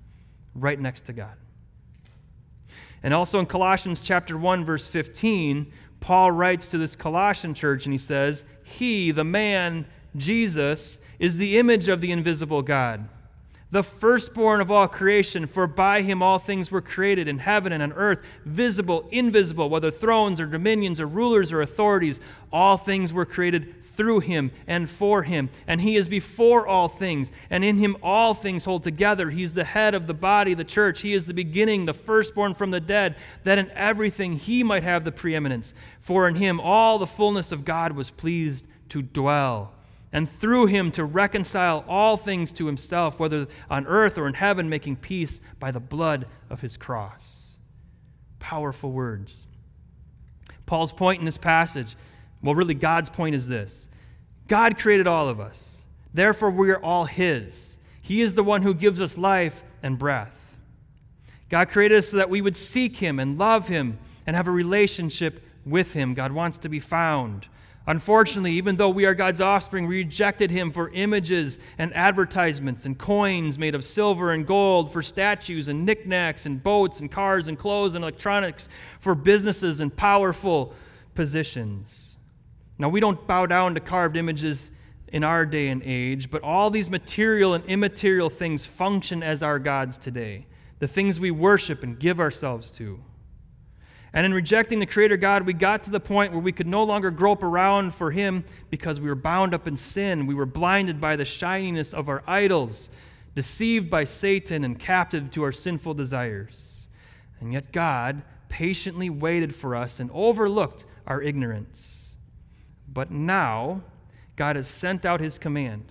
right 0.53 0.79
next 0.79 1.05
to 1.05 1.13
God. 1.13 1.35
And 3.01 3.13
also 3.13 3.39
in 3.39 3.47
Colossians 3.47 4.03
chapter 4.03 4.37
1, 4.37 4.63
verse 4.63 4.87
15, 4.87 5.73
Paul 5.99 6.31
writes 6.31 6.67
to 6.67 6.77
this 6.77 6.95
Colossian 6.95 7.55
church 7.55 7.85
and 7.85 7.93
he 7.93 7.97
says, 7.97 8.45
He, 8.63 9.09
the 9.09 9.23
man, 9.23 9.87
Jesus, 10.15 10.99
is 11.17 11.37
the 11.37 11.57
image 11.57 11.89
of 11.89 11.99
the 11.99 12.11
invisible 12.11 12.61
God 12.61 13.09
the 13.73 13.81
firstborn 13.81 14.61
of 14.61 14.69
all 14.69 14.87
creation, 14.87 15.47
for 15.47 15.65
by 15.65 16.03
him 16.03 16.21
all 16.21 16.37
things 16.37 16.69
were 16.69 16.79
created 16.79 17.27
in 17.27 17.39
heaven 17.39 17.73
and 17.73 17.81
on 17.81 17.91
earth, 17.93 18.23
visible, 18.45 19.07
invisible, 19.09 19.67
whether 19.67 19.89
thrones 19.89 20.39
or 20.39 20.45
dominions 20.45 21.01
or 21.01 21.07
rulers 21.07 21.51
or 21.51 21.59
authorities, 21.59 22.19
all 22.51 22.77
things 22.77 23.11
were 23.11 23.25
created 23.25 23.83
through 23.83 24.19
him 24.19 24.51
and 24.67 24.87
for 24.87 25.23
him. 25.23 25.49
And 25.65 25.81
he 25.81 25.95
is 25.95 26.07
before 26.07 26.67
all 26.67 26.87
things, 26.87 27.31
and 27.49 27.63
in 27.63 27.77
him 27.77 27.97
all 28.03 28.35
things 28.35 28.63
hold 28.63 28.83
together. 28.83 29.31
He's 29.31 29.55
the 29.55 29.63
head 29.63 29.95
of 29.95 30.05
the 30.05 30.13
body, 30.13 30.53
the 30.53 30.63
church. 30.63 31.01
He 31.01 31.13
is 31.13 31.25
the 31.25 31.33
beginning, 31.33 31.87
the 31.87 31.95
firstborn 31.95 32.53
from 32.53 32.69
the 32.69 32.79
dead, 32.79 33.15
that 33.43 33.57
in 33.57 33.71
everything 33.71 34.33
he 34.33 34.63
might 34.63 34.83
have 34.83 35.03
the 35.03 35.11
preeminence. 35.11 35.73
For 35.97 36.27
in 36.27 36.35
him 36.35 36.59
all 36.59 36.99
the 36.99 37.07
fullness 37.07 37.51
of 37.51 37.65
God 37.65 37.93
was 37.93 38.11
pleased 38.11 38.67
to 38.89 39.01
dwell 39.01 39.73
and 40.13 40.29
through 40.29 40.67
him 40.67 40.91
to 40.91 41.03
reconcile 41.03 41.83
all 41.87 42.15
things 42.15 42.53
to 42.53 42.67
himself, 42.67 43.19
whether 43.19 43.47
on 43.69 43.87
earth 43.87 44.17
or 44.17 44.27
in 44.27 44.35
heaven, 44.35 44.69
making 44.69 44.95
peace 44.97 45.41
by 45.59 45.71
the 45.71 45.79
blood 45.79 46.27
of 46.49 46.61
his 46.61 46.77
cross. 46.77 47.57
Powerful 48.39 48.91
words. 48.91 49.47
Paul's 50.65 50.93
point 50.93 51.19
in 51.19 51.25
this 51.25 51.39
passage, 51.39 51.95
well, 52.41 52.55
really, 52.55 52.75
God's 52.75 53.09
point 53.09 53.35
is 53.35 53.47
this 53.47 53.89
God 54.47 54.77
created 54.77 55.07
all 55.07 55.27
of 55.27 55.39
us. 55.39 55.85
Therefore, 56.13 56.51
we 56.51 56.69
are 56.69 56.83
all 56.83 57.05
his. 57.05 57.79
He 58.01 58.21
is 58.21 58.35
the 58.35 58.43
one 58.43 58.61
who 58.61 58.73
gives 58.73 59.01
us 59.01 59.17
life 59.17 59.63
and 59.81 59.97
breath. 59.97 60.57
God 61.49 61.69
created 61.69 61.97
us 61.97 62.09
so 62.09 62.17
that 62.17 62.29
we 62.29 62.41
would 62.41 62.55
seek 62.55 62.97
him 62.97 63.19
and 63.19 63.37
love 63.37 63.67
him 63.67 63.97
and 64.27 64.35
have 64.35 64.47
a 64.47 64.51
relationship 64.51 65.43
with 65.65 65.93
him. 65.93 66.13
God 66.13 66.31
wants 66.31 66.57
to 66.59 66.69
be 66.69 66.79
found. 66.79 67.47
Unfortunately, 67.85 68.53
even 68.53 68.77
though 68.77 68.89
we 68.89 69.05
are 69.05 69.13
God's 69.13 69.41
offspring, 69.41 69.87
we 69.87 69.97
rejected 69.97 70.49
him 70.51 70.71
for 70.71 70.89
images 70.93 71.59
and 71.77 71.93
advertisements 71.93 72.85
and 72.85 72.97
coins 72.97 73.59
made 73.59 73.75
of 73.75 73.83
silver 73.83 74.31
and 74.31 74.47
gold, 74.47 74.93
for 74.93 75.01
statues 75.01 75.67
and 75.67 75.85
knickknacks 75.85 76.45
and 76.45 76.63
boats 76.63 77.01
and 77.01 77.11
cars 77.11 77.49
and 77.49 77.59
clothes 77.59 77.95
and 77.95 78.03
electronics, 78.03 78.69
for 78.99 79.15
businesses 79.15 79.81
and 79.81 79.93
powerful 79.93 80.73
positions. 81.13 82.17
Now, 82.77 82.87
we 82.87 83.01
don't 83.01 83.27
bow 83.27 83.47
down 83.47 83.73
to 83.75 83.81
carved 83.81 84.15
images 84.15 84.71
in 85.09 85.25
our 85.25 85.45
day 85.45 85.67
and 85.67 85.81
age, 85.83 86.31
but 86.31 86.41
all 86.41 86.69
these 86.69 86.89
material 86.89 87.53
and 87.53 87.65
immaterial 87.65 88.29
things 88.29 88.65
function 88.65 89.21
as 89.21 89.43
our 89.43 89.59
gods 89.59 89.97
today, 89.97 90.47
the 90.79 90.87
things 90.87 91.19
we 91.19 91.31
worship 91.31 91.83
and 91.83 91.99
give 91.99 92.19
ourselves 92.19 92.71
to. 92.71 93.03
And 94.13 94.27
in 94.27 94.33
rejecting 94.33 94.79
the 94.79 94.85
Creator 94.85 95.17
God, 95.17 95.43
we 95.43 95.53
got 95.53 95.83
to 95.83 95.91
the 95.91 95.99
point 95.99 96.31
where 96.31 96.41
we 96.41 96.51
could 96.51 96.67
no 96.67 96.83
longer 96.83 97.09
grope 97.09 97.41
around 97.41 97.95
for 97.95 98.11
Him 98.11 98.45
because 98.69 99.01
we 99.01 99.09
were 99.09 99.15
bound 99.15 99.55
up 99.55 99.67
in 99.67 99.75
sin. 99.75 100.27
We 100.27 100.35
were 100.35 100.45
blinded 100.45 101.01
by 101.01 101.15
the 101.15 101.25
shininess 101.25 101.93
of 101.93 102.09
our 102.09 102.23
idols, 102.27 102.89
deceived 103.33 103.89
by 103.89 104.03
Satan, 104.03 104.63
and 104.63 104.77
captive 104.77 105.31
to 105.31 105.43
our 105.43 105.51
sinful 105.51 105.95
desires. 105.95 106.87
And 107.39 107.51
yet 107.51 107.71
God 107.71 108.21
patiently 108.49 109.09
waited 109.09 109.55
for 109.55 109.75
us 109.75 109.99
and 109.99 110.11
overlooked 110.13 110.85
our 111.07 111.19
ignorance. 111.19 112.13
But 112.87 113.09
now, 113.09 113.81
God 114.35 114.55
has 114.55 114.67
sent 114.67 115.05
out 115.05 115.21
His 115.21 115.39
command. 115.39 115.85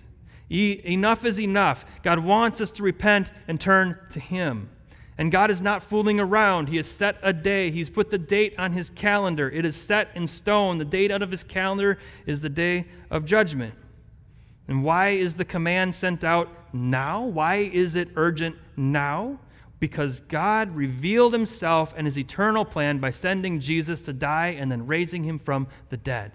E- 0.49 0.79
enough 0.85 1.25
is 1.25 1.41
enough. 1.41 1.85
God 2.03 2.19
wants 2.19 2.61
us 2.61 2.71
to 2.71 2.83
repent 2.83 3.33
and 3.49 3.59
turn 3.59 3.99
to 4.11 4.21
Him. 4.21 4.69
And 5.17 5.31
God 5.31 5.51
is 5.51 5.61
not 5.61 5.83
fooling 5.83 6.19
around. 6.19 6.69
He 6.69 6.77
has 6.77 6.87
set 6.87 7.17
a 7.21 7.33
day. 7.33 7.69
He's 7.69 7.89
put 7.89 8.09
the 8.09 8.17
date 8.17 8.57
on 8.57 8.71
his 8.71 8.89
calendar. 8.89 9.49
It 9.49 9.65
is 9.65 9.75
set 9.75 10.09
in 10.15 10.27
stone. 10.27 10.79
The 10.79 10.85
date 10.85 11.11
out 11.11 11.21
of 11.21 11.29
his 11.29 11.43
calendar 11.43 11.99
is 12.25 12.41
the 12.41 12.49
day 12.49 12.85
of 13.11 13.25
judgment. 13.25 13.75
And 14.67 14.83
why 14.83 15.09
is 15.09 15.35
the 15.35 15.45
command 15.45 15.93
sent 15.93 16.23
out 16.23 16.49
now? 16.73 17.25
Why 17.25 17.55
is 17.55 17.95
it 17.95 18.09
urgent 18.15 18.55
now? 18.75 19.39
Because 19.79 20.21
God 20.21 20.75
revealed 20.75 21.33
himself 21.33 21.93
and 21.95 22.07
his 22.07 22.17
eternal 22.17 22.63
plan 22.63 22.99
by 22.99 23.09
sending 23.09 23.59
Jesus 23.59 24.01
to 24.03 24.13
die 24.13 24.55
and 24.57 24.71
then 24.71 24.87
raising 24.87 25.23
him 25.23 25.37
from 25.37 25.67
the 25.89 25.97
dead. 25.97 26.31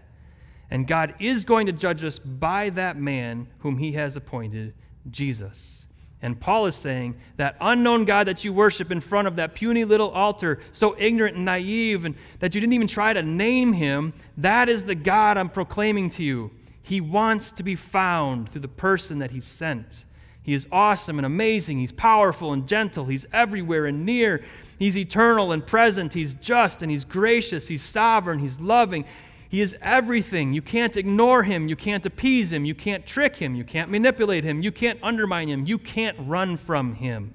And 0.70 0.86
God 0.86 1.14
is 1.18 1.44
going 1.44 1.66
to 1.66 1.72
judge 1.72 2.04
us 2.04 2.18
by 2.18 2.68
that 2.70 2.98
man 2.98 3.48
whom 3.60 3.78
he 3.78 3.92
has 3.92 4.16
appointed, 4.16 4.74
Jesus. 5.10 5.77
And 6.20 6.40
Paul 6.40 6.66
is 6.66 6.74
saying 6.74 7.16
that 7.36 7.56
unknown 7.60 8.04
God 8.04 8.26
that 8.26 8.44
you 8.44 8.52
worship 8.52 8.90
in 8.90 9.00
front 9.00 9.28
of 9.28 9.36
that 9.36 9.54
puny 9.54 9.84
little 9.84 10.10
altar, 10.10 10.58
so 10.72 10.96
ignorant 10.98 11.36
and 11.36 11.44
naive, 11.44 12.04
and 12.04 12.16
that 12.40 12.54
you 12.54 12.60
didn't 12.60 12.72
even 12.72 12.88
try 12.88 13.12
to 13.12 13.22
name 13.22 13.72
him, 13.72 14.12
that 14.36 14.68
is 14.68 14.84
the 14.84 14.96
God 14.96 15.36
I'm 15.36 15.48
proclaiming 15.48 16.10
to 16.10 16.24
you. 16.24 16.50
He 16.82 17.00
wants 17.00 17.52
to 17.52 17.62
be 17.62 17.76
found 17.76 18.48
through 18.48 18.62
the 18.62 18.68
person 18.68 19.18
that 19.18 19.30
he 19.30 19.40
sent. 19.40 20.04
He 20.42 20.54
is 20.54 20.66
awesome 20.72 21.18
and 21.18 21.26
amazing. 21.26 21.78
He's 21.78 21.92
powerful 21.92 22.54
and 22.54 22.66
gentle. 22.66 23.04
He's 23.04 23.26
everywhere 23.32 23.84
and 23.84 24.06
near. 24.06 24.42
He's 24.78 24.96
eternal 24.96 25.52
and 25.52 25.66
present. 25.66 26.14
He's 26.14 26.32
just 26.32 26.80
and 26.80 26.90
he's 26.90 27.04
gracious. 27.04 27.68
He's 27.68 27.82
sovereign. 27.82 28.38
He's 28.38 28.58
loving. 28.58 29.04
He 29.49 29.62
is 29.62 29.76
everything. 29.80 30.53
You 30.53 30.61
can't 30.61 30.96
ignore 30.96 31.42
him. 31.42 31.68
You 31.68 31.76
can't 31.76 32.05
appease 32.05 32.53
him. 32.53 32.64
You 32.64 32.74
can't 32.74 33.07
trick 33.07 33.36
him. 33.36 33.55
You 33.55 33.64
can't 33.64 33.90
manipulate 33.90 34.44
him. 34.44 34.62
You 34.62 34.70
can't 34.70 34.99
undermine 35.03 35.49
him. 35.49 35.66
You 35.66 35.78
can't 35.78 36.16
run 36.20 36.59
from 36.59 36.94
him. 36.94 37.34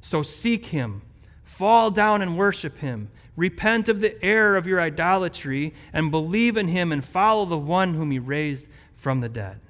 So 0.00 0.22
seek 0.22 0.66
him. 0.66 1.02
Fall 1.44 1.90
down 1.90 2.22
and 2.22 2.38
worship 2.38 2.78
him. 2.78 3.10
Repent 3.36 3.90
of 3.90 4.00
the 4.00 4.22
error 4.24 4.56
of 4.56 4.66
your 4.66 4.80
idolatry 4.80 5.74
and 5.92 6.10
believe 6.10 6.56
in 6.56 6.68
him 6.68 6.90
and 6.90 7.04
follow 7.04 7.44
the 7.44 7.58
one 7.58 7.92
whom 7.92 8.10
he 8.10 8.18
raised 8.18 8.66
from 8.94 9.20
the 9.20 9.28
dead. 9.28 9.60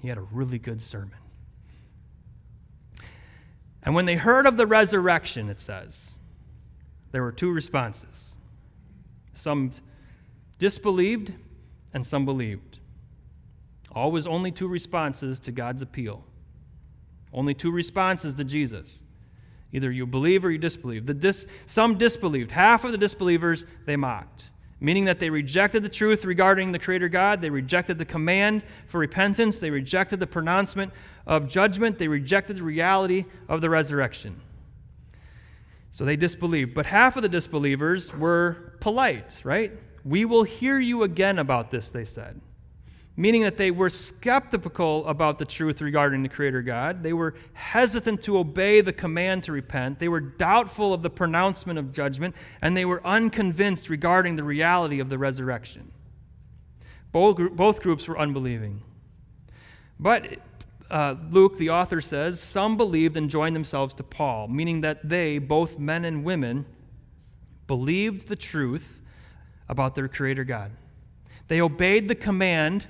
He 0.00 0.08
had 0.08 0.18
a 0.18 0.22
really 0.22 0.58
good 0.58 0.82
sermon. 0.82 1.18
And 3.84 3.94
when 3.94 4.06
they 4.06 4.16
heard 4.16 4.46
of 4.46 4.56
the 4.56 4.66
resurrection, 4.66 5.48
it 5.48 5.60
says, 5.60 6.16
there 7.12 7.22
were 7.22 7.32
two 7.32 7.52
responses. 7.52 8.34
Some 9.32 9.70
disbelieved, 10.58 11.32
and 11.94 12.06
some 12.06 12.24
believed. 12.24 12.78
Always 13.92 14.26
only 14.26 14.52
two 14.52 14.68
responses 14.68 15.40
to 15.40 15.52
God's 15.52 15.82
appeal. 15.82 16.24
Only 17.32 17.54
two 17.54 17.70
responses 17.70 18.34
to 18.34 18.44
Jesus. 18.44 19.02
Either 19.72 19.90
you 19.90 20.06
believe 20.06 20.44
or 20.44 20.50
you 20.50 20.58
disbelieve. 20.58 21.06
The 21.06 21.14
dis, 21.14 21.46
some 21.66 21.96
disbelieved. 21.96 22.50
Half 22.50 22.84
of 22.84 22.92
the 22.92 22.98
disbelievers 22.98 23.66
they 23.84 23.96
mocked, 23.96 24.50
meaning 24.80 25.06
that 25.06 25.18
they 25.18 25.30
rejected 25.30 25.82
the 25.82 25.88
truth 25.88 26.24
regarding 26.24 26.72
the 26.72 26.78
Creator 26.78 27.08
God. 27.10 27.40
They 27.40 27.50
rejected 27.50 27.98
the 27.98 28.04
command 28.04 28.62
for 28.86 28.98
repentance. 28.98 29.58
They 29.58 29.70
rejected 29.70 30.20
the 30.20 30.26
pronouncement 30.26 30.92
of 31.26 31.48
judgment. 31.48 31.98
They 31.98 32.08
rejected 32.08 32.56
the 32.56 32.62
reality 32.62 33.24
of 33.48 33.60
the 33.60 33.68
resurrection. 33.68 34.40
So 35.90 36.04
they 36.04 36.16
disbelieved. 36.16 36.74
But 36.74 36.86
half 36.86 37.16
of 37.16 37.22
the 37.22 37.28
disbelievers 37.28 38.14
were 38.16 38.74
polite, 38.80 39.40
right? 39.44 39.72
We 40.04 40.24
will 40.24 40.44
hear 40.44 40.78
you 40.78 41.02
again 41.02 41.38
about 41.38 41.70
this, 41.70 41.90
they 41.90 42.04
said 42.04 42.40
meaning 43.18 43.42
that 43.42 43.56
they 43.56 43.72
were 43.72 43.90
skeptical 43.90 45.04
about 45.08 45.38
the 45.38 45.44
truth 45.44 45.80
regarding 45.82 46.22
the 46.22 46.28
Creator 46.28 46.62
God. 46.62 47.02
They 47.02 47.12
were 47.12 47.34
hesitant 47.52 48.22
to 48.22 48.38
obey 48.38 48.80
the 48.80 48.92
command 48.92 49.42
to 49.42 49.52
repent. 49.52 49.98
They 49.98 50.08
were 50.08 50.20
doubtful 50.20 50.94
of 50.94 51.02
the 51.02 51.10
pronouncement 51.10 51.80
of 51.80 51.92
judgment, 51.92 52.36
and 52.62 52.76
they 52.76 52.84
were 52.84 53.04
unconvinced 53.04 53.90
regarding 53.90 54.36
the 54.36 54.44
reality 54.44 55.00
of 55.00 55.08
the 55.08 55.18
resurrection. 55.18 55.90
Both, 57.10 57.56
both 57.56 57.82
groups 57.82 58.06
were 58.06 58.16
unbelieving. 58.16 58.82
But 59.98 60.38
uh, 60.88 61.16
Luke, 61.28 61.58
the 61.58 61.70
author 61.70 62.00
says, 62.00 62.40
some 62.40 62.76
believed 62.76 63.16
and 63.16 63.28
joined 63.28 63.56
themselves 63.56 63.94
to 63.94 64.04
Paul, 64.04 64.46
meaning 64.46 64.82
that 64.82 65.08
they, 65.08 65.38
both 65.38 65.76
men 65.76 66.04
and 66.04 66.22
women, 66.22 66.66
believed 67.66 68.28
the 68.28 68.36
truth 68.36 68.97
about 69.68 69.94
their 69.94 70.08
Creator 70.08 70.44
God. 70.44 70.72
They 71.48 71.60
obeyed 71.60 72.08
the 72.08 72.14
command 72.14 72.86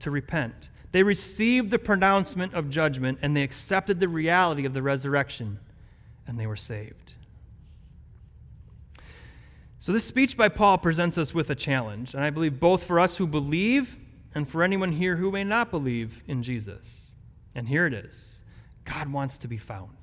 to 0.00 0.10
repent. 0.10 0.68
They 0.92 1.02
received 1.02 1.70
the 1.70 1.78
pronouncement 1.78 2.54
of 2.54 2.70
judgment 2.70 3.18
and 3.22 3.36
they 3.36 3.42
accepted 3.42 4.00
the 4.00 4.08
reality 4.08 4.64
of 4.66 4.74
the 4.74 4.82
resurrection 4.82 5.60
and 6.26 6.38
they 6.38 6.46
were 6.46 6.56
saved. 6.56 7.14
So, 9.78 9.92
this 9.92 10.04
speech 10.04 10.36
by 10.36 10.50
Paul 10.50 10.76
presents 10.76 11.16
us 11.16 11.32
with 11.32 11.48
a 11.48 11.54
challenge, 11.54 12.12
and 12.12 12.22
I 12.22 12.28
believe 12.28 12.60
both 12.60 12.84
for 12.84 13.00
us 13.00 13.16
who 13.16 13.26
believe 13.26 13.96
and 14.34 14.46
for 14.46 14.62
anyone 14.62 14.92
here 14.92 15.16
who 15.16 15.30
may 15.30 15.42
not 15.42 15.70
believe 15.70 16.22
in 16.28 16.42
Jesus. 16.42 17.12
And 17.54 17.66
here 17.66 17.86
it 17.86 17.94
is 17.94 18.42
God 18.84 19.10
wants 19.10 19.38
to 19.38 19.48
be 19.48 19.56
found. 19.56 19.96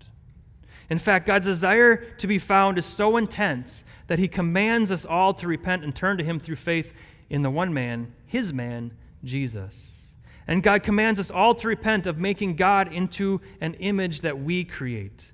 In 0.90 1.00
fact, 1.00 1.26
God's 1.26 1.46
desire 1.46 1.98
to 1.98 2.28
be 2.28 2.40
found 2.40 2.78
is 2.78 2.86
so 2.86 3.18
intense 3.18 3.84
that 4.08 4.20
he 4.20 4.28
commands 4.28 4.92
us 4.92 5.06
all 5.06 5.34
to 5.34 5.48
repent 5.48 5.84
and 5.84 5.96
turn 5.96 6.18
to 6.18 6.24
him 6.24 6.40
through 6.40 6.56
faith 6.56 6.94
in 7.30 7.42
the 7.42 7.52
one 7.52 7.74
man, 7.74 8.14
his 8.26 8.54
man, 8.54 8.94
Jesus. 9.24 10.16
And 10.48 10.64
God 10.64 10.82
commands 10.82 11.20
us 11.20 11.30
all 11.30 11.54
to 11.56 11.68
repent 11.68 12.08
of 12.08 12.18
making 12.18 12.56
God 12.56 12.92
into 12.92 13.42
an 13.60 13.74
image 13.76 14.22
that 14.22 14.40
we 14.40 14.64
create. 14.64 15.32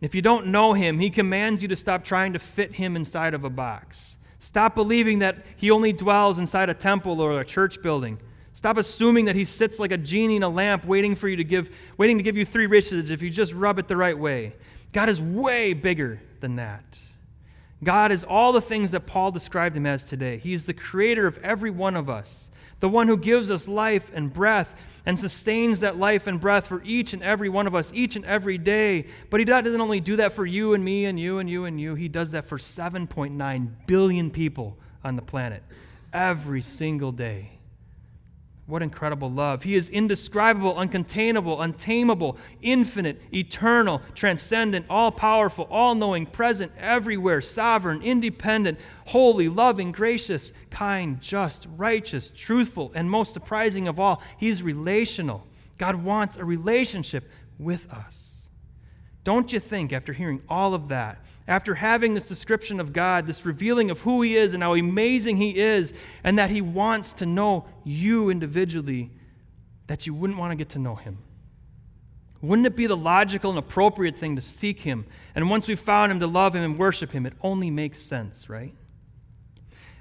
If 0.00 0.14
you 0.14 0.20
don't 0.20 0.48
know 0.48 0.74
Him, 0.74 0.98
He 0.98 1.08
commands 1.08 1.62
you 1.62 1.68
to 1.68 1.76
stop 1.76 2.04
trying 2.04 2.34
to 2.34 2.38
fit 2.38 2.74
Him 2.74 2.94
inside 2.94 3.32
of 3.32 3.44
a 3.44 3.50
box. 3.50 4.18
Stop 4.38 4.74
believing 4.74 5.20
that 5.20 5.38
He 5.56 5.70
only 5.70 5.94
dwells 5.94 6.38
inside 6.38 6.68
a 6.68 6.74
temple 6.74 7.22
or 7.22 7.40
a 7.40 7.44
church 7.44 7.80
building. 7.80 8.20
Stop 8.52 8.76
assuming 8.76 9.24
that 9.24 9.34
He 9.34 9.46
sits 9.46 9.78
like 9.78 9.92
a 9.92 9.96
genie 9.96 10.36
in 10.36 10.42
a 10.42 10.48
lamp 10.50 10.84
waiting 10.84 11.14
for 11.14 11.26
you 11.26 11.36
to 11.36 11.44
give, 11.44 11.74
waiting 11.96 12.18
to 12.18 12.22
give 12.22 12.36
you 12.36 12.44
three 12.44 12.66
wishes 12.66 13.10
if 13.10 13.22
you 13.22 13.30
just 13.30 13.54
rub 13.54 13.78
it 13.78 13.88
the 13.88 13.96
right 13.96 14.18
way. 14.18 14.54
God 14.92 15.08
is 15.08 15.22
way 15.22 15.72
bigger 15.72 16.20
than 16.40 16.56
that. 16.56 16.98
God 17.84 18.10
is 18.10 18.24
all 18.24 18.52
the 18.52 18.60
things 18.60 18.92
that 18.92 19.06
Paul 19.06 19.30
described 19.30 19.76
Him 19.76 19.86
as 19.86 20.04
today. 20.04 20.38
He 20.38 20.52
is 20.52 20.66
the 20.66 20.74
creator 20.74 21.26
of 21.26 21.38
every 21.38 21.70
one 21.70 21.96
of 21.96 22.10
us 22.10 22.50
the 22.80 22.88
one 22.90 23.08
who 23.08 23.16
gives 23.16 23.50
us 23.50 23.66
life 23.66 24.10
and 24.14 24.30
breath 24.30 25.02
and 25.06 25.18
sustains 25.18 25.80
that 25.80 25.96
life 25.96 26.26
and 26.26 26.38
breath 26.38 26.66
for 26.66 26.82
each 26.84 27.14
and 27.14 27.22
every 27.22 27.48
one 27.48 27.66
of 27.66 27.74
us 27.74 27.90
each 27.94 28.14
and 28.14 28.26
every 28.26 28.58
day. 28.58 29.06
But 29.30 29.40
He 29.40 29.46
doesn't 29.46 29.80
only 29.80 30.00
do 30.00 30.16
that 30.16 30.32
for 30.32 30.44
you 30.44 30.74
and 30.74 30.84
me 30.84 31.06
and 31.06 31.18
you 31.18 31.38
and 31.38 31.48
you 31.48 31.64
and 31.64 31.80
you, 31.80 31.94
He 31.94 32.08
does 32.08 32.32
that 32.32 32.44
for 32.44 32.58
7.9 32.58 33.70
billion 33.86 34.30
people 34.30 34.76
on 35.02 35.16
the 35.16 35.22
planet 35.22 35.62
every 36.12 36.60
single 36.60 37.10
day. 37.10 37.53
What 38.66 38.80
incredible 38.80 39.30
love. 39.30 39.62
He 39.62 39.74
is 39.74 39.90
indescribable, 39.90 40.74
uncontainable, 40.74 41.60
untamable, 41.60 42.38
infinite, 42.62 43.20
eternal, 43.32 44.00
transcendent, 44.14 44.86
all 44.88 45.12
powerful, 45.12 45.68
all 45.70 45.94
knowing, 45.94 46.24
present, 46.24 46.72
everywhere, 46.78 47.42
sovereign, 47.42 48.00
independent, 48.00 48.80
holy, 49.06 49.50
loving, 49.50 49.92
gracious, 49.92 50.54
kind, 50.70 51.20
just, 51.20 51.66
righteous, 51.76 52.30
truthful, 52.30 52.90
and 52.94 53.10
most 53.10 53.34
surprising 53.34 53.86
of 53.86 54.00
all, 54.00 54.22
He's 54.38 54.62
relational. 54.62 55.46
God 55.76 55.96
wants 55.96 56.38
a 56.38 56.44
relationship 56.44 57.28
with 57.58 57.92
us. 57.92 58.48
Don't 59.24 59.52
you 59.52 59.60
think, 59.60 59.92
after 59.92 60.14
hearing 60.14 60.42
all 60.48 60.72
of 60.72 60.88
that, 60.88 61.18
after 61.46 61.74
having 61.74 62.14
this 62.14 62.26
description 62.26 62.80
of 62.80 62.92
God, 62.92 63.26
this 63.26 63.44
revealing 63.44 63.90
of 63.90 64.00
who 64.00 64.22
He 64.22 64.34
is 64.34 64.54
and 64.54 64.62
how 64.62 64.74
amazing 64.74 65.36
He 65.36 65.58
is, 65.58 65.92
and 66.22 66.38
that 66.38 66.50
He 66.50 66.60
wants 66.60 67.12
to 67.14 67.26
know 67.26 67.66
you 67.84 68.30
individually, 68.30 69.10
that 69.86 70.06
you 70.06 70.14
wouldn't 70.14 70.38
want 70.38 70.52
to 70.52 70.56
get 70.56 70.70
to 70.70 70.78
know 70.78 70.94
Him. 70.94 71.18
Wouldn't 72.40 72.66
it 72.66 72.76
be 72.76 72.86
the 72.86 72.96
logical 72.96 73.50
and 73.50 73.58
appropriate 73.58 74.16
thing 74.16 74.36
to 74.36 74.42
seek 74.42 74.80
Him? 74.80 75.06
And 75.34 75.50
once 75.50 75.68
we've 75.68 75.78
found 75.78 76.12
Him, 76.12 76.20
to 76.20 76.26
love 76.26 76.54
Him 76.54 76.62
and 76.62 76.78
worship 76.78 77.10
Him? 77.10 77.26
It 77.26 77.34
only 77.42 77.70
makes 77.70 77.98
sense, 77.98 78.48
right? 78.48 78.74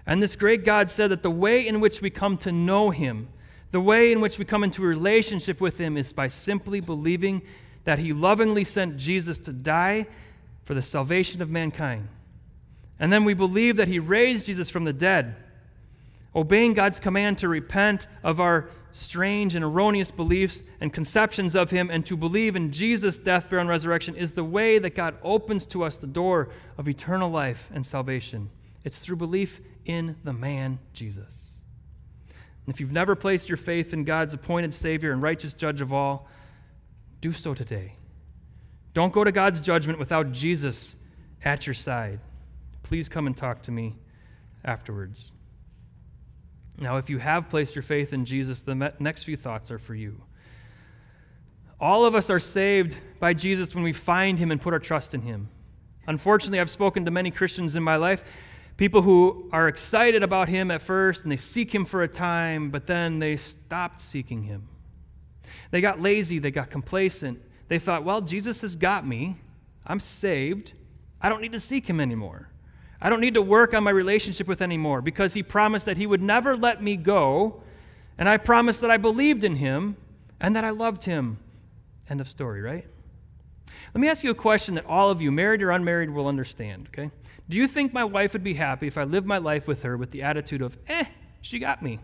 And 0.06 0.22
this 0.22 0.36
great 0.36 0.64
God 0.64 0.92
said 0.92 1.12
that 1.12 1.24
the 1.24 1.32
way 1.32 1.68
in 1.68 1.80
which 1.80 2.02
we 2.02 2.10
come 2.10 2.38
to 2.40 2.52
know 2.52 2.90
Him, 2.90 3.30
the 3.72 3.82
way 3.82 4.12
in 4.12 4.22
which 4.22 4.40
we 4.40 4.46
come 4.46 4.64
into 4.64 4.84
a 4.84 4.88
relationship 4.88 5.60
with 5.60 5.78
Him, 5.78 5.98
is 5.98 6.14
by 6.14 6.28
simply 6.30 6.80
believing 6.80 7.42
that 7.86 8.00
He 8.00 8.14
lovingly 8.14 8.64
sent 8.64 8.98
Jesus 8.98 9.38
to 9.40 9.54
die 9.54 10.08
for 10.64 10.74
the 10.74 10.82
salvation 10.82 11.42
of 11.42 11.50
mankind. 11.50 12.08
And 13.00 13.12
then 13.12 13.26
we 13.26 13.34
believe 13.34 13.78
that 13.78 13.88
he 13.88 14.00
raised 14.00 14.46
Jesus 14.46 14.70
from 14.70 14.86
the 14.86 14.94
dead. 14.94 15.36
Obeying 16.36 16.74
God's 16.74 17.00
command 17.00 17.40
to 17.40 17.48
repent 17.48 18.08
of 18.24 18.40
our 18.40 18.70
strange 18.92 19.56
and 19.56 19.66
erroneous 19.66 20.12
beliefs 20.12 20.64
and 20.80 20.94
conceptions 20.94 21.56
of 21.56 21.72
him 21.72 21.90
and 21.90 22.06
to 22.06 22.16
believe 22.16 22.56
in 22.56 22.72
Jesus' 22.72 23.18
death, 23.18 23.50
burial, 23.50 23.62
and 23.62 23.70
resurrection 23.70 24.16
is 24.16 24.34
the 24.34 24.44
way 24.44 24.78
that 24.80 24.96
God 24.96 25.16
opens 25.24 25.66
to 25.68 25.84
us 25.84 25.98
the 25.98 26.08
door 26.08 26.50
of 26.78 26.88
eternal 26.88 27.30
life 27.30 27.70
and 27.74 27.86
salvation. 27.86 28.50
It's 28.84 29.00
through 29.00 29.16
belief 29.18 29.60
in 29.86 30.16
the 30.24 30.34
man 30.34 30.80
Jesus. 30.94 31.48
And 32.66 32.74
if 32.74 32.80
you've 32.80 32.92
never 32.92 33.16
placed 33.16 33.50
your 33.50 33.58
faith 33.58 33.94
in 33.94 34.04
God's 34.04 34.34
appointed 34.34 34.74
Savior 34.74 35.12
and 35.12 35.22
righteous 35.22 35.54
judge 35.54 35.82
of 35.82 35.92
all, 35.92 36.28
do 37.20 37.32
so 37.32 37.54
today. 37.54 37.96
Don't 38.94 39.12
go 39.12 39.24
to 39.24 39.32
God's 39.32 39.60
judgment 39.60 40.00
without 40.00 40.32
Jesus 40.32 40.96
at 41.44 41.66
your 41.66 41.74
side. 41.74 42.20
Please 42.84 43.10
come 43.10 43.28
and 43.28 43.36
talk 43.36 43.62
to 43.64 43.72
me 43.72 43.96
afterwards. 44.64 45.32
Now, 46.78 46.98
if 46.98 47.10
you 47.10 47.18
have 47.18 47.50
placed 47.50 47.76
your 47.76 47.84
faith 47.84 48.14
in 48.14 48.26
Jesus, 48.26 48.62
the 48.62 48.94
next 49.00 49.24
few 49.24 49.38
thoughts 49.38 49.72
are 49.72 49.80
for 49.80 49.96
you. 49.96 50.22
All 51.80 52.06
of 52.06 52.16
us 52.16 52.30
are 52.30 52.40
saved 52.40 52.98
by 53.20 53.34
Jesus 53.34 53.76
when 53.76 53.84
we 53.84 53.94
find 53.94 54.40
him 54.40 54.52
and 54.52 54.62
put 54.62 54.74
our 54.74 54.80
trust 54.80 55.14
in 55.14 55.22
him. 55.22 55.50
Unfortunately, 56.08 56.60
I've 56.60 56.70
spoken 56.70 57.06
to 57.06 57.12
many 57.12 57.32
Christians 57.32 57.76
in 57.76 57.84
my 57.84 57.96
life, 57.96 58.24
people 58.78 59.02
who 59.02 59.50
are 59.52 59.68
excited 59.68 60.24
about 60.24 60.50
him 60.50 60.72
at 60.72 60.82
first 60.82 61.24
and 61.24 61.32
they 61.32 61.38
seek 61.38 61.74
him 61.74 61.86
for 61.86 62.04
a 62.04 62.08
time, 62.08 62.70
but 62.70 62.88
then 62.88 63.20
they 63.20 63.38
stopped 63.38 64.02
seeking 64.02 64.44
him. 64.44 64.68
They 65.72 65.82
got 65.82 66.02
lazy, 66.02 66.40
they 66.40 66.52
got 66.52 66.70
complacent, 66.70 67.40
they 67.74 67.80
thought, 67.80 68.04
well, 68.04 68.22
Jesus 68.22 68.62
has 68.62 68.76
got 68.76 69.04
me. 69.04 69.40
I'm 69.88 70.00
saved. 70.00 70.74
I 71.20 71.28
don't 71.28 71.42
need 71.42 71.54
to 71.54 71.60
seek 71.60 71.88
him 71.88 72.00
anymore. 72.00 72.50
I 73.02 73.10
don't 73.10 73.20
need 73.20 73.34
to 73.34 73.42
work 73.42 73.74
on 73.74 73.84
my 73.84 73.90
relationship 73.90 74.48
with 74.48 74.62
anymore 74.62 75.02
because 75.02 75.34
he 75.34 75.42
promised 75.42 75.88
that 75.88 75.98
he 75.98 76.06
would 76.06 76.22
never 76.22 76.56
let 76.56 76.84
me 76.84 76.98
go. 76.98 77.64
And 78.16 78.30
I 78.30 78.38
promised 78.38 78.82
that 78.82 78.92
I 78.92 78.98
believed 78.98 79.44
in 79.44 79.56
him 79.56 79.98
and 80.40 80.56
that 80.56 80.64
I 80.64 80.70
loved 80.70 81.06
him. 81.06 81.40
End 82.08 82.22
of 82.22 82.30
story, 82.30 82.62
right? 82.62 82.86
Let 83.92 84.02
me 84.02 84.08
ask 84.08 84.24
you 84.24 84.30
a 84.30 84.36
question 84.36 84.76
that 84.76 84.86
all 84.86 85.10
of 85.10 85.20
you, 85.20 85.32
married 85.32 85.64
or 85.64 85.72
unmarried, 85.72 86.12
will 86.12 86.28
understand, 86.28 86.90
okay? 86.90 87.10
Do 87.50 87.58
you 87.58 87.68
think 87.68 87.92
my 87.92 88.04
wife 88.04 88.34
would 88.34 88.44
be 88.44 88.54
happy 88.54 88.86
if 88.86 89.00
I 89.00 89.04
lived 89.04 89.26
my 89.26 89.40
life 89.40 89.68
with 89.68 89.82
her 89.82 89.98
with 89.98 90.12
the 90.12 90.22
attitude 90.22 90.62
of, 90.62 90.78
eh, 90.88 91.06
she 91.42 91.58
got 91.58 91.82
me? 91.82 92.00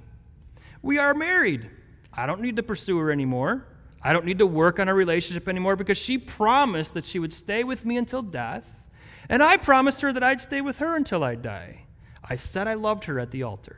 We 0.82 0.98
are 0.98 1.14
married. 1.14 1.70
I 2.12 2.26
don't 2.26 2.42
need 2.42 2.56
to 2.56 2.64
pursue 2.64 2.98
her 2.98 3.12
anymore. 3.12 3.68
I 4.02 4.14
don't 4.14 4.26
need 4.26 4.40
to 4.40 4.48
work 4.48 4.80
on 4.80 4.88
a 4.88 4.94
relationship 4.94 5.48
anymore 5.48 5.76
because 5.76 5.98
she 5.98 6.18
promised 6.18 6.94
that 6.94 7.06
she 7.06 7.20
would 7.20 7.34
stay 7.34 7.64
with 7.64 7.86
me 7.86 7.98
until 7.98 8.22
death, 8.22 8.90
and 9.30 9.44
I 9.44 9.58
promised 9.58 10.02
her 10.02 10.14
that 10.14 10.24
I'd 10.24 10.40
stay 10.42 10.62
with 10.62 10.78
her 10.78 10.96
until 10.96 11.24
I 11.24 11.36
die. 11.36 11.86
I 12.24 12.36
said 12.36 12.68
I 12.68 12.76
loved 12.76 13.06
her 13.06 13.20
at 13.20 13.32
the 13.32 13.44
altar. 13.44 13.78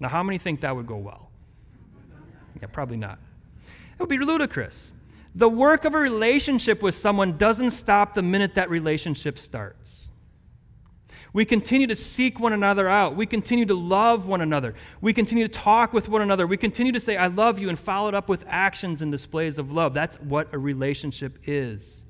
Now, 0.00 0.08
how 0.08 0.22
many 0.22 0.38
think 0.38 0.60
that 0.60 0.74
would 0.74 0.86
go 0.86 0.96
well? 0.96 1.30
Yeah, 2.60 2.68
probably 2.68 2.96
not. 2.96 3.18
It 3.66 4.00
would 4.00 4.08
be 4.08 4.18
ludicrous. 4.18 4.92
The 5.34 5.48
work 5.48 5.84
of 5.84 5.94
a 5.94 5.98
relationship 5.98 6.82
with 6.82 6.94
someone 6.94 7.36
doesn't 7.36 7.70
stop 7.70 8.14
the 8.14 8.22
minute 8.22 8.54
that 8.54 8.70
relationship 8.70 9.38
starts. 9.38 10.05
We 11.32 11.44
continue 11.44 11.86
to 11.88 11.96
seek 11.96 12.40
one 12.40 12.52
another 12.52 12.88
out. 12.88 13.14
We 13.14 13.26
continue 13.26 13.66
to 13.66 13.74
love 13.74 14.26
one 14.26 14.40
another. 14.40 14.74
We 15.00 15.12
continue 15.12 15.46
to 15.46 15.52
talk 15.52 15.92
with 15.92 16.08
one 16.08 16.22
another. 16.22 16.46
We 16.46 16.56
continue 16.56 16.92
to 16.92 17.00
say, 17.00 17.16
I 17.16 17.26
love 17.26 17.58
you, 17.58 17.68
and 17.68 17.78
follow 17.78 18.08
it 18.08 18.14
up 18.14 18.28
with 18.28 18.44
actions 18.46 19.02
and 19.02 19.12
displays 19.12 19.58
of 19.58 19.72
love. 19.72 19.92
That's 19.92 20.20
what 20.20 20.54
a 20.54 20.58
relationship 20.58 21.38
is. 21.44 22.06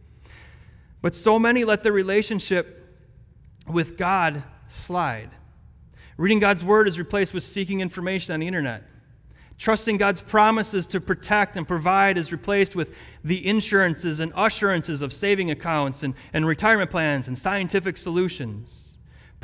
But 1.02 1.14
so 1.14 1.38
many 1.38 1.64
let 1.64 1.82
their 1.82 1.92
relationship 1.92 2.98
with 3.66 3.96
God 3.96 4.42
slide. 4.68 5.30
Reading 6.16 6.40
God's 6.40 6.64
word 6.64 6.88
is 6.88 6.98
replaced 6.98 7.34
with 7.34 7.42
seeking 7.42 7.80
information 7.80 8.32
on 8.32 8.40
the 8.40 8.46
internet. 8.46 8.82
Trusting 9.58 9.96
God's 9.96 10.20
promises 10.20 10.86
to 10.88 11.00
protect 11.00 11.56
and 11.56 11.66
provide 11.66 12.18
is 12.18 12.30
replaced 12.30 12.76
with 12.76 12.98
the 13.24 13.46
insurances 13.46 14.20
and 14.20 14.32
assurances 14.36 15.00
of 15.00 15.12
saving 15.12 15.50
accounts 15.50 16.02
and, 16.02 16.14
and 16.32 16.46
retirement 16.46 16.90
plans 16.90 17.26
and 17.28 17.38
scientific 17.38 17.96
solutions. 17.96 18.85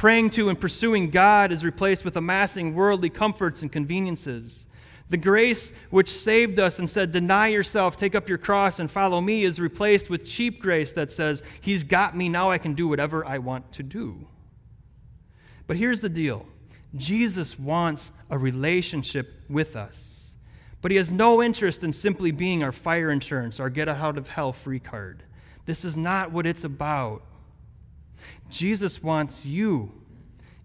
Praying 0.03 0.30
to 0.30 0.48
and 0.48 0.61
pursuing 0.61 1.11
God 1.11 1.53
is 1.53 1.64
replaced 1.64 2.05
with 2.05 2.16
amassing 2.16 2.74
worldly 2.74 3.09
comforts 3.09 3.62
and 3.62 3.70
conveniences. 3.70 4.66
The 5.11 5.16
grace 5.16 5.72
which 5.90 6.09
saved 6.09 6.59
us 6.59 6.80
and 6.80 6.90
said, 6.90 7.12
Deny 7.12 7.46
yourself, 7.46 7.96
take 7.96 8.16
up 8.16 8.28
your 8.28 8.36
cross, 8.36 8.80
and 8.80 8.90
follow 8.90 9.20
me, 9.20 9.44
is 9.44 9.61
replaced 9.61 10.11
with 10.11 10.26
cheap 10.26 10.61
grace 10.61 10.92
that 10.94 11.12
says, 11.12 11.44
He's 11.61 11.84
got 11.84 12.16
me, 12.16 12.28
now 12.28 12.50
I 12.50 12.59
can 12.59 12.72
do 12.72 12.88
whatever 12.88 13.24
I 13.24 13.38
want 13.38 13.70
to 13.74 13.84
do. 13.84 14.26
But 15.68 15.76
here's 15.76 16.00
the 16.00 16.09
deal 16.09 16.46
Jesus 16.96 17.57
wants 17.57 18.11
a 18.28 18.36
relationship 18.36 19.32
with 19.48 19.76
us. 19.76 20.34
But 20.80 20.90
he 20.90 20.96
has 20.96 21.12
no 21.12 21.40
interest 21.40 21.84
in 21.84 21.92
simply 21.92 22.32
being 22.32 22.64
our 22.64 22.72
fire 22.72 23.12
insurance, 23.12 23.61
our 23.61 23.70
get 23.70 23.88
out 23.88 24.18
of 24.18 24.30
hell 24.30 24.50
free 24.50 24.80
card. 24.80 25.22
This 25.64 25.84
is 25.84 25.96
not 25.96 26.32
what 26.32 26.44
it's 26.44 26.64
about. 26.64 27.22
Jesus 28.53 29.03
wants 29.03 29.46
you, 29.46 29.90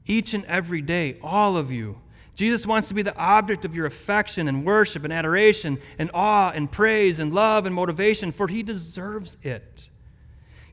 each 0.06 0.34
and 0.34 0.44
every 0.46 0.82
day, 0.82 1.18
all 1.24 1.56
of 1.56 1.72
you. 1.72 2.02
Jesus 2.36 2.68
wants 2.68 2.90
to 2.90 2.94
be 2.94 3.02
the 3.02 3.16
object 3.16 3.64
of 3.64 3.74
your 3.74 3.86
affection 3.86 4.50
and 4.50 4.66
worship 4.66 5.06
and 5.06 5.14
adoration 5.14 5.80
and 5.98 6.12
awe 6.14 6.52
and 6.54 6.70
praise 6.70 7.18
and 7.18 7.34
love 7.34 7.66
and 7.66 7.74
motivation, 7.74 8.34
for 8.34 8.50
he 8.50 8.62
deserves 8.62 9.38
it. 9.42 9.90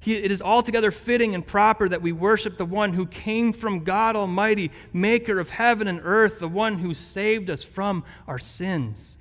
He, 0.01 0.17
it 0.17 0.33
is 0.33 0.43
altogether 0.43 0.91
fitting 0.91 1.37
and 1.37 1.47
proper 1.47 1.89
that 1.89 2.03
we 2.03 2.11
worship 2.11 2.57
the 2.57 2.67
one 2.67 2.93
who 2.93 3.07
came 3.07 3.53
from 3.53 3.85
God 3.85 4.17
Almighty, 4.17 4.73
maker 4.93 5.39
of 5.39 5.51
heaven 5.51 5.87
and 5.87 6.01
earth, 6.03 6.41
the 6.41 6.49
one 6.49 6.79
who 6.79 6.95
saved 6.95 7.49
us 7.49 7.63
from 7.63 8.05
our 8.27 8.41
sins. 8.41 9.17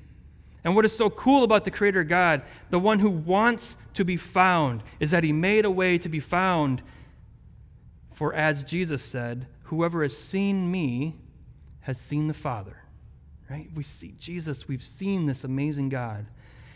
And 0.63 0.75
what 0.75 0.83
is 0.83 0.97
so 0.97 1.11
cool 1.11 1.43
about 1.43 1.63
the 1.63 1.71
Creator 1.71 2.05
God, 2.05 2.41
the 2.71 2.79
one 2.79 2.99
who 2.99 3.11
wants 3.11 3.77
to 3.93 4.03
be 4.03 4.17
found, 4.17 4.81
is 4.99 5.11
that 5.11 5.23
He 5.23 5.31
made 5.31 5.63
a 5.63 5.71
way 5.71 5.99
to 5.99 6.09
be 6.09 6.19
found. 6.19 6.81
For 8.13 8.33
as 8.33 8.63
Jesus 8.63 9.03
said, 9.03 9.47
whoever 9.63 10.01
has 10.01 10.17
seen 10.17 10.71
me 10.71 11.15
has 11.81 11.99
seen 11.99 12.27
the 12.27 12.33
Father. 12.33 12.77
Right? 13.49 13.67
We 13.75 13.83
see 13.83 14.15
Jesus, 14.17 14.67
we've 14.67 14.83
seen 14.83 15.25
this 15.25 15.43
amazing 15.43 15.89
God. 15.89 16.25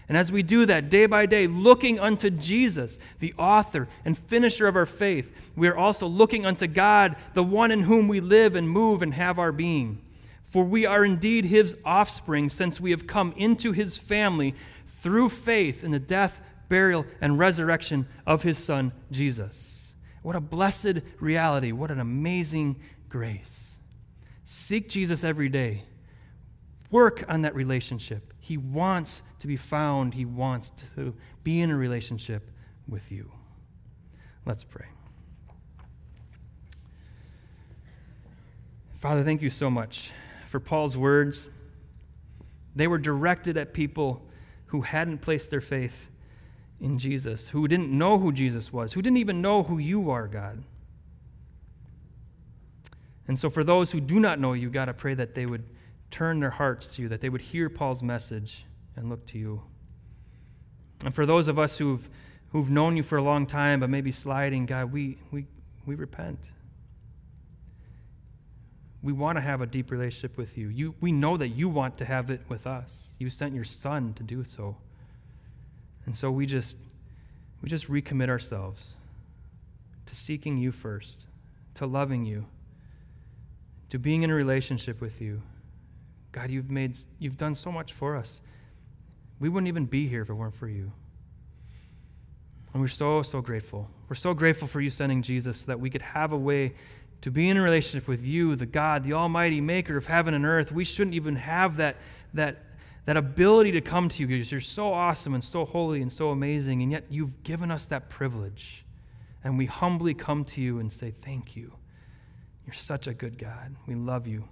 And 0.10 0.18
as 0.18 0.32
we 0.32 0.42
do 0.42 0.66
that 0.66 0.90
day 0.90 1.06
by 1.06 1.26
day, 1.26 1.48
looking 1.48 2.00
unto 2.00 2.30
Jesus, 2.30 2.98
the 3.20 3.34
author 3.38 3.90
and 4.06 4.18
finisher 4.18 4.68
of 4.68 4.76
our 4.76 4.86
faith, 4.86 5.52
we 5.56 5.68
are 5.68 5.76
also 5.76 6.08
looking 6.08 6.46
unto 6.46 6.66
God, 6.66 7.18
the 7.34 7.44
one 7.44 7.72
in 7.72 7.82
whom 7.82 8.08
we 8.08 8.22
live 8.22 8.56
and 8.56 8.70
move 8.70 9.02
and 9.02 9.14
have 9.14 9.38
our 9.38 9.52
being. 9.52 10.02
For 10.44 10.64
we 10.64 10.86
are 10.86 11.04
indeed 11.04 11.46
his 11.46 11.78
offspring, 11.84 12.50
since 12.50 12.80
we 12.80 12.92
have 12.92 13.06
come 13.06 13.34
into 13.36 13.74
his 13.74 13.98
family 13.98 14.56
through 14.86 15.30
faith 15.30 15.84
in 15.84 15.92
the 15.92 16.00
death, 16.00 16.42
burial, 16.70 17.06
and 17.20 17.38
resurrection 17.38 18.08
of 18.26 18.44
his 18.44 18.58
son, 18.58 18.94
Jesus. 19.12 19.77
What 20.22 20.36
a 20.36 20.41
blessed 20.41 21.01
reality. 21.20 21.72
What 21.72 21.91
an 21.91 21.99
amazing 21.99 22.82
grace. 23.09 23.78
Seek 24.43 24.89
Jesus 24.89 25.24
every 25.24 25.49
day. 25.49 25.84
Work 26.89 27.26
on 27.28 27.41
that 27.41 27.53
relationship. 27.53 28.34
He 28.39 28.57
wants 28.57 29.22
to 29.39 29.47
be 29.47 29.57
found, 29.57 30.13
He 30.13 30.26
wants 30.26 30.70
to 30.95 31.13
be 31.43 31.61
in 31.61 31.70
a 31.70 31.76
relationship 31.76 32.49
with 32.88 33.11
you. 33.11 33.32
Let's 34.45 34.63
pray. 34.63 34.86
Father, 38.93 39.24
thank 39.24 39.41
you 39.41 39.49
so 39.49 39.70
much 39.70 40.11
for 40.45 40.59
Paul's 40.59 40.97
words. 40.97 41.49
They 42.76 42.88
were 42.88 42.97
directed 42.97 43.57
at 43.57 43.74
people 43.74 44.26
who 44.68 44.82
hadn't 44.82 45.20
placed 45.20 45.51
their 45.51 45.61
faith 45.61 46.09
in 46.80 47.00
Jesus, 47.00 47.50
who 47.50 47.68
didn't 47.68 47.90
know 47.90 48.20
who 48.20 48.32
Jesus 48.32 48.72
was, 48.72 48.94
who 48.94 49.02
didn't 49.02 49.18
even 49.18 49.42
know 49.42 49.64
who 49.64 49.78
you 49.78 50.12
are, 50.12 50.28
God. 50.28 50.64
And 53.28 53.38
so, 53.38 53.50
for 53.50 53.64
those 53.64 53.92
who 53.92 54.00
do 54.00 54.20
not 54.20 54.40
know 54.40 54.54
you, 54.54 54.70
God, 54.70 54.88
I 54.88 54.94
pray 54.94 55.14
that 55.16 55.36
they 55.36 55.46
would 55.46 55.64
turn 56.12 56.40
their 56.40 56.50
hearts 56.50 56.96
to 56.96 57.02
you, 57.02 57.10
that 57.10 57.22
they 57.22 57.30
would 57.30 57.42
hear 57.42 57.70
Paul's 57.70 58.04
message 58.04 58.66
and 58.96 59.10
look 59.10 59.26
to 59.28 59.38
you. 59.38 59.62
And 61.04 61.14
for 61.14 61.26
those 61.26 61.48
of 61.48 61.60
us 61.60 61.78
who've, 61.78 62.08
who've 62.52 62.70
known 62.70 62.96
you 62.96 63.04
for 63.04 63.18
a 63.18 63.22
long 63.22 63.46
time 63.46 63.80
but 63.80 63.90
maybe 63.90 64.12
sliding, 64.12 64.66
God, 64.66 64.92
we, 64.92 65.18
we, 65.32 65.46
we 65.86 65.96
repent. 65.96 66.52
We 69.04 69.14
want 69.14 69.38
to 69.38 69.42
have 69.42 69.62
a 69.62 69.66
deep 69.66 69.92
relationship 69.92 70.38
with 70.38 70.58
you. 70.58 70.70
you. 70.70 70.96
We 71.00 71.12
know 71.12 71.38
that 71.38 71.50
you 71.50 71.70
want 71.70 71.98
to 72.00 72.06
have 72.06 72.30
it 72.30 72.42
with 72.50 72.66
us. 72.66 73.16
You 73.20 73.30
sent 73.30 73.54
your 73.54 73.64
son 73.64 74.14
to 74.14 74.24
do 74.24 74.44
so. 74.44 74.78
And 76.08 76.18
so 76.18 76.32
we 76.32 76.47
just 76.47 76.80
we 77.62 77.70
just 77.70 77.89
recommit 77.91 78.30
ourselves 78.30 78.97
to 80.08 80.16
seeking 80.16 80.58
you 80.58 80.72
first, 80.72 81.26
to 81.76 81.86
loving 81.86 82.24
you, 82.24 82.45
to 83.89 83.99
being 83.99 84.24
in 84.24 84.32
a 84.32 84.36
relationship 84.36 85.01
with 85.01 85.22
you. 85.22 85.43
God, 86.32 86.49
you've 86.49 86.72
made 86.72 86.97
you've 87.20 87.38
done 87.38 87.53
so 87.53 87.72
much 87.72 87.93
for 87.93 88.16
us. 88.16 88.41
We 89.39 89.49
wouldn't 89.49 89.68
even 89.68 89.86
be 89.86 90.08
here 90.08 90.24
if 90.24 90.30
it 90.30 90.34
weren't 90.34 90.55
for 90.55 90.68
you. 90.68 90.91
And 92.74 92.82
we're 92.82 92.88
so, 92.88 93.22
so 93.22 93.41
grateful. 93.41 93.89
We're 94.10 94.16
so 94.16 94.34
grateful 94.34 94.68
for 94.68 94.82
you 94.82 94.89
sending 94.89 95.22
Jesus 95.22 95.62
so 95.62 95.68
that 95.68 95.80
we 95.80 95.89
could 95.89 96.01
have 96.01 96.32
a 96.32 96.38
way 96.38 96.74
to 97.22 97.32
be 97.32 97.49
in 97.49 97.58
a 97.58 97.62
relationship 97.62 98.08
with 98.08 98.26
you, 98.26 98.55
the 98.55 98.66
God, 98.66 99.03
the 99.03 99.14
Almighty 99.14 99.62
Maker 99.62 99.97
of 99.97 100.08
heaven 100.08 100.34
and 100.34 100.45
earth. 100.45 100.72
We 100.72 100.84
shouldn't 100.84 101.16
even 101.16 101.36
have 101.36 101.78
that, 101.78 101.97
that, 102.34 102.58
that 103.08 103.16
ability 103.16 103.72
to 103.72 103.80
come 103.80 104.10
to 104.10 104.22
you 104.22 104.28
because 104.28 104.51
you're 104.51 104.60
so 104.60 104.93
awesome 104.93 105.34
and 105.34 105.41
so 105.41 105.64
holy 105.64 106.01
and 106.01 106.12
so 106.12 106.32
amazing, 106.32 106.82
and 106.82 106.91
yet 106.91 107.05
you've 107.10 107.41
given 107.41 107.72
us 107.72 107.86
that 107.86 108.10
privilege. 108.10 108.84
And 109.45 109.58
we 109.58 109.66
humbly 109.66 110.14
come 110.14 110.43
to 110.43 110.62
you 110.62 110.80
and 110.80 110.91
say, 110.91 111.12
Thank 111.12 111.55
you. 111.55 111.74
You're 112.66 112.74
such 112.74 113.08
a 113.08 113.14
good 113.14 113.38
God. 113.38 113.78
We 113.88 113.95
love 113.95 114.28
you. 114.28 114.43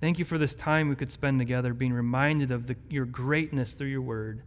Thank 0.00 0.20
you 0.20 0.24
for 0.24 0.38
this 0.38 0.54
time 0.54 0.90
we 0.90 0.94
could 0.94 1.10
spend 1.10 1.40
together 1.40 1.74
being 1.74 1.92
reminded 1.92 2.52
of 2.52 2.68
the, 2.68 2.76
your 2.88 3.04
greatness 3.04 3.72
through 3.72 3.88
your 3.88 4.00
word. 4.00 4.44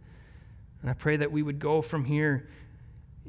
And 0.80 0.88
I 0.88 0.94
pray 0.94 1.18
that 1.18 1.30
we 1.30 1.42
would 1.42 1.58
go 1.58 1.82
from 1.82 2.06
here 2.06 2.48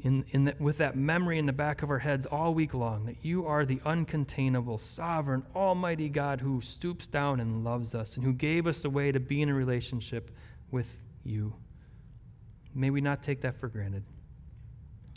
in, 0.02 0.24
in 0.30 0.44
the, 0.44 0.54
with 0.58 0.78
that 0.78 0.96
memory 0.96 1.38
in 1.38 1.46
the 1.46 1.52
back 1.52 1.82
of 1.82 1.90
our 1.90 1.98
heads 1.98 2.26
all 2.26 2.54
week 2.54 2.74
long 2.74 3.06
that 3.06 3.16
you 3.22 3.46
are 3.46 3.64
the 3.64 3.76
uncontainable, 3.76 4.78
sovereign, 4.78 5.44
almighty 5.54 6.08
God 6.08 6.40
who 6.40 6.60
stoops 6.60 7.06
down 7.06 7.40
and 7.40 7.64
loves 7.64 7.94
us 7.94 8.16
and 8.16 8.24
who 8.24 8.32
gave 8.32 8.66
us 8.66 8.84
a 8.84 8.90
way 8.90 9.12
to 9.12 9.20
be 9.20 9.42
in 9.42 9.48
a 9.48 9.54
relationship 9.54 10.30
with 10.70 11.02
you. 11.24 11.54
May 12.74 12.90
we 12.90 13.00
not 13.00 13.22
take 13.22 13.40
that 13.42 13.54
for 13.54 13.68
granted. 13.68 14.04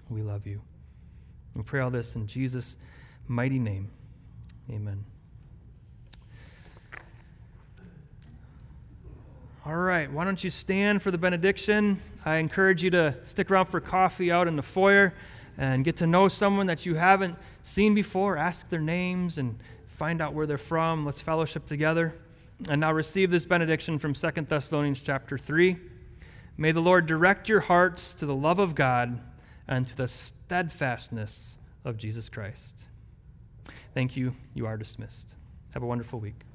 We 0.09 0.21
love 0.21 0.47
you. 0.47 0.61
We 1.55 1.63
pray 1.63 1.81
all 1.81 1.89
this 1.89 2.15
in 2.15 2.27
Jesus' 2.27 2.77
mighty 3.27 3.59
name. 3.59 3.89
Amen. 4.69 5.10
All 9.63 9.75
right, 9.75 10.11
why 10.11 10.25
don't 10.25 10.43
you 10.43 10.49
stand 10.49 11.03
for 11.03 11.11
the 11.11 11.19
benediction? 11.19 11.99
I 12.25 12.37
encourage 12.37 12.83
you 12.83 12.89
to 12.91 13.15
stick 13.21 13.51
around 13.51 13.65
for 13.65 13.79
coffee 13.79 14.31
out 14.31 14.47
in 14.47 14.55
the 14.55 14.63
foyer 14.63 15.13
and 15.55 15.85
get 15.85 15.97
to 15.97 16.07
know 16.07 16.27
someone 16.29 16.65
that 16.65 16.87
you 16.87 16.95
haven't 16.95 17.35
seen 17.61 17.93
before. 17.93 18.37
Ask 18.37 18.69
their 18.69 18.79
names 18.79 19.37
and 19.37 19.59
find 19.85 20.19
out 20.19 20.33
where 20.33 20.47
they're 20.47 20.57
from. 20.57 21.05
Let's 21.05 21.21
fellowship 21.21 21.67
together. 21.67 22.15
And 22.69 22.81
now 22.81 22.91
receive 22.91 23.29
this 23.29 23.45
benediction 23.45 23.99
from 23.99 24.15
2 24.15 24.31
Thessalonians 24.31 25.03
chapter 25.03 25.37
3. 25.37 25.75
May 26.57 26.71
the 26.71 26.81
Lord 26.81 27.05
direct 27.05 27.47
your 27.47 27.59
hearts 27.59 28.15
to 28.15 28.25
the 28.25 28.35
love 28.35 28.57
of 28.57 28.73
God 28.73 29.19
and 29.67 29.87
to 29.87 29.95
the 29.95 30.07
steadfastness 30.07 31.55
of 31.85 31.97
Jesus 31.97 32.29
Christ. 32.29 32.87
Thank 33.93 34.17
you. 34.17 34.33
You 34.55 34.65
are 34.65 34.77
dismissed. 34.77 35.35
Have 35.75 35.83
a 35.83 35.87
wonderful 35.87 36.19
week. 36.19 36.45